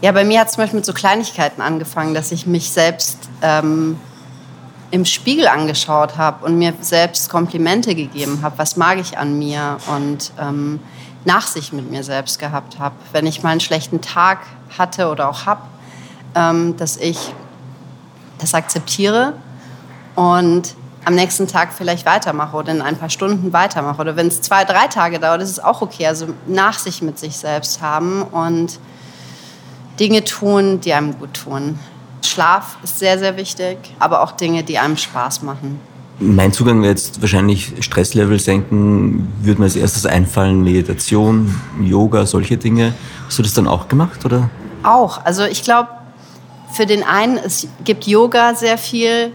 ja, 0.00 0.10
bei 0.10 0.24
mir 0.24 0.40
hat 0.40 0.48
es 0.48 0.54
zum 0.54 0.64
Beispiel 0.64 0.78
mit 0.78 0.86
so 0.86 0.92
Kleinigkeiten 0.92 1.62
angefangen, 1.62 2.14
dass 2.14 2.32
ich 2.32 2.48
mich 2.48 2.72
selbst 2.72 3.16
ähm, 3.42 3.96
im 4.90 5.04
Spiegel 5.04 5.46
angeschaut 5.46 6.16
habe 6.16 6.44
und 6.44 6.58
mir 6.58 6.74
selbst 6.80 7.30
Komplimente 7.30 7.94
gegeben 7.94 8.40
habe. 8.42 8.58
Was 8.58 8.76
mag 8.76 8.98
ich 8.98 9.18
an 9.18 9.38
mir? 9.38 9.76
Und 9.86 10.32
ähm, 10.40 10.80
Nachsicht 11.24 11.72
mit 11.72 11.90
mir 11.90 12.02
selbst 12.02 12.40
gehabt 12.40 12.80
habe. 12.80 12.96
Wenn 13.12 13.26
ich 13.26 13.44
mal 13.44 13.50
einen 13.50 13.60
schlechten 13.60 14.00
Tag 14.00 14.40
hatte 14.76 15.08
oder 15.08 15.28
auch 15.28 15.46
habe, 15.46 15.62
dass 16.34 16.96
ich 16.96 17.32
das 18.38 18.54
akzeptiere 18.54 19.34
und 20.16 20.74
am 21.04 21.14
nächsten 21.14 21.46
Tag 21.46 21.72
vielleicht 21.72 22.06
weitermache 22.06 22.56
oder 22.56 22.72
in 22.72 22.82
ein 22.82 22.96
paar 22.96 23.10
Stunden 23.10 23.52
weitermache. 23.52 24.00
Oder 24.00 24.16
wenn 24.16 24.26
es 24.26 24.40
zwei, 24.40 24.64
drei 24.64 24.86
Tage 24.86 25.18
dauert, 25.18 25.42
ist 25.42 25.50
es 25.50 25.60
auch 25.60 25.82
okay. 25.82 26.06
Also 26.06 26.28
Nachsicht 26.46 27.02
mit 27.02 27.18
sich 27.18 27.36
selbst 27.36 27.82
haben 27.82 28.22
und 28.22 28.78
Dinge 30.00 30.24
tun, 30.24 30.80
die 30.80 30.92
einem 30.92 31.18
gut 31.18 31.34
tun. 31.34 31.78
Schlaf 32.22 32.78
ist 32.82 32.98
sehr, 32.98 33.18
sehr 33.18 33.36
wichtig, 33.36 33.78
aber 33.98 34.22
auch 34.22 34.32
Dinge, 34.32 34.62
die 34.62 34.78
einem 34.78 34.96
Spaß 34.96 35.42
machen. 35.42 35.78
Mein 36.20 36.52
Zugang 36.52 36.80
wäre 36.80 36.90
jetzt 36.90 37.20
wahrscheinlich 37.20 37.74
Stresslevel 37.80 38.38
senken, 38.38 39.32
würde 39.42 39.60
mir 39.60 39.66
als 39.66 39.76
erstes 39.76 40.06
einfallen, 40.06 40.62
Meditation, 40.62 41.60
Yoga, 41.82 42.24
solche 42.24 42.56
Dinge. 42.56 42.94
Hast 43.26 43.38
du 43.38 43.42
das 43.42 43.52
dann 43.52 43.66
auch 43.66 43.88
gemacht, 43.88 44.24
oder? 44.24 44.48
Auch. 44.84 45.24
Also 45.24 45.44
ich 45.44 45.62
glaube, 45.62 45.88
für 46.74 46.86
den 46.86 47.02
einen, 47.04 47.38
es 47.38 47.66
gibt 47.84 48.06
Yoga 48.06 48.54
sehr 48.54 48.78
viel, 48.78 49.32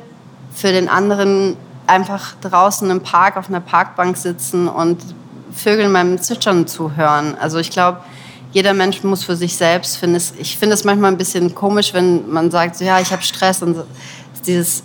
für 0.53 0.71
den 0.71 0.89
anderen 0.89 1.55
einfach 1.87 2.35
draußen 2.41 2.89
im 2.89 3.01
Park 3.01 3.37
auf 3.37 3.49
einer 3.49 3.61
Parkbank 3.61 4.17
sitzen 4.17 4.67
und 4.67 4.97
Vögeln 5.53 5.91
beim 5.91 6.21
Zwitschern 6.21 6.67
zuhören. 6.67 7.35
Also 7.39 7.57
ich 7.57 7.71
glaube, 7.71 7.99
jeder 8.51 8.73
Mensch 8.73 9.03
muss 9.03 9.23
für 9.23 9.35
sich 9.35 9.55
selbst 9.55 9.97
finden. 9.97 10.21
Ich 10.39 10.57
finde 10.57 10.73
es 10.75 10.83
manchmal 10.83 11.11
ein 11.11 11.17
bisschen 11.17 11.53
komisch, 11.55 11.93
wenn 11.93 12.29
man 12.29 12.51
sagt, 12.51 12.75
so, 12.77 12.85
ja, 12.85 12.99
ich 12.99 13.11
habe 13.11 13.21
Stress 13.21 13.61
und 13.63 13.77
dieses 14.45 14.83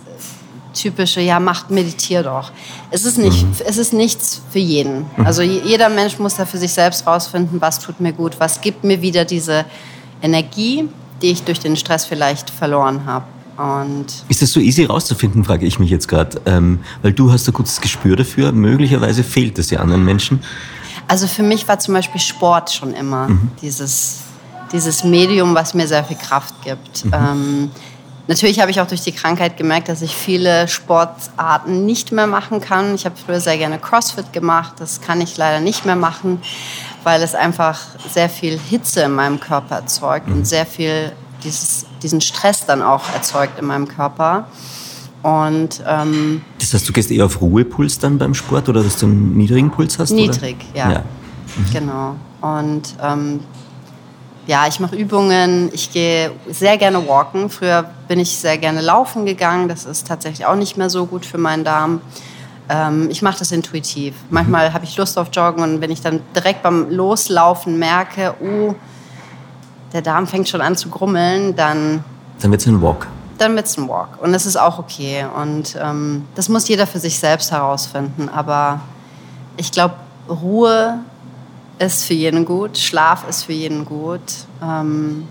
typische, 0.73 1.21
ja, 1.21 1.39
macht, 1.39 1.69
meditier 1.71 2.21
doch. 2.23 2.51
Es 2.91 3.05
ist, 3.05 3.17
nicht, 3.17 3.45
es 3.65 3.77
ist 3.77 3.93
nichts 3.93 4.41
für 4.51 4.59
jeden. 4.59 5.05
Also 5.23 5.41
je- 5.41 5.61
jeder 5.63 5.89
Mensch 5.89 6.19
muss 6.19 6.35
da 6.35 6.45
für 6.45 6.57
sich 6.57 6.73
selbst 6.73 7.07
rausfinden, 7.07 7.61
was 7.61 7.79
tut 7.79 7.99
mir 8.01 8.11
gut, 8.13 8.39
was 8.39 8.59
gibt 8.61 8.83
mir 8.83 9.01
wieder 9.01 9.23
diese 9.25 9.65
Energie, 10.21 10.89
die 11.21 11.31
ich 11.31 11.43
durch 11.43 11.59
den 11.59 11.75
Stress 11.75 12.05
vielleicht 12.05 12.49
verloren 12.49 13.05
habe. 13.05 13.25
Und 13.57 14.07
Ist 14.27 14.41
das 14.41 14.51
so 14.51 14.59
easy 14.59 14.83
rauszufinden, 14.83 15.45
frage 15.45 15.65
ich 15.65 15.79
mich 15.79 15.89
jetzt 15.89 16.07
gerade. 16.07 16.41
Ähm, 16.45 16.79
weil 17.01 17.13
du 17.13 17.31
hast 17.31 17.47
ein 17.47 17.53
gutes 17.53 17.79
Gespür 17.79 18.15
dafür. 18.17 18.51
Möglicherweise 18.51 19.23
fehlt 19.23 19.57
es 19.57 19.69
ja 19.69 19.79
anderen 19.79 20.03
Menschen. 20.03 20.43
also 21.07 21.27
für 21.27 21.43
mich 21.43 21.67
war 21.67 21.79
zum 21.79 21.93
Beispiel 21.93 22.19
Sport 22.19 22.71
schon 22.71 22.93
immer 22.93 23.29
dieses, 23.61 24.21
dieses 24.71 25.03
Medium, 25.03 25.55
was 25.55 25.73
mir 25.73 25.87
sehr 25.87 26.03
viel 26.03 26.17
Kraft 26.17 26.55
gibt. 26.63 27.05
Ähm, 27.13 27.71
natürlich 28.27 28.59
habe 28.59 28.71
ich 28.71 28.81
auch 28.81 28.87
durch 28.87 29.01
die 29.01 29.11
Krankheit 29.11 29.55
gemerkt, 29.55 29.87
dass 29.87 30.01
ich 30.01 30.15
viele 30.15 30.67
Sportarten 30.67 31.85
nicht 31.85 32.11
mehr 32.11 32.27
machen 32.27 32.59
kann. 32.59 32.95
Ich 32.95 33.05
habe 33.05 33.15
früher 33.23 33.39
sehr 33.39 33.57
gerne 33.57 33.77
CrossFit 33.79 34.33
gemacht. 34.33 34.73
Das 34.79 34.99
kann 34.99 35.21
ich 35.21 35.37
leider 35.37 35.59
nicht 35.61 35.85
mehr 35.85 35.95
machen, 35.95 36.41
weil 37.05 37.21
es 37.21 37.35
einfach 37.35 37.79
sehr 38.11 38.29
viel 38.29 38.57
Hitze 38.57 39.01
in 39.01 39.11
meinem 39.11 39.39
Körper 39.39 39.75
erzeugt 39.75 40.27
und 40.27 40.45
sehr 40.45 40.65
viel 40.65 41.11
dieses, 41.43 41.85
diesen 42.01 42.19
Stress 42.19 42.65
dann 42.65 42.81
auch 42.81 43.03
erzeugt 43.13 43.59
in 43.59 43.67
meinem 43.67 43.87
Körper. 43.87 44.47
Und 45.21 45.83
ähm, 45.87 46.41
Das 46.59 46.73
heißt, 46.73 46.89
du 46.89 46.93
gehst 46.93 47.11
eher 47.11 47.25
auf 47.25 47.39
Ruhepuls 47.41 47.99
dann 47.99 48.17
beim 48.17 48.33
Sport 48.33 48.69
oder 48.69 48.83
dass 48.83 48.97
du 48.97 49.05
einen 49.05 49.37
niedrigen 49.37 49.69
Puls 49.69 49.99
hast? 49.99 50.11
Niedrig, 50.11 50.57
oder? 50.73 50.79
ja. 50.79 50.91
ja. 50.91 51.03
Genau. 51.71 52.15
Und 52.41 52.95
ähm, 53.01 53.39
ja, 54.47 54.67
ich 54.67 54.79
mache 54.79 54.95
Übungen. 54.95 55.69
Ich 55.73 55.91
gehe 55.91 56.31
sehr 56.49 56.77
gerne 56.79 57.07
walken. 57.07 57.51
Früher 57.51 57.87
bin 58.07 58.19
ich 58.19 58.35
sehr 58.35 58.57
gerne 58.57 58.81
laufen 58.81 59.27
gegangen. 59.27 59.67
Das 59.67 59.85
ist 59.85 60.07
tatsächlich 60.07 60.47
auch 60.47 60.55
nicht 60.55 60.75
mehr 60.75 60.89
so 60.89 61.05
gut 61.05 61.23
für 61.25 61.37
meinen 61.37 61.63
Darm. 61.63 62.01
Ähm, 62.69 63.09
ich 63.11 63.21
mache 63.21 63.39
das 63.39 63.51
intuitiv. 63.51 64.15
Manchmal 64.29 64.73
habe 64.73 64.85
ich 64.85 64.97
Lust 64.97 65.17
auf 65.17 65.27
Joggen 65.31 65.63
und 65.63 65.81
wenn 65.81 65.91
ich 65.91 66.01
dann 66.01 66.21
direkt 66.35 66.63
beim 66.63 66.89
Loslaufen 66.89 67.77
merke, 67.77 68.33
oh, 68.41 68.73
der 69.93 70.01
Darm 70.01 70.25
fängt 70.27 70.49
schon 70.49 70.61
an 70.61 70.75
zu 70.75 70.89
grummeln, 70.89 71.55
dann 71.55 72.03
Dann 72.41 72.51
wird 72.51 72.61
es 72.61 72.67
ein 72.67 72.81
Walk. 72.81 73.07
dann 73.37 73.55
wird's 73.55 73.77
ein 73.77 73.87
Walk. 73.87 74.21
Und 74.21 74.33
das 74.33 74.45
ist 74.45 74.57
auch 74.57 74.79
okay. 74.79 75.25
Und 75.39 75.77
ähm, 75.81 76.25
das 76.35 76.49
muss 76.49 76.67
jeder 76.67 76.87
für 76.87 76.99
sich 76.99 77.19
selbst 77.19 77.51
herausfinden. 77.51 78.29
Aber 78.29 78.79
ich 79.57 79.71
glaube, 79.71 79.95
Ruhe 80.27 80.99
ist 81.77 82.05
für 82.05 82.13
jeden 82.13 82.45
gut, 82.45 82.77
Schlaf 82.77 83.27
ist 83.29 83.43
für 83.43 83.53
jeden 83.53 83.85
gut. 83.85 84.21
Ähm, 84.63 85.27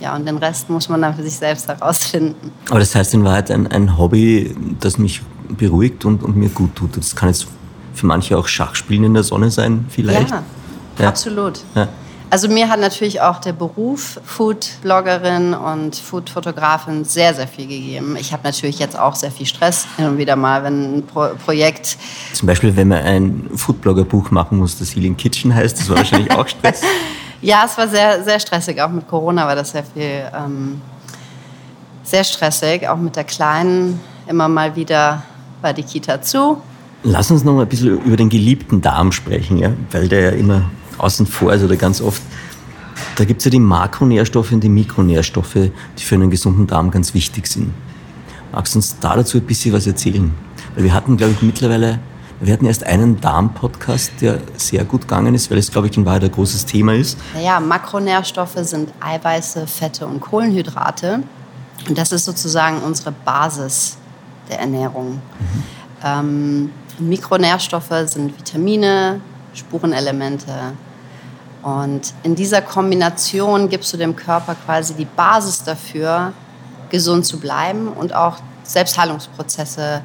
ja, 0.00 0.14
und 0.16 0.26
den 0.26 0.36
Rest 0.38 0.68
muss 0.68 0.88
man 0.88 1.00
dann 1.00 1.14
für 1.14 1.22
sich 1.22 1.36
selbst 1.36 1.68
herausfinden. 1.68 2.50
Aber 2.68 2.80
das 2.80 2.94
heißt 2.94 3.14
in 3.14 3.24
Wahrheit 3.24 3.50
ein, 3.50 3.68
ein 3.68 3.96
Hobby, 3.96 4.54
das 4.80 4.98
mich 4.98 5.22
beruhigt 5.56 6.04
und, 6.04 6.22
und 6.22 6.36
mir 6.36 6.48
gut 6.48 6.76
tut. 6.76 6.96
Das 6.96 7.14
kann 7.16 7.28
jetzt 7.28 7.46
für 7.94 8.06
manche 8.06 8.36
auch 8.36 8.48
Schachspielen 8.48 9.04
in 9.04 9.14
der 9.14 9.22
Sonne 9.22 9.50
sein, 9.50 9.86
vielleicht. 9.88 10.30
Ja, 10.30 10.42
ja. 10.98 11.08
absolut. 11.08 11.60
Ja. 11.74 11.88
Also 12.30 12.48
mir 12.48 12.70
hat 12.70 12.80
natürlich 12.80 13.20
auch 13.20 13.40
der 13.40 13.52
Beruf 13.52 14.18
Food-Bloggerin 14.24 15.52
und 15.52 15.96
Food-Fotografin 15.96 17.04
sehr, 17.04 17.34
sehr 17.34 17.46
viel 17.46 17.66
gegeben. 17.66 18.16
Ich 18.18 18.32
habe 18.32 18.42
natürlich 18.44 18.78
jetzt 18.78 18.98
auch 18.98 19.14
sehr 19.14 19.30
viel 19.30 19.44
Stress 19.44 19.86
hin 19.98 20.06
und 20.06 20.16
wieder 20.16 20.34
mal, 20.34 20.64
wenn 20.64 20.98
ein 20.98 21.06
Pro 21.06 21.28
Projekt... 21.44 21.98
Zum 22.32 22.46
Beispiel, 22.46 22.74
wenn 22.74 22.88
man 22.88 23.02
ein 23.02 23.50
Food-Blogger-Buch 23.54 24.30
machen 24.30 24.56
muss, 24.56 24.78
das 24.78 24.96
Healing 24.96 25.14
Kitchen 25.14 25.54
heißt, 25.54 25.78
das 25.78 25.90
war 25.90 25.98
wahrscheinlich 25.98 26.30
auch 26.32 26.48
Stress. 26.48 26.80
Ja, 27.44 27.64
es 27.66 27.76
war 27.76 27.88
sehr, 27.88 28.22
sehr 28.22 28.38
stressig. 28.38 28.80
Auch 28.80 28.88
mit 28.88 29.08
Corona 29.08 29.46
war 29.46 29.56
das 29.56 29.72
sehr 29.72 29.82
viel... 29.82 30.30
Ähm, 30.32 30.80
sehr 32.04 32.24
stressig, 32.24 32.88
auch 32.88 32.96
mit 32.96 33.16
der 33.16 33.24
Kleinen. 33.24 34.00
Immer 34.26 34.48
mal 34.48 34.76
wieder 34.76 35.22
war 35.62 35.72
die 35.72 35.82
Kita 35.82 36.22
zu. 36.22 36.58
Lass 37.04 37.30
uns 37.30 37.42
noch 37.42 37.54
mal 37.54 37.62
ein 37.62 37.68
bisschen 37.68 38.00
über 38.02 38.16
den 38.16 38.28
geliebten 38.28 38.80
Darm 38.80 39.10
sprechen, 39.12 39.58
ja? 39.58 39.72
weil 39.90 40.08
der 40.08 40.20
ja 40.20 40.30
immer 40.30 40.70
außen 40.98 41.26
vor 41.26 41.52
ist 41.52 41.64
oder 41.64 41.76
ganz 41.76 42.00
oft. 42.00 42.22
Da 43.16 43.24
gibt 43.24 43.40
es 43.40 43.44
ja 43.44 43.50
die 43.50 43.58
Makronährstoffe 43.58 44.52
und 44.52 44.60
die 44.60 44.68
Mikronährstoffe, 44.68 45.54
die 45.54 46.02
für 46.02 46.14
einen 46.14 46.30
gesunden 46.30 46.66
Darm 46.66 46.90
ganz 46.90 47.14
wichtig 47.14 47.46
sind. 47.46 47.72
Magst 48.52 48.74
du 48.74 48.78
uns 48.78 48.98
da 49.00 49.16
dazu 49.16 49.38
ein 49.38 49.44
bisschen 49.44 49.74
was 49.74 49.86
erzählen? 49.86 50.32
Weil 50.74 50.84
wir 50.84 50.94
hatten, 50.94 51.16
glaube 51.16 51.32
ich, 51.32 51.42
mittlerweile, 51.42 51.98
wir 52.40 52.52
hatten 52.52 52.66
erst 52.66 52.84
einen 52.84 53.20
Darm-Podcast, 53.20 54.12
der 54.20 54.40
sehr 54.56 54.84
gut 54.84 55.02
gegangen 55.02 55.34
ist, 55.34 55.50
weil 55.50 55.58
es, 55.58 55.70
glaube 55.70 55.88
ich, 55.88 55.96
in 55.96 56.06
Wahrheit 56.06 56.24
ein 56.24 56.30
großes 56.30 56.66
Thema 56.66 56.94
ist. 56.94 57.18
Naja, 57.34 57.60
Makronährstoffe 57.60 58.58
sind 58.58 58.92
Eiweiße, 59.00 59.66
Fette 59.66 60.06
und 60.06 60.20
Kohlenhydrate. 60.20 61.22
Und 61.88 61.98
das 61.98 62.12
ist 62.12 62.24
sozusagen 62.24 62.78
unsere 62.78 63.12
Basis 63.12 63.96
der 64.52 64.60
Ernährung. 64.60 65.20
Ähm, 66.04 66.70
Mikronährstoffe 66.98 67.92
sind 68.04 68.38
Vitamine, 68.38 69.20
Spurenelemente. 69.54 70.52
Und 71.62 72.12
in 72.22 72.34
dieser 72.34 72.60
Kombination 72.60 73.68
gibst 73.68 73.92
du 73.92 73.96
dem 73.96 74.14
Körper 74.14 74.54
quasi 74.66 74.94
die 74.94 75.04
Basis 75.04 75.64
dafür, 75.64 76.32
gesund 76.90 77.24
zu 77.24 77.38
bleiben 77.40 77.88
und 77.88 78.14
auch 78.14 78.36
Selbstheilungsprozesse 78.64 80.02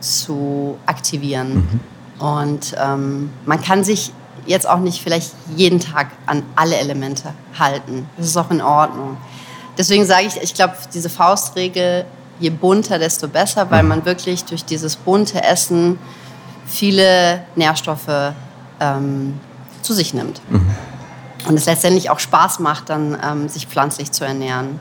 zu 0.00 0.78
aktivieren. 0.86 1.54
Mhm. 1.54 1.80
Und 2.24 2.74
ähm, 2.82 3.30
man 3.44 3.60
kann 3.60 3.84
sich 3.84 4.12
jetzt 4.46 4.68
auch 4.68 4.78
nicht 4.78 5.02
vielleicht 5.02 5.32
jeden 5.54 5.80
Tag 5.80 6.08
an 6.26 6.42
alle 6.56 6.76
Elemente 6.76 7.34
halten. 7.58 8.08
Das 8.16 8.26
ist 8.26 8.36
auch 8.36 8.50
in 8.50 8.62
Ordnung. 8.62 9.16
Deswegen 9.76 10.06
sage 10.06 10.26
ich, 10.26 10.36
ich 10.40 10.54
glaube, 10.54 10.74
diese 10.92 11.10
Faustregel, 11.10 12.04
je 12.40 12.50
bunter, 12.50 12.98
desto 12.98 13.28
besser, 13.28 13.70
weil 13.70 13.82
mhm. 13.82 13.88
man 13.88 14.04
wirklich 14.04 14.44
durch 14.44 14.64
dieses 14.64 14.96
bunte 14.96 15.42
Essen 15.42 15.98
viele 16.66 17.44
Nährstoffe 17.56 18.32
ähm, 18.80 19.38
zu 19.82 19.92
sich 19.92 20.14
nimmt. 20.14 20.40
Mhm. 20.50 20.70
Und 21.46 21.56
es 21.56 21.66
letztendlich 21.66 22.10
auch 22.10 22.18
Spaß 22.18 22.58
macht, 22.60 22.88
dann 22.88 23.18
ähm, 23.22 23.48
sich 23.48 23.66
pflanzlich 23.66 24.12
zu 24.12 24.24
ernähren. 24.24 24.78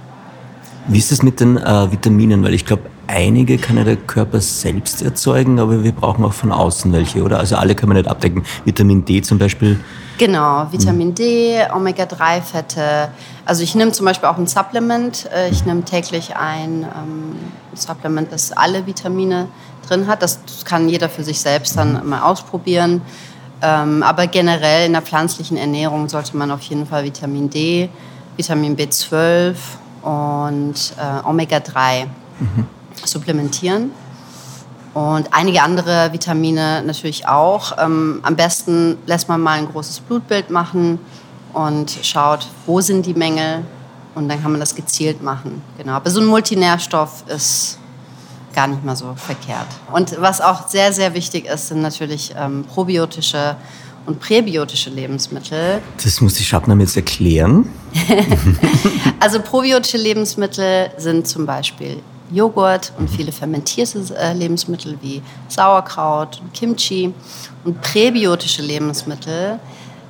Wie 0.88 0.98
ist 0.98 1.12
es 1.12 1.24
mit 1.24 1.40
den 1.40 1.58
äh, 1.58 1.92
Vitaminen? 1.92 2.44
Weil 2.44 2.54
ich 2.54 2.66
glaube, 2.66 2.84
einige 3.08 3.58
kann 3.58 3.78
ja 3.78 3.84
der 3.84 3.96
Körper 3.96 4.42
selbst 4.42 5.02
erzeugen, 5.02 5.60
aber 5.60 5.84
wir 5.84 5.92
brauchen 5.92 6.26
auch 6.26 6.34
von 6.34 6.52
außen 6.52 6.92
welche, 6.92 7.24
oder? 7.24 7.40
Also 7.40 7.56
alle 7.56 7.76
können 7.76 7.92
wir 7.92 8.00
nicht 8.00 8.10
abdecken. 8.10 8.44
Vitamin 8.66 9.06
D 9.06 9.22
zum 9.22 9.38
Beispiel. 9.38 9.80
Genau, 10.18 10.68
Vitamin 10.72 11.16
D, 11.16 11.60
Omega-3-Fette. 11.74 13.10
Also 13.46 13.64
ich 13.64 13.76
nehme 13.76 13.92
zum 13.92 14.06
Beispiel 14.06 14.28
auch 14.28 14.38
ein 14.38 14.48
Supplement. 14.48 15.30
Äh, 15.34 15.50
ich 15.50 15.66
nehme 15.66 15.84
täglich 15.84 16.36
ein 16.36 16.84
ähm, 16.84 17.36
Supplement, 17.74 18.32
das 18.32 18.52
alle 18.52 18.86
Vitamine 18.86 19.48
drin 19.88 20.08
hat. 20.08 20.22
Das 20.22 20.40
kann 20.66 20.90
jeder 20.90 21.10
für 21.10 21.24
sich 21.24 21.40
selbst 21.40 21.78
dann 21.78 22.08
mal 22.08 22.22
ausprobieren. 22.22 23.02
Ähm, 23.62 24.04
aber 24.04 24.28
generell 24.28 24.86
in 24.86 24.94
der 24.94 25.02
pflanzlichen 25.02 25.56
Ernährung 25.56 26.10
sollte 26.10 26.36
man 26.36 26.52
auf 26.52 26.62
jeden 26.64 26.86
Fall 26.86 27.06
Vitamin 27.06 27.50
D, 27.50 27.90
Vitamin 28.36 28.76
B12 28.76 29.56
und 30.04 30.93
äh, 30.97 31.28
Omega-3 31.28 32.06
mhm. 32.39 32.68
supplementieren. 33.04 33.91
Und 34.93 35.34
einige 35.34 35.64
andere 35.64 36.14
Vitamine 36.14 36.84
natürlich 36.84 37.28
auch. 37.28 37.78
Ähm, 37.80 38.20
am 38.22 38.36
besten 38.36 38.97
lässt 39.08 39.28
man 39.28 39.41
mal 39.41 39.58
ein 39.58 39.68
großes 39.68 40.01
Blutbild 40.01 40.51
machen 40.51 40.99
und 41.54 41.97
schaut, 42.04 42.47
wo 42.68 42.80
sind 42.80 43.06
die 43.06 43.16
Mängel. 43.16 43.66
Und 44.14 44.30
dann 44.30 44.41
kann 44.43 44.51
man 44.51 44.60
das 44.60 44.76
gezielt 44.76 45.24
machen. 45.24 45.64
Genau. 45.78 45.93
Aber 45.93 46.12
so 46.12 46.20
ein 46.20 46.28
Multinährstoff 46.28 47.24
ist 47.28 47.80
gar 48.54 48.68
nicht 48.68 48.84
mal 48.84 48.95
so 48.95 49.16
verkehrt. 49.16 49.66
Und 49.91 50.22
was 50.22 50.39
auch 50.39 50.68
sehr, 50.68 50.93
sehr 50.93 51.16
wichtig 51.16 51.45
ist, 51.45 51.70
sind 51.70 51.82
natürlich 51.82 52.34
ähm, 52.38 52.64
probiotische 52.66 53.56
und 54.06 54.20
präbiotische 54.20 54.89
Lebensmittel. 54.89 55.82
Das 56.04 56.22
muss 56.22 56.34
die 56.36 56.43
Schabnam 56.43 56.80
jetzt 56.80 56.95
erklären. 56.95 57.70
also 59.20 59.39
probiotische 59.41 59.97
Lebensmittel 59.97 60.91
sind 60.97 61.28
zum 61.28 61.45
Beispiel 61.45 62.01
Joghurt 62.32 62.91
und 62.97 63.10
viele 63.10 63.32
fermentierte 63.32 64.16
äh, 64.18 64.34
Lebensmittel 64.34 64.97
wie 65.01 65.22
Sauerkraut 65.47 66.41
und 66.41 66.54
Kimchi. 66.54 67.14
Und 67.64 67.82
präbiotische 67.82 68.62
Lebensmittel 68.62 69.60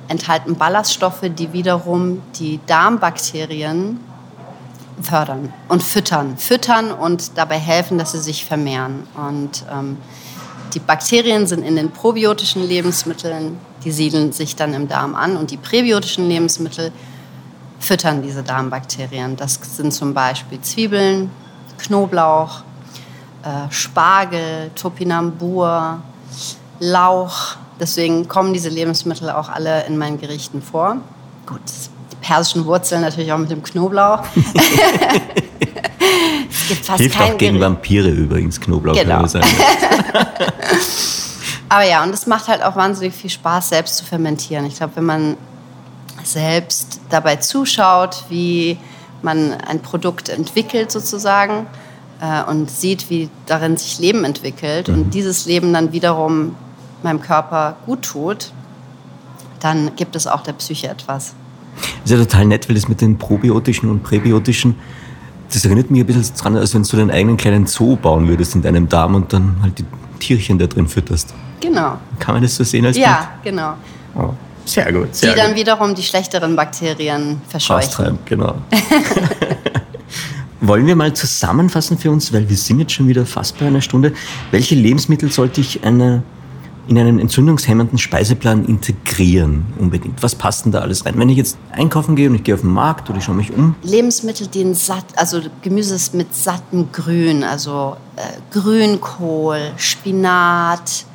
enthalten 0.08 0.56
Ballaststoffe, 0.56 1.22
die 1.22 1.52
wiederum 1.52 2.22
die 2.38 2.60
Darmbakterien 2.66 4.00
fördern 5.02 5.52
und 5.68 5.82
füttern. 5.82 6.36
Füttern 6.38 6.90
und 6.92 7.36
dabei 7.36 7.58
helfen, 7.58 7.98
dass 7.98 8.12
sie 8.12 8.20
sich 8.20 8.44
vermehren. 8.44 9.06
Und 9.16 9.64
ähm, 9.70 9.98
die 10.72 10.80
Bakterien 10.80 11.46
sind 11.46 11.62
in 11.62 11.76
den 11.76 11.90
probiotischen 11.90 12.66
Lebensmitteln, 12.66 13.58
die 13.84 13.92
siedeln 13.92 14.32
sich 14.32 14.56
dann 14.56 14.74
im 14.74 14.88
Darm 14.88 15.14
an 15.14 15.36
und 15.36 15.50
die 15.50 15.56
präbiotischen 15.56 16.28
Lebensmittel 16.28 16.90
füttern 17.78 18.22
diese 18.22 18.42
Darmbakterien. 18.42 19.36
Das 19.36 19.60
sind 19.76 19.92
zum 19.92 20.14
Beispiel 20.14 20.60
Zwiebeln, 20.60 21.30
Knoblauch, 21.78 22.62
äh, 23.42 23.70
Spargel, 23.70 24.70
Topinambur, 24.74 26.00
Lauch. 26.80 27.56
Deswegen 27.78 28.26
kommen 28.28 28.52
diese 28.54 28.70
Lebensmittel 28.70 29.30
auch 29.30 29.48
alle 29.48 29.84
in 29.86 29.98
meinen 29.98 30.18
Gerichten 30.18 30.62
vor. 30.62 30.96
Gut, 31.46 31.60
persischen 32.22 32.64
Wurzeln 32.64 33.02
natürlich 33.02 33.32
auch 33.32 33.38
mit 33.38 33.50
dem 33.50 33.62
Knoblauch. 33.62 34.20
es 36.50 36.68
gibt 36.68 36.86
fast 36.86 37.00
Hilft 37.00 37.20
auch 37.20 37.36
gegen 37.36 37.60
Vampire 37.60 38.08
übrigens, 38.08 38.60
Knoblauch. 38.60 38.94
Genau. 38.94 39.26
Aber 41.74 41.82
ja, 41.82 42.04
und 42.04 42.14
es 42.14 42.28
macht 42.28 42.46
halt 42.46 42.62
auch 42.62 42.76
wahnsinnig 42.76 43.14
viel 43.14 43.30
Spaß, 43.30 43.70
selbst 43.70 43.96
zu 43.96 44.04
fermentieren. 44.04 44.64
Ich 44.64 44.76
glaube, 44.76 44.92
wenn 44.94 45.06
man 45.06 45.36
selbst 46.22 47.00
dabei 47.10 47.34
zuschaut, 47.34 48.26
wie 48.28 48.78
man 49.22 49.54
ein 49.54 49.80
Produkt 49.82 50.28
entwickelt 50.28 50.92
sozusagen 50.92 51.66
äh, 52.20 52.48
und 52.48 52.70
sieht, 52.70 53.10
wie 53.10 53.28
darin 53.46 53.76
sich 53.76 53.98
Leben 53.98 54.22
entwickelt 54.22 54.86
mhm. 54.86 54.94
und 54.94 55.14
dieses 55.14 55.46
Leben 55.46 55.72
dann 55.72 55.90
wiederum 55.90 56.54
meinem 57.02 57.20
Körper 57.20 57.74
gut 57.86 58.02
tut, 58.02 58.52
dann 59.58 59.96
gibt 59.96 60.14
es 60.14 60.28
auch 60.28 60.42
der 60.44 60.52
Psyche 60.52 60.86
etwas. 60.86 61.34
Das 62.04 62.12
ist 62.12 62.16
ja 62.16 62.18
total 62.18 62.44
nett, 62.44 62.68
weil 62.68 62.76
das 62.76 62.86
mit 62.86 63.00
den 63.00 63.18
probiotischen 63.18 63.90
und 63.90 64.04
präbiotischen, 64.04 64.76
das 65.54 65.64
erinnert 65.64 65.90
mich 65.90 66.00
ein 66.00 66.06
bisschen 66.06 66.24
daran, 66.36 66.56
als 66.56 66.74
wenn 66.74 66.82
du 66.82 66.96
deinen 66.96 67.10
eigenen 67.10 67.36
kleinen 67.36 67.66
Zoo 67.66 67.96
bauen 67.96 68.26
würdest 68.28 68.54
in 68.54 68.62
deinem 68.62 68.88
Darm 68.88 69.14
und 69.14 69.32
dann 69.32 69.56
halt 69.62 69.78
die 69.78 69.84
Tierchen 70.18 70.58
da 70.58 70.66
drin 70.66 70.88
fütterst. 70.88 71.32
Genau. 71.60 71.98
Kann 72.18 72.34
man 72.34 72.42
das 72.42 72.56
so 72.56 72.64
sehen 72.64 72.84
als 72.86 72.96
Ja, 72.96 73.30
Bild? 73.42 73.54
genau. 73.54 73.74
Oh, 74.16 74.30
sehr 74.64 74.92
gut. 74.92 75.14
Sehr 75.14 75.32
die 75.32 75.38
dann 75.40 75.54
wiederum 75.54 75.94
die 75.94 76.02
schlechteren 76.02 76.56
Bakterien 76.56 77.40
verscheuchen. 77.48 77.88
Austreiben, 77.88 78.18
genau. 78.24 78.56
Wollen 80.60 80.86
wir 80.86 80.96
mal 80.96 81.12
zusammenfassen 81.12 81.98
für 81.98 82.10
uns, 82.10 82.32
weil 82.32 82.48
wir 82.48 82.56
sind 82.56 82.80
jetzt 82.80 82.92
schon 82.92 83.06
wieder 83.06 83.26
fast 83.26 83.58
bei 83.58 83.66
einer 83.66 83.80
Stunde. 83.82 84.12
Welche 84.50 84.74
Lebensmittel 84.74 85.30
sollte 85.30 85.60
ich 85.60 85.84
einer 85.84 86.22
in 86.86 86.98
einen 86.98 87.18
entzündungshemmenden 87.18 87.98
Speiseplan 87.98 88.64
integrieren 88.64 89.66
unbedingt? 89.78 90.22
Was 90.22 90.34
passt 90.34 90.64
denn 90.64 90.72
da 90.72 90.80
alles 90.80 91.06
rein? 91.06 91.18
Wenn 91.18 91.28
ich 91.28 91.36
jetzt 91.36 91.58
einkaufen 91.72 92.16
gehe 92.16 92.28
und 92.28 92.34
ich 92.34 92.44
gehe 92.44 92.54
auf 92.54 92.60
den 92.60 92.72
Markt 92.72 93.08
oder 93.08 93.18
ich 93.18 93.24
schaue 93.24 93.34
mich 93.34 93.52
um? 93.52 93.74
Lebensmittel, 93.82 94.46
die 94.46 94.60
in 94.60 94.74
satt, 94.74 95.04
also 95.16 95.40
Gemüse 95.62 95.98
mit 96.16 96.34
sattem 96.34 96.90
Grün, 96.92 97.44
also 97.44 97.96
äh, 98.16 98.22
Grünkohl, 98.52 99.72
Spinat, 99.76 101.06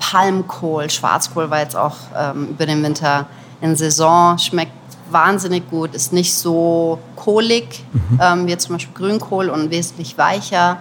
Palmkohl, 0.00 0.90
Schwarzkohl 0.90 1.50
war 1.50 1.60
jetzt 1.60 1.76
auch 1.76 1.96
ähm, 2.16 2.48
über 2.50 2.66
den 2.66 2.82
Winter 2.82 3.26
in 3.60 3.76
Saison, 3.76 4.38
schmeckt 4.38 4.72
wahnsinnig 5.10 5.70
gut, 5.70 5.94
ist 5.94 6.12
nicht 6.12 6.34
so 6.34 6.98
kohlig 7.16 7.84
mhm. 7.92 8.20
ähm, 8.20 8.46
wie 8.46 8.56
zum 8.56 8.74
Beispiel 8.74 8.94
Grünkohl 8.94 9.48
und 9.48 9.70
wesentlich 9.70 10.18
weicher. 10.18 10.78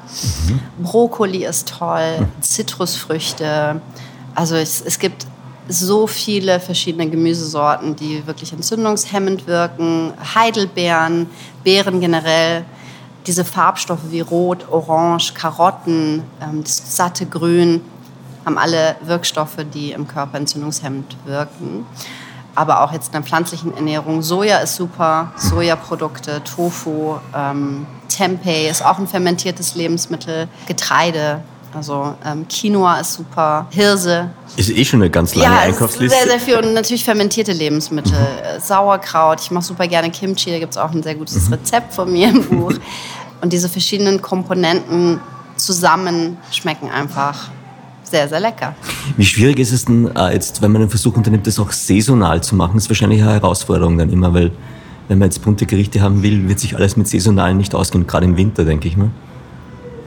Mhm. 0.47 0.59
Brokkoli 0.83 1.45
ist 1.45 1.69
toll, 1.77 2.19
mhm. 2.19 2.41
Zitrusfrüchte, 2.41 3.81
also 4.35 4.55
es, 4.55 4.81
es 4.81 4.99
gibt 4.99 5.25
so 5.67 6.07
viele 6.07 6.59
verschiedene 6.59 7.09
Gemüsesorten, 7.09 7.95
die 7.95 8.25
wirklich 8.27 8.51
entzündungshemmend 8.53 9.47
wirken. 9.47 10.13
Heidelbeeren, 10.35 11.27
Beeren 11.63 12.01
generell, 12.01 12.65
diese 13.25 13.45
Farbstoffe 13.45 14.11
wie 14.11 14.19
Rot, 14.19 14.67
Orange, 14.69 15.33
Karotten, 15.33 16.23
ähm, 16.41 16.63
das 16.63 16.97
satte 16.97 17.25
Grün, 17.25 17.81
haben 18.45 18.57
alle 18.57 18.97
Wirkstoffe, 19.05 19.57
die 19.73 19.91
im 19.91 20.07
Körper 20.07 20.37
entzündungshemmend 20.37 21.15
wirken. 21.25 21.85
Aber 22.55 22.81
auch 22.83 22.91
jetzt 22.91 23.07
in 23.07 23.13
der 23.13 23.23
pflanzlichen 23.23 23.73
Ernährung. 23.75 24.21
Soja 24.21 24.57
ist 24.57 24.75
super, 24.75 25.31
Sojaprodukte, 25.37 26.43
Tofu, 26.43 27.15
ähm, 27.35 27.87
Tempeh 28.09 28.69
ist 28.69 28.85
auch 28.85 28.99
ein 28.99 29.07
fermentiertes 29.07 29.73
Lebensmittel, 29.73 30.47
Getreide, 30.67 31.41
also 31.73 32.15
ähm, 32.25 32.47
Quinoa 32.47 32.99
ist 32.99 33.13
super, 33.13 33.67
Hirse. 33.69 34.29
Ist 34.55 34.69
eh 34.69 34.85
schon 34.85 35.01
eine 35.01 35.09
ganz 35.09 35.35
lange 35.35 35.55
ja, 35.55 35.61
Einkaufsliste. 35.61 36.17
Sehr, 36.17 36.27
sehr 36.27 36.39
viel 36.39 36.55
und 36.57 36.73
natürlich 36.73 37.03
fermentierte 37.03 37.51
Lebensmittel. 37.51 38.13
Mhm. 38.13 38.61
Sauerkraut, 38.61 39.41
ich 39.41 39.51
mache 39.51 39.65
super 39.65 39.87
gerne 39.87 40.11
Kimchi, 40.11 40.51
da 40.51 40.59
gibt 40.59 40.73
es 40.73 40.77
auch 40.77 40.91
ein 40.91 41.03
sehr 41.03 41.15
gutes 41.15 41.47
mhm. 41.47 41.53
Rezept 41.53 41.93
von 41.93 42.11
mir 42.11 42.29
im 42.29 42.43
Buch. 42.47 42.73
und 43.41 43.51
diese 43.51 43.69
verschiedenen 43.69 44.21
Komponenten 44.21 45.19
zusammen 45.57 46.37
schmecken 46.51 46.89
einfach 46.89 47.49
sehr, 48.03 48.27
sehr 48.27 48.39
lecker. 48.39 48.75
Wie 49.17 49.25
schwierig 49.25 49.59
ist 49.59 49.71
es 49.71 49.85
denn 49.85 50.15
äh, 50.15 50.33
jetzt, 50.33 50.61
wenn 50.61 50.71
man 50.71 50.81
den 50.81 50.89
Versuch 50.89 51.17
unternimmt, 51.17 51.47
das 51.47 51.59
auch 51.59 51.71
saisonal 51.71 52.41
zu 52.43 52.55
machen? 52.55 52.73
Das 52.75 52.83
ist 52.83 52.89
wahrscheinlich 52.89 53.21
eine 53.21 53.33
Herausforderung 53.33 53.97
dann 53.97 54.11
immer, 54.11 54.33
weil 54.33 54.51
wenn 55.07 55.17
man 55.17 55.27
jetzt 55.27 55.43
bunte 55.43 55.65
Gerichte 55.65 56.01
haben 56.01 56.23
will, 56.23 56.47
wird 56.47 56.59
sich 56.59 56.75
alles 56.75 56.95
mit 56.95 57.07
saisonalen 57.07 57.57
nicht 57.57 57.75
ausgehen, 57.75 58.07
gerade 58.07 58.25
im 58.25 58.37
Winter, 58.37 58.65
denke 58.65 58.87
ich 58.87 58.97
mal. 58.97 59.09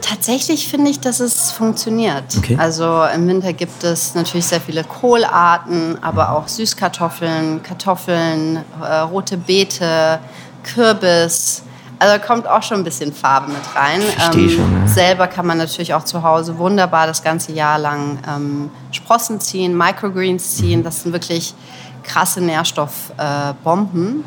Tatsächlich 0.01 0.69
finde 0.69 0.91
ich, 0.91 1.01
dass 1.01 1.21
es 1.21 1.51
funktioniert. 1.53 2.25
Okay. 2.39 2.57
Also 2.59 3.05
im 3.15 3.27
Winter 3.27 3.53
gibt 3.53 3.83
es 3.83 4.15
natürlich 4.15 4.47
sehr 4.47 4.61
viele 4.61 4.85
Kohlarten, 4.85 5.99
aber 6.03 6.31
auch 6.33 6.49
Süßkartoffeln, 6.49 7.63
Kartoffeln, 7.63 8.65
äh, 8.83 8.95
rote 8.99 9.37
Beete, 9.37 10.19
Kürbis. 10.63 11.63
Also 11.99 12.19
da 12.19 12.19
kommt 12.19 12.47
auch 12.47 12.63
schon 12.63 12.79
ein 12.79 12.85
bisschen 12.85 13.13
Farbe 13.13 13.49
mit 13.49 13.63
rein. 13.75 14.03
Verstehe 14.03 14.45
ähm, 14.45 14.51
schon, 14.51 14.81
ja. 14.81 14.87
Selber 14.87 15.27
kann 15.29 15.47
man 15.47 15.57
natürlich 15.59 15.95
auch 15.95 16.05
zu 16.05 16.23
Hause 16.23 16.59
wunderbar 16.59 17.07
das 17.07 17.23
ganze 17.23 17.53
Jahr 17.53 17.79
lang 17.79 18.19
ähm, 18.29 18.71
Sprossen 18.93 19.41
ziehen, 19.41 19.77
Microgreens 19.77 20.57
ziehen. 20.57 20.81
Mhm. 20.81 20.85
Das 20.85 21.03
sind 21.03 21.13
wirklich 21.13 21.55
krasse 22.03 22.41
Nährstoffbomben. 22.43 24.25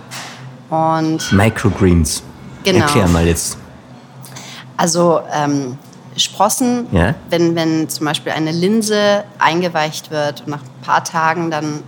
Äh, 0.69 0.73
Und 0.73 1.31
Microgreens. 1.31 2.23
Genau. 2.63 2.85
Erklär 2.85 3.07
mal 3.07 3.25
jetzt. 3.25 3.57
Also 4.79 5.19
ähm, 5.33 5.77
Sprossen, 6.15 6.87
ja? 6.93 7.15
wenn, 7.29 7.53
wenn 7.53 7.89
zum 7.89 8.05
Beispiel 8.05 8.31
eine 8.31 8.53
Linse 8.53 9.25
eingeweicht 9.37 10.09
wird 10.09 10.41
und 10.41 10.47
nach 10.47 10.61
ein 10.61 10.85
paar 10.85 11.03
Tagen 11.03 11.51
dann 11.51 11.83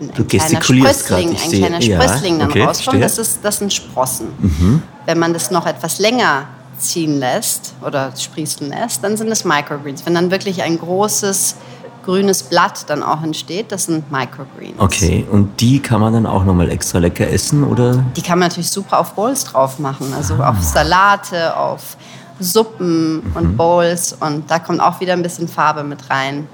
ein, 0.00 0.10
ein 0.16 0.26
kleiner 0.26 0.62
Sprössling, 0.62 1.36
ein 1.36 1.50
kleiner 1.50 1.82
Sprössling 1.82 2.38
dann 2.38 2.48
okay, 2.48 2.62
rauskommt, 2.64 3.02
das, 3.02 3.18
ist, 3.18 3.40
das 3.42 3.58
sind 3.58 3.70
Sprossen. 3.70 4.28
Mhm. 4.38 4.82
Wenn 5.04 5.18
man 5.18 5.34
das 5.34 5.50
noch 5.50 5.66
etwas 5.66 5.98
länger 5.98 6.46
ziehen 6.78 7.18
lässt 7.18 7.74
oder 7.84 8.12
sprießen 8.16 8.66
lässt, 8.66 9.04
dann 9.04 9.18
sind 9.18 9.28
es 9.28 9.44
Microgreens. 9.44 10.06
Wenn 10.06 10.14
dann 10.14 10.30
wirklich 10.30 10.62
ein 10.62 10.78
großes 10.78 11.56
grünes 12.02 12.42
Blatt 12.42 12.88
dann 12.88 13.02
auch 13.02 13.22
entsteht, 13.22 13.72
das 13.72 13.84
sind 13.84 14.10
Microgreens. 14.10 14.78
Okay, 14.78 15.26
und 15.30 15.60
die 15.60 15.80
kann 15.80 16.00
man 16.00 16.14
dann 16.14 16.26
auch 16.26 16.44
nochmal 16.44 16.70
extra 16.70 16.98
lecker 16.98 17.28
essen, 17.28 17.62
oder? 17.62 18.04
Die 18.16 18.22
kann 18.22 18.38
man 18.38 18.48
natürlich 18.48 18.70
super 18.70 18.98
auf 18.98 19.14
Bowls 19.14 19.44
drauf 19.44 19.78
machen, 19.78 20.12
also 20.16 20.34
ah. 20.34 20.50
auf 20.50 20.62
Salate, 20.62 21.56
auf 21.56 21.96
Suppen 22.42 23.16
mhm. 23.16 23.32
und 23.34 23.56
Bowls 23.56 24.16
und 24.18 24.50
da 24.50 24.58
kommt 24.58 24.80
auch 24.80 25.00
wieder 25.00 25.12
ein 25.12 25.22
bisschen 25.22 25.48
Farbe 25.48 25.84
mit 25.84 26.10
rein. 26.10 26.46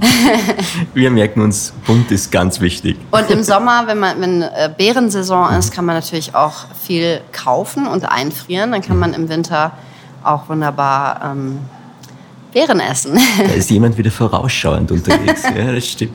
Wir 0.94 1.10
merken 1.10 1.40
uns, 1.40 1.72
bunt 1.86 2.10
ist 2.10 2.32
ganz 2.32 2.60
wichtig. 2.60 2.96
Und 3.10 3.30
im 3.30 3.42
Sommer, 3.44 3.84
wenn, 3.86 3.98
man, 3.98 4.20
wenn 4.20 4.42
äh, 4.42 4.70
Beerensaison 4.76 5.52
ist, 5.54 5.72
kann 5.72 5.84
man 5.84 5.96
natürlich 5.96 6.34
auch 6.34 6.66
viel 6.74 7.20
kaufen 7.32 7.86
und 7.86 8.04
einfrieren. 8.04 8.72
Dann 8.72 8.82
kann 8.82 8.98
man 8.98 9.14
im 9.14 9.28
Winter 9.28 9.72
auch 10.24 10.48
wunderbar 10.48 11.32
ähm, 11.32 11.58
Beeren 12.52 12.80
essen. 12.80 13.18
Da 13.38 13.52
ist 13.52 13.70
jemand 13.70 13.96
wieder 13.98 14.10
vorausschauend 14.10 14.90
unterwegs. 14.90 15.42
Ja, 15.44 15.72
das 15.72 15.86
stimmt. 15.86 16.14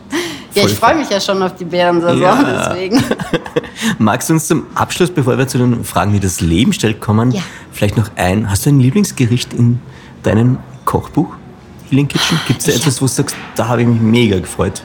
Ja, 0.58 0.66
ich 0.66 0.76
freue 0.76 0.96
mich 0.96 1.10
ja 1.10 1.20
schon 1.20 1.42
auf 1.44 1.56
die 1.56 1.66
Beerensaison, 1.66 2.22
ja. 2.22 2.70
deswegen. 2.70 3.04
Magst 4.00 4.30
du 4.30 4.34
uns 4.34 4.48
zum 4.48 4.66
Abschluss, 4.76 5.12
bevor 5.12 5.38
wir 5.38 5.48
zu 5.48 5.58
den 5.58 5.84
Fragen, 5.84 6.14
wie 6.14 6.20
das 6.20 6.42
Leben 6.42 6.74
stellt, 6.74 7.00
kommen, 7.00 7.32
ja. 7.32 7.42
vielleicht 7.72 7.98
noch 7.98 8.10
ein, 8.16 8.50
hast 8.50 8.66
du 8.66 8.72
ein 8.72 8.80
Lieblingsgericht 8.80 9.54
in 9.54 9.80
deinem 10.24 10.58
Kochbuch, 10.86 11.36
Healing 11.90 12.08
Kitchen? 12.08 12.40
Gibt 12.48 12.60
es 12.60 12.66
da 12.66 12.72
etwas, 12.72 13.02
wo 13.02 13.06
du 13.06 13.12
sagst, 13.12 13.36
da 13.56 13.68
habe 13.68 13.82
ich 13.82 13.88
mich 13.88 14.02
mega 14.02 14.40
gefreut? 14.40 14.82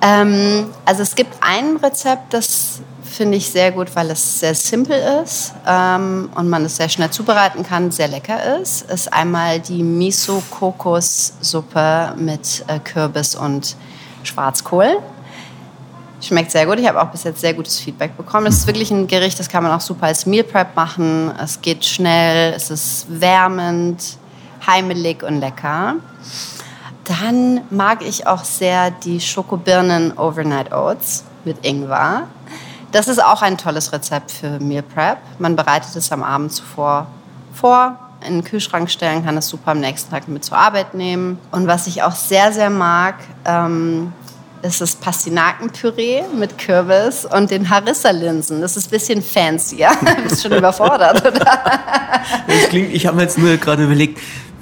Ähm, 0.00 0.66
also 0.84 1.02
es 1.02 1.14
gibt 1.14 1.34
ein 1.40 1.76
Rezept, 1.76 2.34
das 2.34 2.80
finde 3.08 3.36
ich 3.36 3.50
sehr 3.50 3.72
gut, 3.72 3.96
weil 3.96 4.10
es 4.10 4.40
sehr 4.40 4.54
simpel 4.54 4.96
ist 5.24 5.54
ähm, 5.66 6.30
und 6.34 6.48
man 6.48 6.64
es 6.64 6.76
sehr 6.76 6.88
schnell 6.88 7.10
zubereiten 7.10 7.64
kann, 7.64 7.90
sehr 7.90 8.08
lecker 8.08 8.58
ist. 8.60 8.90
Ist 8.90 9.12
einmal 9.12 9.60
die 9.60 9.82
Miso-Kokos-Suppe 9.82 12.14
mit 12.16 12.64
äh, 12.68 12.78
Kürbis 12.78 13.34
und 13.34 13.76
Schwarzkohl. 14.28 14.98
Schmeckt 16.20 16.50
sehr 16.50 16.66
gut. 16.66 16.80
Ich 16.80 16.88
habe 16.88 17.00
auch 17.00 17.08
bis 17.08 17.22
jetzt 17.24 17.40
sehr 17.40 17.54
gutes 17.54 17.78
Feedback 17.78 18.16
bekommen. 18.16 18.46
Es 18.46 18.58
ist 18.58 18.66
wirklich 18.66 18.90
ein 18.90 19.06
Gericht, 19.06 19.38
das 19.38 19.48
kann 19.48 19.62
man 19.62 19.72
auch 19.72 19.80
super 19.80 20.06
als 20.06 20.26
Meal 20.26 20.44
Prep 20.44 20.74
machen. 20.74 21.32
Es 21.40 21.60
geht 21.60 21.84
schnell, 21.84 22.52
es 22.54 22.70
ist 22.70 23.06
wärmend, 23.08 24.18
heimelig 24.66 25.22
und 25.22 25.38
lecker. 25.38 25.96
Dann 27.04 27.62
mag 27.70 28.02
ich 28.02 28.26
auch 28.26 28.44
sehr 28.44 28.90
die 28.90 29.20
Schokobirnen 29.20 30.18
Overnight 30.18 30.72
Oats 30.72 31.24
mit 31.44 31.64
Ingwer. 31.64 32.24
Das 32.90 33.06
ist 33.06 33.22
auch 33.22 33.42
ein 33.42 33.56
tolles 33.56 33.92
Rezept 33.92 34.30
für 34.30 34.58
Meal 34.60 34.82
Prep. 34.82 35.18
Man 35.38 35.56
bereitet 35.56 35.94
es 35.94 36.10
am 36.10 36.22
Abend 36.22 36.52
zuvor 36.52 37.06
vor, 37.52 37.98
in 38.26 38.34
den 38.34 38.44
Kühlschrank 38.44 38.90
stellen, 38.90 39.24
kann 39.24 39.36
es 39.36 39.48
super 39.48 39.72
am 39.72 39.80
nächsten 39.80 40.10
Tag 40.10 40.26
mit 40.26 40.44
zur 40.44 40.58
Arbeit 40.58 40.94
nehmen. 40.94 41.38
Und 41.50 41.66
was 41.66 41.86
ich 41.86 42.02
auch 42.02 42.12
sehr, 42.12 42.52
sehr 42.52 42.70
mag, 42.70 43.14
ähm, 43.44 44.12
ist 44.62 44.80
das 44.80 44.96
Pastinakenpüree 44.96 46.22
mit 46.36 46.58
Kürbis 46.58 47.24
und 47.24 47.50
den 47.50 47.68
Harissa-Linsen. 47.68 48.60
Das 48.60 48.76
ist 48.76 48.88
ein 48.88 48.90
bisschen 48.90 49.22
fancier. 49.22 49.90
Bist 50.22 50.42
schon 50.42 50.52
überfordert, 50.52 51.24
oder? 51.26 51.60
Das 52.46 52.68
klingt, 52.68 52.92
ich 52.92 53.06
habe 53.06 53.16
mir 53.16 53.22
jetzt 53.22 53.38
nur 53.38 53.56
gerade 53.56 53.84
überlegt, 53.84 54.18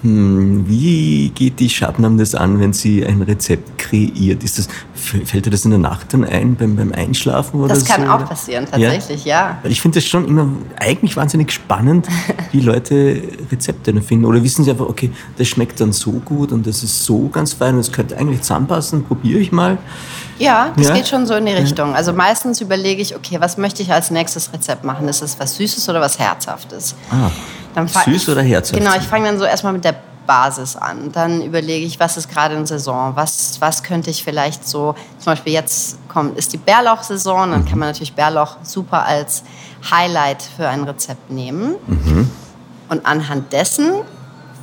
hm, 0.06 0.68
wie 0.68 1.30
geht 1.30 1.58
die 1.58 1.68
Shabnam 1.68 2.16
das 2.16 2.36
an, 2.36 2.60
wenn 2.60 2.72
sie 2.72 3.04
ein 3.04 3.22
Rezept 3.22 3.76
kreiert? 3.76 4.44
Ist 4.44 4.58
das, 4.58 4.68
fällt 4.94 5.46
dir 5.46 5.50
das 5.50 5.64
in 5.64 5.72
der 5.72 5.80
Nacht 5.80 6.12
dann 6.12 6.24
ein 6.24 6.54
beim, 6.54 6.76
beim 6.76 6.92
Einschlafen 6.92 7.60
oder 7.60 7.74
Das 7.74 7.84
kann 7.84 8.06
so? 8.06 8.12
auch 8.12 8.24
passieren, 8.24 8.66
tatsächlich, 8.70 9.24
ja. 9.24 9.58
ja. 9.62 9.68
Ich 9.68 9.80
finde 9.80 9.96
das 9.96 10.06
schon 10.06 10.28
immer 10.28 10.48
eigentlich 10.78 11.16
wahnsinnig 11.16 11.50
spannend, 11.50 12.06
wie 12.52 12.60
Leute 12.60 13.20
Rezepte 13.50 14.00
finden. 14.00 14.26
Oder 14.26 14.44
wissen 14.44 14.64
sie 14.64 14.70
einfach, 14.70 14.86
okay, 14.86 15.10
das 15.38 15.48
schmeckt 15.48 15.80
dann 15.80 15.92
so 15.92 16.12
gut 16.12 16.52
und 16.52 16.66
das 16.68 16.84
ist 16.84 17.04
so 17.04 17.28
ganz 17.28 17.54
fein 17.54 17.74
und 17.74 17.78
das 17.78 17.90
könnte 17.90 18.16
eigentlich 18.16 18.42
zusammenpassen, 18.42 19.04
probiere 19.04 19.40
ich 19.40 19.50
mal. 19.50 19.78
Ja, 20.38 20.72
das 20.76 20.88
ja? 20.88 20.94
geht 20.94 21.08
schon 21.08 21.26
so 21.26 21.34
in 21.34 21.46
die 21.46 21.52
Richtung. 21.52 21.94
Also 21.94 22.12
meistens 22.12 22.60
überlege 22.60 23.02
ich, 23.02 23.16
okay, 23.16 23.38
was 23.40 23.56
möchte 23.56 23.82
ich 23.82 23.92
als 23.92 24.10
nächstes 24.10 24.52
Rezept 24.52 24.84
machen? 24.84 25.08
Ist 25.08 25.22
es 25.22 25.40
was 25.40 25.56
Süßes 25.56 25.88
oder 25.88 26.00
was 26.00 26.18
Herzhaftes? 26.18 26.94
Ah. 27.10 27.30
Süß 27.84 28.28
oder 28.30 28.42
herzhaft? 28.42 28.78
Genau, 28.78 28.96
ich 28.96 29.04
fange 29.04 29.26
dann 29.26 29.38
so 29.38 29.44
erstmal 29.44 29.72
mit 29.72 29.84
der 29.84 29.94
Basis 30.26 30.76
an. 30.76 31.12
Dann 31.12 31.40
überlege 31.42 31.86
ich, 31.86 31.98
was 32.00 32.16
ist 32.16 32.28
gerade 32.28 32.54
in 32.54 32.66
Saison, 32.66 33.14
was, 33.14 33.60
was 33.60 33.82
könnte 33.82 34.10
ich 34.10 34.24
vielleicht 34.24 34.66
so, 34.66 34.94
zum 35.18 35.32
Beispiel 35.32 35.52
jetzt 35.52 35.98
kommt, 36.08 36.36
ist 36.36 36.52
die 36.52 36.58
Bärlauchsaison, 36.58 37.50
dann 37.50 37.62
mhm. 37.62 37.68
kann 37.68 37.78
man 37.78 37.88
natürlich 37.88 38.14
Bärlauch 38.14 38.56
super 38.62 39.04
als 39.04 39.44
Highlight 39.90 40.42
für 40.42 40.68
ein 40.68 40.84
Rezept 40.84 41.30
nehmen. 41.30 41.76
Mhm. 41.86 42.30
Und 42.88 43.06
anhand 43.06 43.52
dessen 43.52 43.92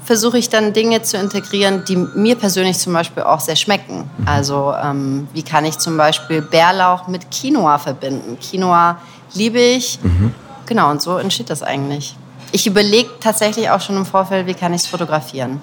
versuche 0.05 0.37
ich 0.37 0.49
dann 0.49 0.73
Dinge 0.73 1.01
zu 1.01 1.17
integrieren, 1.17 1.83
die 1.87 1.95
mir 1.95 2.35
persönlich 2.35 2.77
zum 2.77 2.93
Beispiel 2.93 3.23
auch 3.23 3.39
sehr 3.39 3.55
schmecken. 3.55 4.09
Mhm. 4.17 4.27
Also 4.27 4.73
ähm, 4.81 5.27
wie 5.33 5.43
kann 5.43 5.65
ich 5.65 5.77
zum 5.79 5.97
Beispiel 5.97 6.41
Bärlauch 6.41 7.07
mit 7.07 7.31
Quinoa 7.31 7.77
verbinden? 7.77 8.37
Quinoa 8.39 8.97
liebe 9.33 9.59
ich. 9.59 9.99
Mhm. 10.03 10.33
Genau, 10.65 10.91
und 10.91 11.01
so 11.01 11.17
entsteht 11.17 11.49
das 11.49 11.63
eigentlich. 11.63 12.15
Ich 12.53 12.67
überlege 12.67 13.09
tatsächlich 13.19 13.69
auch 13.71 13.81
schon 13.81 13.97
im 13.97 14.05
Vorfeld, 14.05 14.45
wie 14.45 14.53
kann 14.53 14.73
ich 14.73 14.81
es 14.81 14.87
fotografieren. 14.87 15.59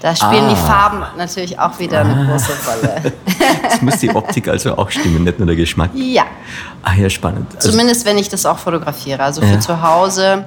Da 0.00 0.16
spielen 0.16 0.46
ah. 0.46 0.50
die 0.50 0.56
Farben 0.56 1.02
natürlich 1.16 1.58
auch 1.58 1.78
wieder 1.78 2.00
eine 2.00 2.14
ah. 2.14 2.30
große 2.30 2.52
Rolle. 2.66 3.12
Es 3.72 3.80
muss 3.80 3.98
die 3.98 4.10
Optik 4.10 4.48
also 4.48 4.76
auch 4.76 4.90
stimmen, 4.90 5.22
nicht 5.22 5.38
nur 5.38 5.46
der 5.46 5.54
Geschmack. 5.54 5.90
Ja. 5.94 6.24
Ah 6.82 6.94
ja, 6.94 7.08
spannend. 7.08 7.54
Also 7.54 7.70
Zumindest 7.70 8.04
wenn 8.04 8.18
ich 8.18 8.28
das 8.28 8.44
auch 8.44 8.58
fotografiere. 8.58 9.22
Also 9.22 9.40
für 9.40 9.46
ja. 9.46 9.60
zu 9.60 9.80
Hause 9.82 10.46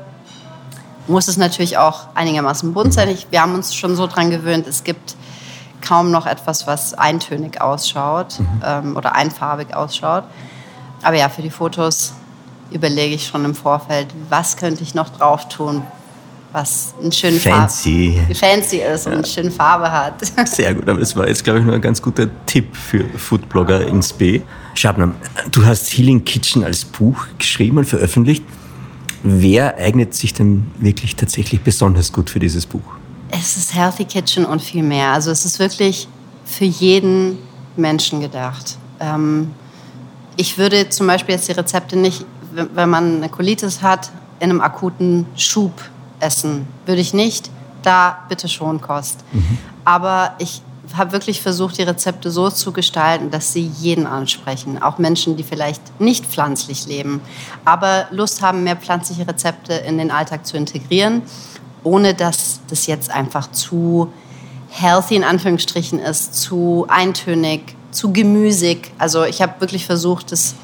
muss 1.07 1.29
es 1.29 1.37
natürlich 1.37 1.77
auch 1.77 2.07
einigermaßen 2.13 2.73
bunt 2.73 2.93
sein. 2.93 3.09
Ich, 3.09 3.27
wir 3.31 3.41
haben 3.41 3.55
uns 3.55 3.73
schon 3.73 3.95
so 3.95 4.05
dran 4.07 4.29
gewöhnt, 4.31 4.67
es 4.67 4.83
gibt 4.83 5.15
kaum 5.81 6.11
noch 6.11 6.25
etwas, 6.25 6.67
was 6.67 6.93
eintönig 6.93 7.61
ausschaut 7.61 8.39
mhm. 8.39 8.61
ähm, 8.65 8.97
oder 8.97 9.15
einfarbig 9.15 9.73
ausschaut. 9.73 10.25
Aber 11.03 11.15
ja, 11.15 11.29
für 11.29 11.41
die 11.41 11.49
Fotos 11.49 12.13
überlege 12.71 13.15
ich 13.15 13.27
schon 13.27 13.45
im 13.45 13.55
Vorfeld, 13.55 14.07
was 14.29 14.57
könnte 14.57 14.83
ich 14.83 14.95
noch 14.95 15.09
drauf 15.09 15.47
tun, 15.49 15.83
was 16.51 16.93
einen 17.01 17.11
schönen 17.11 17.39
Fancy. 17.39 18.19
Farb 18.27 18.37
fancy 18.37 18.77
ist 18.77 19.07
und 19.07 19.13
eine 19.13 19.25
schöne 19.25 19.51
Farbe 19.51 19.91
hat. 19.91 20.13
Sehr 20.47 20.73
gut, 20.75 20.87
aber 20.87 20.99
das 20.99 21.15
war 21.15 21.27
jetzt, 21.27 21.43
glaube 21.43 21.59
ich, 21.59 21.65
nur 21.65 21.75
ein 21.75 21.81
ganz 21.81 22.01
guter 22.01 22.27
Tipp 22.45 22.75
für 22.75 23.03
Foodblogger 23.17 23.87
ins 23.87 24.13
B. 24.13 24.41
Shabnam, 24.75 25.15
du 25.51 25.65
hast 25.65 25.87
Healing 25.97 26.23
Kitchen 26.23 26.63
als 26.63 26.85
Buch 26.85 27.25
geschrieben 27.37 27.79
und 27.79 27.85
veröffentlicht. 27.85 28.43
Wer 29.23 29.77
eignet 29.77 30.13
sich 30.13 30.33
denn 30.33 30.69
wirklich 30.79 31.15
tatsächlich 31.15 31.61
besonders 31.61 32.11
gut 32.11 32.29
für 32.29 32.39
dieses 32.39 32.65
Buch? 32.65 32.83
Es 33.31 33.57
ist 33.57 33.73
Healthy 33.73 34.05
Kitchen 34.05 34.45
und 34.45 34.61
viel 34.61 34.83
mehr. 34.83 35.11
Also 35.11 35.31
es 35.31 35.45
ist 35.45 35.57
wirklich 35.59 36.07
für 36.45 36.65
jeden 36.65 37.37
Menschen 37.75 38.21
gedacht. 38.21 38.77
Ähm, 38.99 39.51
ich 40.35 40.57
würde 40.57 40.89
zum 40.89 41.07
Beispiel 41.07 41.35
jetzt 41.35 41.47
die 41.47 41.53
Rezepte 41.53 41.95
nicht, 41.95 42.25
wenn 42.53 42.89
man 42.89 43.17
eine 43.17 43.29
Colitis 43.29 43.81
hat, 43.81 44.11
in 44.39 44.49
einem 44.49 44.61
akuten 44.61 45.25
Schub 45.35 45.73
essen. 46.19 46.67
Würde 46.85 47.01
ich 47.01 47.13
nicht. 47.13 47.49
Da 47.81 48.19
bitte 48.29 48.47
schon 48.47 48.81
Kost. 48.81 49.23
Mhm. 49.31 49.57
Aber 49.85 50.35
ich 50.39 50.61
habe 50.95 51.11
wirklich 51.11 51.41
versucht, 51.41 51.77
die 51.77 51.83
Rezepte 51.83 52.29
so 52.29 52.49
zu 52.49 52.71
gestalten, 52.71 53.31
dass 53.31 53.53
sie 53.53 53.71
jeden 53.79 54.05
ansprechen. 54.05 54.81
Auch 54.81 54.97
Menschen, 54.97 55.37
die 55.37 55.43
vielleicht 55.43 55.99
nicht 55.99 56.25
pflanzlich 56.25 56.85
leben, 56.85 57.21
aber 57.65 58.07
Lust 58.11 58.41
haben, 58.41 58.63
mehr 58.63 58.75
pflanzliche 58.75 59.27
Rezepte 59.27 59.73
in 59.73 59.97
den 59.97 60.11
Alltag 60.11 60.45
zu 60.45 60.57
integrieren, 60.57 61.23
ohne 61.83 62.13
dass 62.13 62.59
das 62.67 62.85
jetzt 62.85 63.09
einfach 63.09 63.51
zu 63.51 64.11
healthy 64.69 65.15
in 65.15 65.23
Anführungsstrichen 65.23 65.99
ist, 65.99 66.35
zu 66.35 66.85
eintönig, 66.89 67.75
zu 67.91 68.11
gemüsig. 68.11 68.91
Also 68.97 69.23
ich 69.23 69.41
habe 69.41 69.59
wirklich 69.59 69.85
versucht, 69.85 70.31
das 70.31 70.55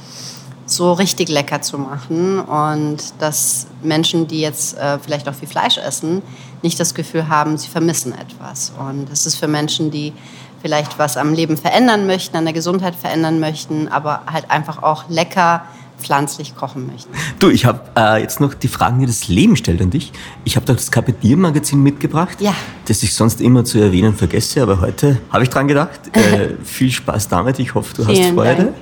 so 0.70 0.94
richtig 0.94 1.30
lecker 1.30 1.62
zu 1.62 1.78
machen 1.78 2.40
und 2.40 2.98
dass 3.20 3.68
Menschen, 3.82 4.28
die 4.28 4.42
jetzt 4.42 4.78
äh, 4.78 5.00
vielleicht 5.00 5.28
auch 5.28 5.34
viel 5.34 5.48
Fleisch 5.48 5.78
essen, 5.78 6.22
nicht 6.62 6.80
das 6.80 6.94
Gefühl 6.94 7.28
haben, 7.28 7.58
sie 7.58 7.70
vermissen 7.70 8.14
etwas. 8.14 8.72
Und 8.78 9.10
es 9.12 9.26
ist 9.26 9.36
für 9.36 9.48
Menschen, 9.48 9.90
die 9.90 10.14
vielleicht 10.62 11.00
was 11.00 11.18
am 11.18 11.34
Leben 11.34 11.58
verändern 11.58 12.06
möchten, 12.06 12.38
an 12.38 12.44
der 12.44 12.54
Gesundheit 12.54 12.96
verändern 12.96 13.40
möchten, 13.40 13.88
aber 13.88 14.22
halt 14.32 14.52
einfach 14.52 14.84
auch 14.84 15.10
lecker 15.10 15.64
pflanzlich 16.00 16.56
kochen 16.56 16.88
möchten. 16.88 17.12
Du, 17.40 17.50
ich 17.50 17.66
habe 17.66 17.82
äh, 17.98 18.22
jetzt 18.22 18.40
noch 18.40 18.54
die 18.54 18.68
Fragen, 18.68 19.00
die 19.00 19.06
das 19.06 19.28
Leben 19.28 19.56
stellt 19.56 19.82
an 19.82 19.90
dich. 19.90 20.12
Ich 20.46 20.56
habe 20.56 20.66
doch 20.66 20.76
das 20.76 20.92
Magazin 21.36 21.82
mitgebracht, 21.84 22.40
ja. 22.40 22.54
das 22.86 23.04
ich 23.04 23.14
sonst 23.14 23.42
immer 23.42 23.66
zu 23.66 23.80
erwähnen 23.80 24.16
vergesse, 24.16 24.62
aber 24.62 24.80
heute 24.80 25.20
habe 25.30 25.44
ich 25.44 25.50
dran 25.50 25.68
gedacht. 25.68 26.00
Äh, 26.20 26.64
viel 26.64 26.92
Spaß 26.92 27.30
damit. 27.30 27.60
Ich 27.60 27.74
hoffe, 27.74 27.96
du 27.96 28.06
hast 28.06 28.20
Freude. 28.34 28.64
Dank. 28.64 28.76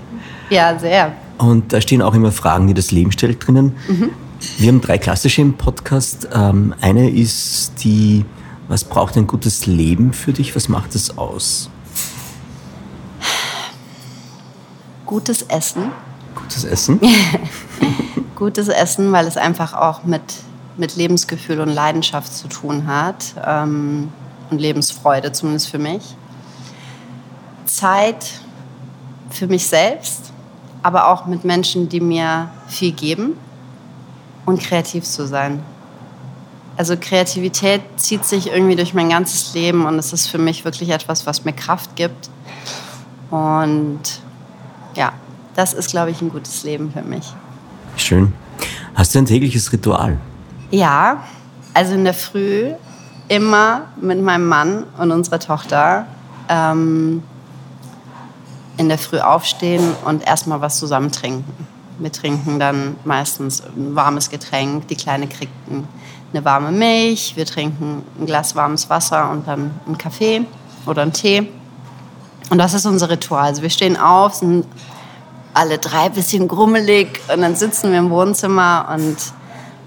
Ja, 0.50 0.78
sehr. 0.80 1.14
Und 1.38 1.74
da 1.74 1.82
stehen 1.82 2.02
auch 2.02 2.14
immer 2.14 2.32
Fragen, 2.32 2.68
die 2.68 2.74
das 2.74 2.92
Leben 2.92 3.12
stellt 3.12 3.46
drinnen. 3.46 3.76
Mhm. 3.88 4.10
Wir 4.58 4.70
haben 4.70 4.82
drei 4.82 4.98
klassische 4.98 5.42
im 5.42 5.56
Podcast. 5.56 6.28
Ähm, 6.34 6.74
eine 6.82 7.10
ist 7.10 7.84
die, 7.84 8.26
was 8.68 8.84
braucht 8.84 9.18
ein 9.18 9.28
gutes 9.28 9.66
Leben 9.66 10.14
für 10.14 10.34
dich? 10.34 10.56
Was 10.56 10.70
macht 10.70 10.96
es 10.96 11.18
aus? 11.18 11.70
Gutes 15.06 15.44
Essen. 15.44 15.92
Gutes 16.36 16.64
Essen? 16.66 17.00
Gutes 18.36 18.68
Essen, 18.68 19.12
weil 19.12 19.26
es 19.26 19.38
einfach 19.38 19.74
auch 19.74 20.04
mit, 20.04 20.22
mit 20.76 20.96
Lebensgefühl 20.96 21.60
und 21.60 21.70
Leidenschaft 21.70 22.34
zu 22.34 22.48
tun 22.48 22.88
hat. 22.88 23.36
Ähm, 23.46 24.10
und 24.50 24.60
Lebensfreude, 24.60 25.32
zumindest 25.32 25.70
für 25.70 25.80
mich. 25.80 26.16
Zeit 27.66 28.26
für 29.30 29.48
mich 29.48 29.68
selbst 29.68 30.27
aber 30.84 31.08
auch 31.08 31.26
mit 31.26 31.44
Menschen, 31.44 31.90
die 31.90 32.00
mir 32.00 32.50
viel 32.68 32.92
geben 32.92 33.34
und 34.46 34.62
kreativ 34.62 35.04
zu 35.04 35.28
sein. 35.28 35.62
Also 36.78 36.96
Kreativität 36.96 37.82
zieht 37.96 38.24
sich 38.24 38.52
irgendwie 38.52 38.76
durch 38.76 38.94
mein 38.94 39.10
ganzes 39.10 39.54
Leben 39.54 39.86
und 39.86 39.98
es 39.98 40.14
ist 40.14 40.28
für 40.28 40.38
mich 40.38 40.64
wirklich 40.64 40.90
etwas, 40.90 41.26
was 41.26 41.44
mir 41.44 41.54
Kraft 41.54 41.96
gibt. 41.96 42.30
Und 43.32 44.00
ja, 44.96 45.14
das 45.56 45.74
ist, 45.74 45.90
glaube 45.90 46.12
ich, 46.12 46.22
ein 46.22 46.30
gutes 46.30 46.64
Leben 46.64 46.92
für 46.92 47.02
mich. 47.02 47.34
Schön. 47.96 48.34
Hast 48.94 49.16
du 49.16 49.20
ein 49.20 49.26
tägliches 49.26 49.72
Ritual? 49.74 50.18
Ja, 50.70 51.24
also 51.74 51.94
in 51.94 52.04
der 52.04 52.14
Früh 52.14 52.72
immer 53.28 53.82
mit 54.00 54.22
meinem 54.22 54.48
Mann 54.48 54.84
und 54.98 55.12
unserer 55.12 55.40
Tochter 55.40 56.06
ähm, 56.48 57.24
in 58.78 58.90
der 58.90 58.98
Früh 58.98 59.20
aufstehen 59.20 59.96
und 60.06 60.26
erstmal 60.26 60.62
was 60.62 60.78
zusammen 60.78 61.12
trinken. 61.12 61.68
Wir 62.00 62.12
trinken 62.12 62.60
dann 62.60 62.96
meistens 63.06 63.62
ein 63.62 63.96
warmes 63.96 64.30
Getränk. 64.30 64.88
Die 64.88 64.96
Kleine 64.96 65.28
kriegt 65.28 65.52
eine 65.68 66.46
warme 66.46 66.72
Milch. 66.72 67.36
Wir 67.36 67.46
trinken 67.46 68.04
ein 68.20 68.26
Glas 68.28 68.56
warmes 68.56 68.90
Wasser 68.90 69.32
und 69.32 69.48
dann 69.48 69.72
einen 69.86 69.98
Kaffee 69.98 70.46
oder 70.86 71.02
einen 71.02 71.14
Tee. 71.14 71.50
Und 72.50 72.60
das 72.60 72.74
ist 72.74 72.86
unser 72.86 73.10
Ritual. 73.10 73.46
Also 73.46 73.62
wir 73.62 73.70
stehen 73.70 73.98
auf, 73.98 74.36
sind 74.36 74.66
alle 75.54 75.80
drei 75.80 76.04
ein 76.04 76.14
bisschen 76.14 76.48
grummelig 76.48 77.20
und 77.34 77.42
dann 77.42 77.56
sitzen 77.56 77.92
wir 77.92 77.98
im 77.98 78.12
Wohnzimmer 78.12 78.90
und 78.94 79.18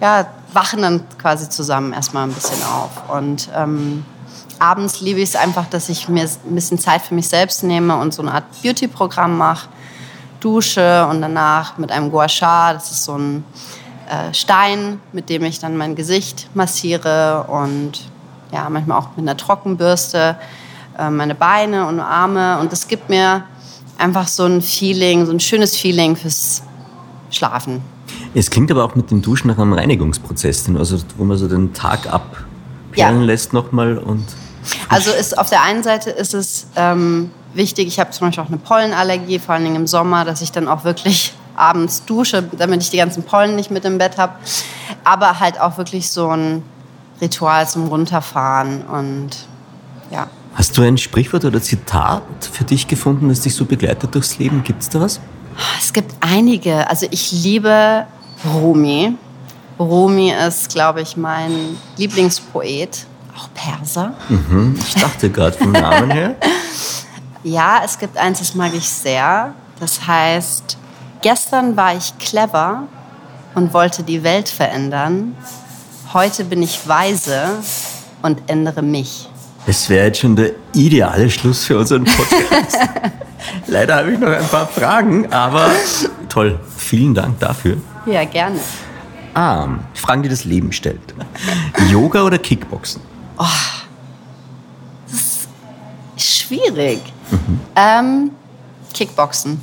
ja, 0.01 0.27
wachen 0.53 0.83
dann 0.83 1.05
quasi 1.17 1.49
zusammen 1.49 1.93
erstmal 1.93 2.25
ein 2.25 2.33
bisschen 2.33 2.61
auf. 2.65 2.91
Und 3.09 3.49
ähm, 3.55 4.05
abends 4.61 5.01
liebe 5.01 5.21
ich 5.21 5.31
es 5.31 5.37
einfach, 5.37 5.67
dass 5.67 5.89
ich 5.89 6.09
mir 6.09 6.23
ein 6.23 6.55
bisschen 6.55 6.79
Zeit 6.79 7.03
für 7.03 7.15
mich 7.15 7.29
selbst 7.29 7.65
nehme 7.65 7.97
und 7.97 8.15
so 8.15 8.23
eine 8.23 8.33
Art 8.33 8.45
Beauty-Programm 8.63 9.37
mache. 9.37 9.69
Dusche 10.41 11.07
und 11.11 11.21
danach 11.21 11.77
mit 11.77 11.93
einem 11.93 12.11
Gua 12.11 12.29
Sha, 12.29 12.73
das 12.73 12.91
ist 12.91 13.05
so 13.05 13.17
ein 13.17 13.45
äh, 14.09 14.33
Stein, 14.33 14.99
mit 15.13 15.29
dem 15.29 15.45
ich 15.45 15.59
dann 15.59 15.77
mein 15.77 15.95
Gesicht 15.95 16.49
massiere 16.55 17.45
und 17.49 17.93
ja, 18.53 18.69
manchmal 18.71 18.99
auch 18.99 19.09
mit 19.17 19.19
einer 19.19 19.37
Trockenbürste 19.37 20.37
äh, 20.99 21.11
meine 21.11 21.35
Beine 21.35 21.87
und 21.87 22.01
Arme. 22.01 22.59
Und 22.59 22.73
das 22.73 22.89
gibt 22.89 23.09
mir 23.09 23.45
einfach 23.99 24.29
so 24.29 24.45
ein 24.45 24.63
Feeling, 24.63 25.27
so 25.27 25.33
ein 25.33 25.41
schönes 25.41 25.77
Feeling 25.77 26.17
fürs 26.17 26.63
Schlafen. 27.31 27.83
Es 28.35 28.51
klingt 28.51 28.71
aber 28.71 28.85
auch 28.85 28.95
mit 28.95 29.11
dem 29.11 29.23
Duschen 29.23 29.49
nach 29.49 29.59
einem 29.59 29.73
Reinigungsprozess, 29.73 30.69
also 30.77 30.99
wo 31.17 31.25
man 31.25 31.37
so 31.37 31.49
den 31.49 31.73
Tag 31.73 32.13
abperlen 32.13 32.41
ja. 32.95 33.11
lässt 33.11 33.53
nochmal 33.53 33.99
und 33.99 34.25
also 34.89 35.11
ist, 35.11 35.39
auf 35.39 35.49
der 35.51 35.63
einen 35.63 35.83
Seite 35.83 36.11
ist 36.11 36.35
es 36.35 36.67
ähm, 36.77 37.31
wichtig, 37.55 37.87
ich 37.89 37.99
habe 38.01 38.11
zum 38.11 38.29
Beispiel 38.29 38.45
auch 38.45 38.49
eine 38.49 38.59
Pollenallergie, 38.59 39.39
vor 39.39 39.55
allen 39.55 39.65
Dingen 39.65 39.77
im 39.77 39.87
Sommer, 39.87 40.25
dass 40.25 40.41
ich 40.43 40.53
dann 40.53 40.69
auch 40.69 40.85
wirklich 40.85 41.35
abends 41.57 42.05
dusche, 42.05 42.43
damit 42.43 42.83
ich 42.83 42.91
die 42.91 42.97
ganzen 42.97 43.23
Pollen 43.23 43.57
nicht 43.57 43.71
mit 43.71 43.85
im 43.85 43.99
Bett 43.99 44.19
habe. 44.19 44.35
Aber 45.05 45.41
halt 45.41 45.61
auch 45.61 45.79
wirklich 45.79 46.11
so 46.11 46.29
ein 46.31 46.63
Ritual 47.21 47.69
zum 47.69 47.89
Runterfahren 47.89 48.83
und 48.83 49.31
ja. 50.11 50.29
Hast 50.55 50.77
du 50.77 50.83
ein 50.83 50.99
Sprichwort 50.99 51.45
oder 51.45 51.61
Zitat 51.63 52.23
für 52.51 52.65
dich 52.65 52.89
gefunden, 52.89 53.29
das 53.29 53.41
dich 53.41 53.55
so 53.55 53.65
begleitet 53.65 54.15
durchs 54.15 54.39
Leben? 54.39 54.65
Gibt 54.65 54.83
es 54.83 54.89
da 54.89 55.01
was? 55.01 55.21
Es 55.79 55.93
gibt 55.93 56.15
einige. 56.21 56.89
Also 56.89 57.07
ich 57.11 57.31
liebe 57.31 58.07
Rumi. 58.45 59.15
Rumi 59.79 60.33
ist, 60.33 60.71
glaube 60.71 61.03
ich, 61.03 61.17
mein 61.17 61.77
Lieblingspoet 61.97 63.07
auch 63.41 63.49
Perser. 63.55 64.15
Mhm, 64.29 64.79
ich 64.79 64.95
dachte 64.95 65.31
gerade 65.31 65.57
vom 65.57 65.73
Namen 65.73 66.11
her. 66.11 66.37
ja, 67.43 67.81
es 67.85 67.99
gibt 67.99 68.17
eins, 68.17 68.39
das 68.39 68.55
mag 68.55 68.73
ich 68.75 68.89
sehr. 68.89 69.55
Das 69.79 70.07
heißt, 70.07 70.77
gestern 71.23 71.77
war 71.77 71.97
ich 71.97 72.17
clever 72.19 72.85
und 73.55 73.73
wollte 73.73 74.03
die 74.03 74.23
Welt 74.23 74.49
verändern. 74.49 75.37
Heute 76.13 76.45
bin 76.45 76.63
ich 76.63 76.87
weise 76.87 77.59
und 78.23 78.43
ändere 78.47 78.83
mich. 78.83 79.29
Das 79.67 79.89
wäre 79.89 80.07
jetzt 80.07 80.21
schon 80.21 80.37
der 80.37 80.53
ideale 80.75 81.31
Schluss 81.31 81.65
für 81.65 81.79
unseren 81.79 82.05
Podcast. 82.05 82.79
Leider 83.67 83.97
habe 83.97 84.13
ich 84.13 84.19
noch 84.19 84.29
ein 84.29 84.47
paar 84.49 84.67
Fragen, 84.67 85.33
aber 85.33 85.71
toll. 86.29 86.59
Vielen 86.77 87.15
Dank 87.15 87.39
dafür. 87.39 87.77
Ja, 88.07 88.25
gerne. 88.25 88.59
Ah, 89.35 89.69
Fragen, 89.95 90.23
die 90.23 90.29
das 90.29 90.45
Leben 90.45 90.73
stellt. 90.73 91.15
Yoga 91.89 92.23
oder 92.23 92.39
Kickboxen? 92.39 93.10
Oh, 93.41 93.47
das 95.11 95.49
ist 96.17 96.31
schwierig. 96.31 97.01
Mhm. 97.31 97.61
Ähm, 97.75 98.31
Kickboxen. 98.93 99.59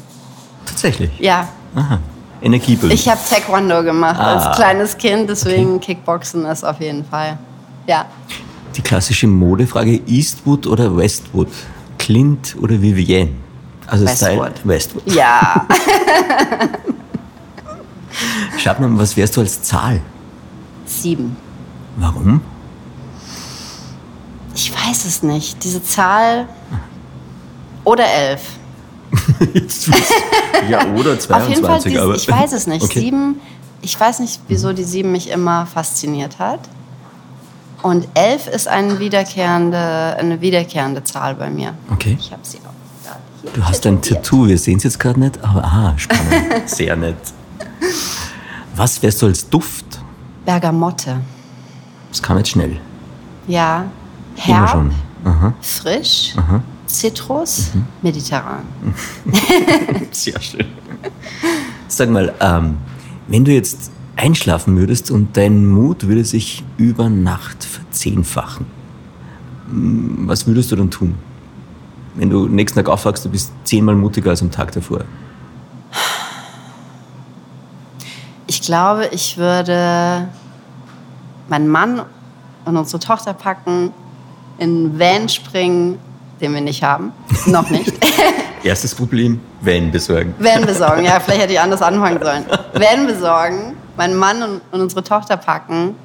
Tatsächlich? 0.66 1.12
Ja. 1.20 1.48
Aha. 1.76 2.00
Energiebildung. 2.42 2.92
Ich 2.92 3.08
habe 3.08 3.20
Taekwondo 3.30 3.84
gemacht 3.84 4.20
ah. 4.20 4.34
als 4.34 4.56
kleines 4.58 4.98
Kind, 4.98 5.30
deswegen 5.30 5.76
okay. 5.76 5.94
Kickboxen 5.94 6.46
ist 6.46 6.64
auf 6.64 6.80
jeden 6.82 7.06
Fall. 7.06 7.38
Ja. 7.86 8.06
Die 8.76 8.82
klassische 8.82 9.28
Modefrage: 9.28 10.02
Eastwood 10.08 10.66
oder 10.66 10.96
Westwood? 10.98 11.50
Clint 12.00 12.56
oder 12.60 12.82
Vivienne? 12.82 13.34
Also 13.86 14.06
Westwood. 14.06 14.32
Style 14.32 14.54
Westwood. 14.64 15.14
Ja. 15.14 15.68
Schreib 18.58 18.80
mal, 18.80 18.98
was 18.98 19.16
wärst 19.16 19.38
du 19.38 19.42
als 19.42 19.62
Zahl? 19.62 20.02
Sieben. 20.86 21.38
Warum? 21.98 22.42
Ich 24.58 24.74
weiß 24.74 25.06
es 25.06 25.22
nicht. 25.22 25.64
Diese 25.64 25.84
Zahl 25.84 26.48
oder 27.84 28.06
elf. 28.06 28.42
ja, 30.68 30.84
oder 30.96 31.20
22. 31.20 31.30
Auf 31.30 31.48
jeden 31.48 31.66
Fall, 31.66 31.82
diese, 31.84 32.02
aber 32.02 32.16
ich 32.16 32.28
weiß 32.28 32.54
es 32.54 32.66
nicht. 32.66 32.84
Okay. 32.84 33.02
Sieben, 33.02 33.40
ich 33.84 34.00
weiß 34.00 34.20
nicht, 34.20 34.42
wieso 34.48 34.74
die 34.74 34.84
sieben 34.84 35.12
mich 35.12 35.30
immer 35.30 35.68
fasziniert 35.68 36.40
hat. 36.40 36.62
Und 37.84 38.08
elf 38.16 38.48
ist 38.48 38.68
eine 38.68 38.98
wiederkehrende, 38.98 40.18
eine 40.20 40.42
wiederkehrende 40.42 41.04
Zahl 41.04 41.36
bei 41.36 41.52
mir. 41.52 41.76
Okay. 41.92 42.18
Ich 42.20 42.32
habe 42.32 42.42
sie 42.42 42.58
auch 42.58 43.06
da. 43.06 43.18
Du 43.54 43.64
hast 43.64 43.86
ein. 43.86 44.02
Tattoo, 44.02 44.48
wir 44.48 44.58
sehen 44.58 44.78
es 44.78 44.86
jetzt 44.86 45.00
gerade 45.00 45.20
nicht, 45.20 45.38
aber 45.44 45.64
aha, 45.64 45.94
spannend. 45.98 46.68
Sehr 46.68 46.96
nett. 46.96 47.16
Was 48.76 49.04
wärst 49.04 49.22
du 49.22 49.28
als 49.28 49.48
Duft? 49.48 49.86
Bergamotte. 50.46 51.20
Das 52.10 52.24
kam 52.24 52.40
jetzt 52.40 52.50
schnell. 52.50 52.80
Ja. 53.48 53.86
Herb, 54.38 54.70
schon. 54.70 54.92
Aha. 55.26 55.54
frisch, 55.62 56.36
Zitrus, 56.86 57.72
mediterran. 58.02 58.64
Sehr 60.12 60.40
schön. 60.40 60.66
Sag 61.88 62.10
mal, 62.10 62.34
ähm, 62.40 62.78
wenn 63.28 63.44
du 63.44 63.52
jetzt 63.52 63.92
einschlafen 64.16 64.78
würdest 64.78 65.12
und 65.12 65.36
dein 65.36 65.66
Mut 65.66 66.08
würde 66.08 66.24
sich 66.24 66.64
über 66.78 67.10
Nacht 67.10 67.64
verzehnfachen, 67.64 68.66
mm, 69.70 70.28
was 70.28 70.48
würdest 70.48 70.72
du 70.72 70.76
dann 70.76 70.92
tun? 70.92 71.16
Wenn 72.16 72.30
du 72.30 72.48
nächsten 72.48 72.78
Tag 72.78 72.90
aufwachst, 72.90 73.26
du 73.26 73.30
bist 73.30 73.52
zehnmal 73.64 73.96
mutiger 73.96 74.32
als 74.32 74.42
am 74.42 74.52
Tag 74.52 74.72
davor. 74.72 75.02
Ich 78.48 78.62
glaube, 78.62 79.08
ich 79.12 79.38
würde 79.38 80.30
meinen 81.50 81.68
Mann 81.68 82.02
und 82.66 82.78
unsere 82.78 83.00
Tochter 83.00 83.34
packen, 83.34 83.92
in 84.58 84.70
einen 84.70 85.00
Van 85.00 85.30
springen, 85.30 86.00
den 86.42 86.54
wir 86.54 86.62
nicht 86.62 86.84
haben. 86.84 87.12
Noch 87.46 87.70
nicht. 87.70 87.94
Erstes 88.64 88.94
Problem, 88.94 89.40
Van 89.62 89.92
besorgen. 89.92 90.34
Van 90.40 90.66
besorgen, 90.66 91.06
ja, 91.06 91.20
vielleicht 91.20 91.42
hätte 91.42 91.54
ich 91.54 91.60
anders 91.60 91.82
anfangen 91.82 92.20
sollen. 92.22 92.46
Van 92.74 93.08
besorgen, 93.08 93.76
meinen 93.96 94.16
Mann 94.16 94.44
und, 94.44 94.62
und 94.72 94.82
unsere 94.82 95.04
Tochter 95.04 95.38
packen 95.38 95.96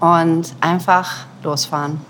und 0.00 0.54
einfach 0.60 1.26
losfahren. 1.42 2.00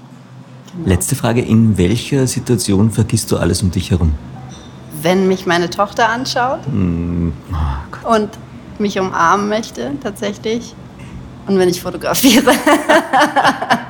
Letzte 0.85 1.17
Frage, 1.17 1.41
in 1.41 1.79
welcher 1.79 2.27
Situation 2.27 2.91
vergisst 2.91 3.31
du 3.33 3.37
alles 3.37 3.63
um 3.63 3.71
dich 3.71 3.91
herum? 3.91 4.15
Wenn 5.03 5.29
mich 5.29 5.47
meine 5.47 5.71
Tochter 5.71 6.09
anschaut 6.09 6.61
Oh 6.67 8.15
und 8.15 8.31
mich 8.79 8.99
umarmen 8.99 9.49
möchte, 9.49 9.93
tatsächlich. 10.03 10.75
Und 11.47 11.59
wenn 11.59 11.69
ich 11.69 11.81
fotografiere. 11.81 12.53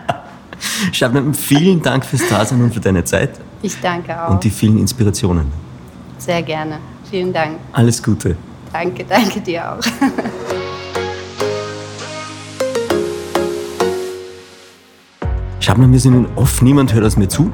Shabnam, 0.93 1.35
vielen 1.35 1.83
Dank 1.83 2.05
fürs 2.05 2.29
Dasein 2.29 2.63
und 2.63 2.73
für 2.75 2.81
deine 2.81 3.05
Zeit 3.05 3.31
Ich 3.63 3.81
danke 3.81 4.21
auch. 4.21 4.31
und 4.31 4.45
die 4.45 4.51
vielen 4.51 4.79
Inspirationen. 4.79 5.47
Sehr 6.19 6.43
gerne. 6.43 6.79
Vielen 7.11 7.33
Dank. 7.33 7.59
Alles 7.73 8.03
Gute. 8.03 8.37
Danke, 8.73 9.05
danke 9.09 9.41
dir 9.41 9.73
auch. 9.73 9.81
Shabnam, 15.61 15.93
wir 15.93 16.01
sind 16.01 16.15
in 16.15 16.27
off, 16.37 16.63
niemand 16.63 16.95
hört 16.95 17.05
aus 17.05 17.17
mir 17.17 17.29
zu. 17.29 17.51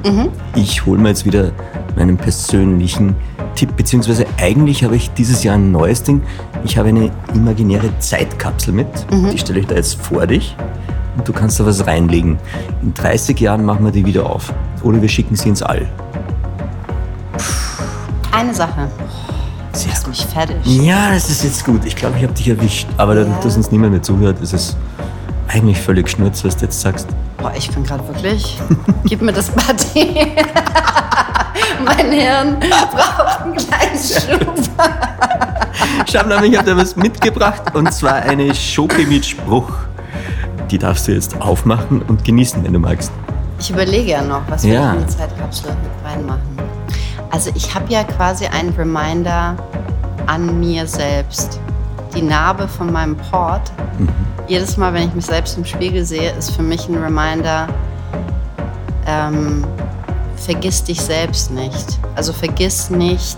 Ich 0.55 0.85
hole 0.85 1.01
mir 1.01 1.09
jetzt 1.09 1.25
wieder 1.25 1.51
meinen 1.97 2.17
persönlichen 2.17 3.15
Tipp, 3.55 3.75
beziehungsweise 3.75 4.25
eigentlich 4.37 4.83
habe 4.83 4.95
ich 4.95 5.11
dieses 5.11 5.43
Jahr 5.43 5.55
ein 5.55 5.71
neues 5.71 6.03
Ding. 6.03 6.21
Ich 6.65 6.79
habe 6.79 6.89
eine 6.89 7.11
imaginäre 7.33 7.97
Zeitkapsel 7.99 8.73
mit, 8.73 8.87
die 9.31 9.37
stelle 9.37 9.59
ich 9.59 9.67
da 9.67 9.75
jetzt 9.75 10.01
vor 10.01 10.25
dich 10.25 10.55
und 11.15 11.27
du 11.27 11.31
kannst 11.31 11.59
da 11.59 11.65
was 11.65 11.85
reinlegen. 11.85 12.39
In 12.81 12.91
30 12.93 13.39
Jahren 13.39 13.63
machen 13.63 13.85
wir 13.85 13.91
die 13.91 14.03
wieder 14.03 14.25
auf 14.25 14.51
oder 14.81 14.99
wir 14.99 15.07
schicken 15.07 15.35
sie 15.35 15.49
ins 15.49 15.61
All. 15.61 15.87
Eine 18.31 18.53
Sache. 18.53 18.89
Sehr 19.73 19.89
Machst 19.89 20.07
mich 20.07 20.25
fertig. 20.25 20.57
Ja, 20.65 21.11
das 21.11 21.29
ist 21.29 21.43
jetzt 21.43 21.63
gut. 21.63 21.85
Ich 21.85 21.95
glaube, 21.95 22.17
ich 22.17 22.23
habe 22.23 22.33
dich 22.33 22.47
erwischt. 22.47 22.87
Aber 22.97 23.13
dadurch, 23.13 23.37
dass 23.41 23.55
uns 23.55 23.71
niemand 23.71 23.91
mehr 23.91 24.01
zuhört, 24.01 24.41
ist 24.41 24.53
es 24.53 24.75
eigentlich 25.47 25.79
völlig 25.79 26.09
schnurz, 26.09 26.43
was 26.43 26.57
du 26.57 26.65
jetzt 26.65 26.81
sagst. 26.81 27.07
Boah, 27.37 27.53
ich 27.55 27.69
bin 27.69 27.83
gerade 27.83 28.05
wirklich. 28.07 28.57
Gib 29.03 29.21
mir 29.21 29.33
das 29.33 29.49
Party. 29.51 30.31
mein 31.85 32.11
Hirn 32.11 32.57
braucht 32.59 33.41
einen 33.41 33.55
kleinen 33.55 33.97
Schub. 33.97 34.55
Ich 36.07 36.15
habe 36.15 36.49
dir 36.49 36.77
was 36.77 36.95
mitgebracht 36.95 37.63
und 37.73 37.91
zwar 37.93 38.15
eine 38.15 38.53
Schoki 38.53 39.05
mit 39.05 39.25
Spruch. 39.25 39.71
Die 40.71 40.77
darfst 40.77 41.07
du 41.07 41.11
jetzt 41.13 41.39
aufmachen 41.41 42.01
und 42.03 42.23
genießen, 42.23 42.63
wenn 42.63 42.73
du 42.73 42.79
magst. 42.79 43.11
Ich 43.59 43.69
überlege 43.69 44.11
ja 44.11 44.21
noch, 44.21 44.41
was 44.49 44.63
wir 44.63 44.73
Ja. 44.73 44.93
in 44.93 44.99
die 45.05 45.07
Zeitkapsel 45.07 45.71
mit 45.71 46.11
reinmachen. 46.11 46.41
Also 47.31 47.51
ich 47.55 47.73
habe 47.73 47.91
ja 47.91 48.03
quasi 48.03 48.45
einen 48.47 48.69
Reminder 48.77 49.55
an 50.27 50.59
mir 50.59 50.87
selbst. 50.87 51.59
Die 52.15 52.21
Narbe 52.21 52.67
von 52.67 52.91
meinem 52.91 53.17
Port. 53.29 53.71
Jedes 54.47 54.77
Mal, 54.77 54.93
wenn 54.93 55.07
ich 55.09 55.13
mich 55.13 55.25
selbst 55.25 55.57
im 55.57 55.65
Spiegel 55.65 56.05
sehe, 56.05 56.31
ist 56.31 56.51
für 56.51 56.61
mich 56.63 56.87
ein 56.87 56.95
Reminder, 56.95 57.67
ähm, 59.07 59.65
vergiss 60.37 60.83
dich 60.83 61.01
selbst 61.01 61.51
nicht. 61.51 61.99
Also 62.15 62.33
vergiss 62.33 62.89
nicht, 62.89 63.37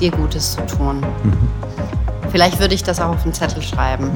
dir 0.00 0.10
Gutes 0.10 0.56
zu 0.56 0.66
tun. 0.66 1.04
Vielleicht 2.30 2.60
würde 2.60 2.74
ich 2.74 2.82
das 2.82 3.00
auch 3.00 3.10
auf 3.10 3.24
einen 3.24 3.34
Zettel 3.34 3.62
schreiben, 3.62 4.10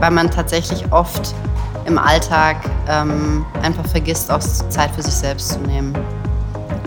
weil 0.00 0.10
man 0.10 0.30
tatsächlich 0.30 0.84
oft 0.92 1.34
im 1.84 1.98
Alltag 1.98 2.56
ähm, 2.88 3.44
einfach 3.62 3.86
vergisst, 3.86 4.30
auch 4.30 4.40
Zeit 4.40 4.90
für 4.94 5.02
sich 5.02 5.14
selbst 5.14 5.50
zu 5.50 5.58
nehmen. 5.60 5.94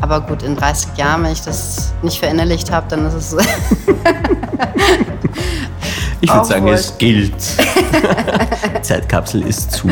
Aber 0.02 0.22
gut, 0.22 0.44
in 0.44 0.56
30 0.56 0.98
Jahren, 0.98 1.24
wenn 1.24 1.32
ich 1.32 1.42
das 1.42 1.94
nicht 2.02 2.20
verinnerlicht 2.20 2.72
habe, 2.72 2.86
dann 2.90 3.06
ist 3.08 3.14
es 3.14 3.36
Ich 6.22 6.34
würde 6.34 6.46
sagen, 6.46 6.66
wohl. 6.66 6.74
es 6.74 6.98
gilt. 6.98 7.36
Zeitkapsel 8.82 9.44
ist 9.44 9.72
zu. 9.72 9.88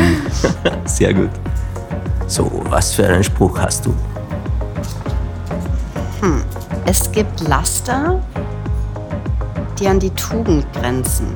Sehr 0.85 1.13
gut. 1.13 1.29
So, 2.33 2.49
was 2.67 2.95
für 2.95 3.05
einen 3.05 3.23
Spruch 3.23 3.59
hast 3.59 3.85
du? 3.85 3.93
Es 6.83 7.11
gibt 7.11 7.41
Laster, 7.41 8.19
die 9.77 9.87
an 9.87 9.99
die 9.99 10.09
Tugend 10.09 10.65
grenzen. 10.73 11.27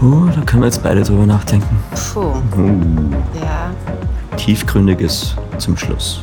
Oh, 0.00 0.28
da 0.32 0.40
können 0.42 0.62
wir 0.62 0.66
jetzt 0.66 0.84
beide 0.84 1.02
drüber 1.02 1.26
nachdenken. 1.26 1.82
Puh, 2.14 2.20
Uh, 2.56 3.12
ja. 3.42 3.72
tiefgründiges 4.36 5.34
zum 5.58 5.76
Schluss. 5.76 6.22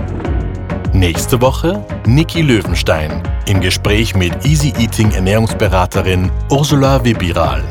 Nächste 0.93 1.41
Woche 1.41 1.85
Niki 2.05 2.41
Löwenstein 2.41 3.23
im 3.47 3.61
Gespräch 3.61 4.13
mit 4.13 4.45
Easy 4.45 4.73
Eating 4.77 5.11
Ernährungsberaterin 5.11 6.29
Ursula 6.49 7.03
Wibiral. 7.05 7.63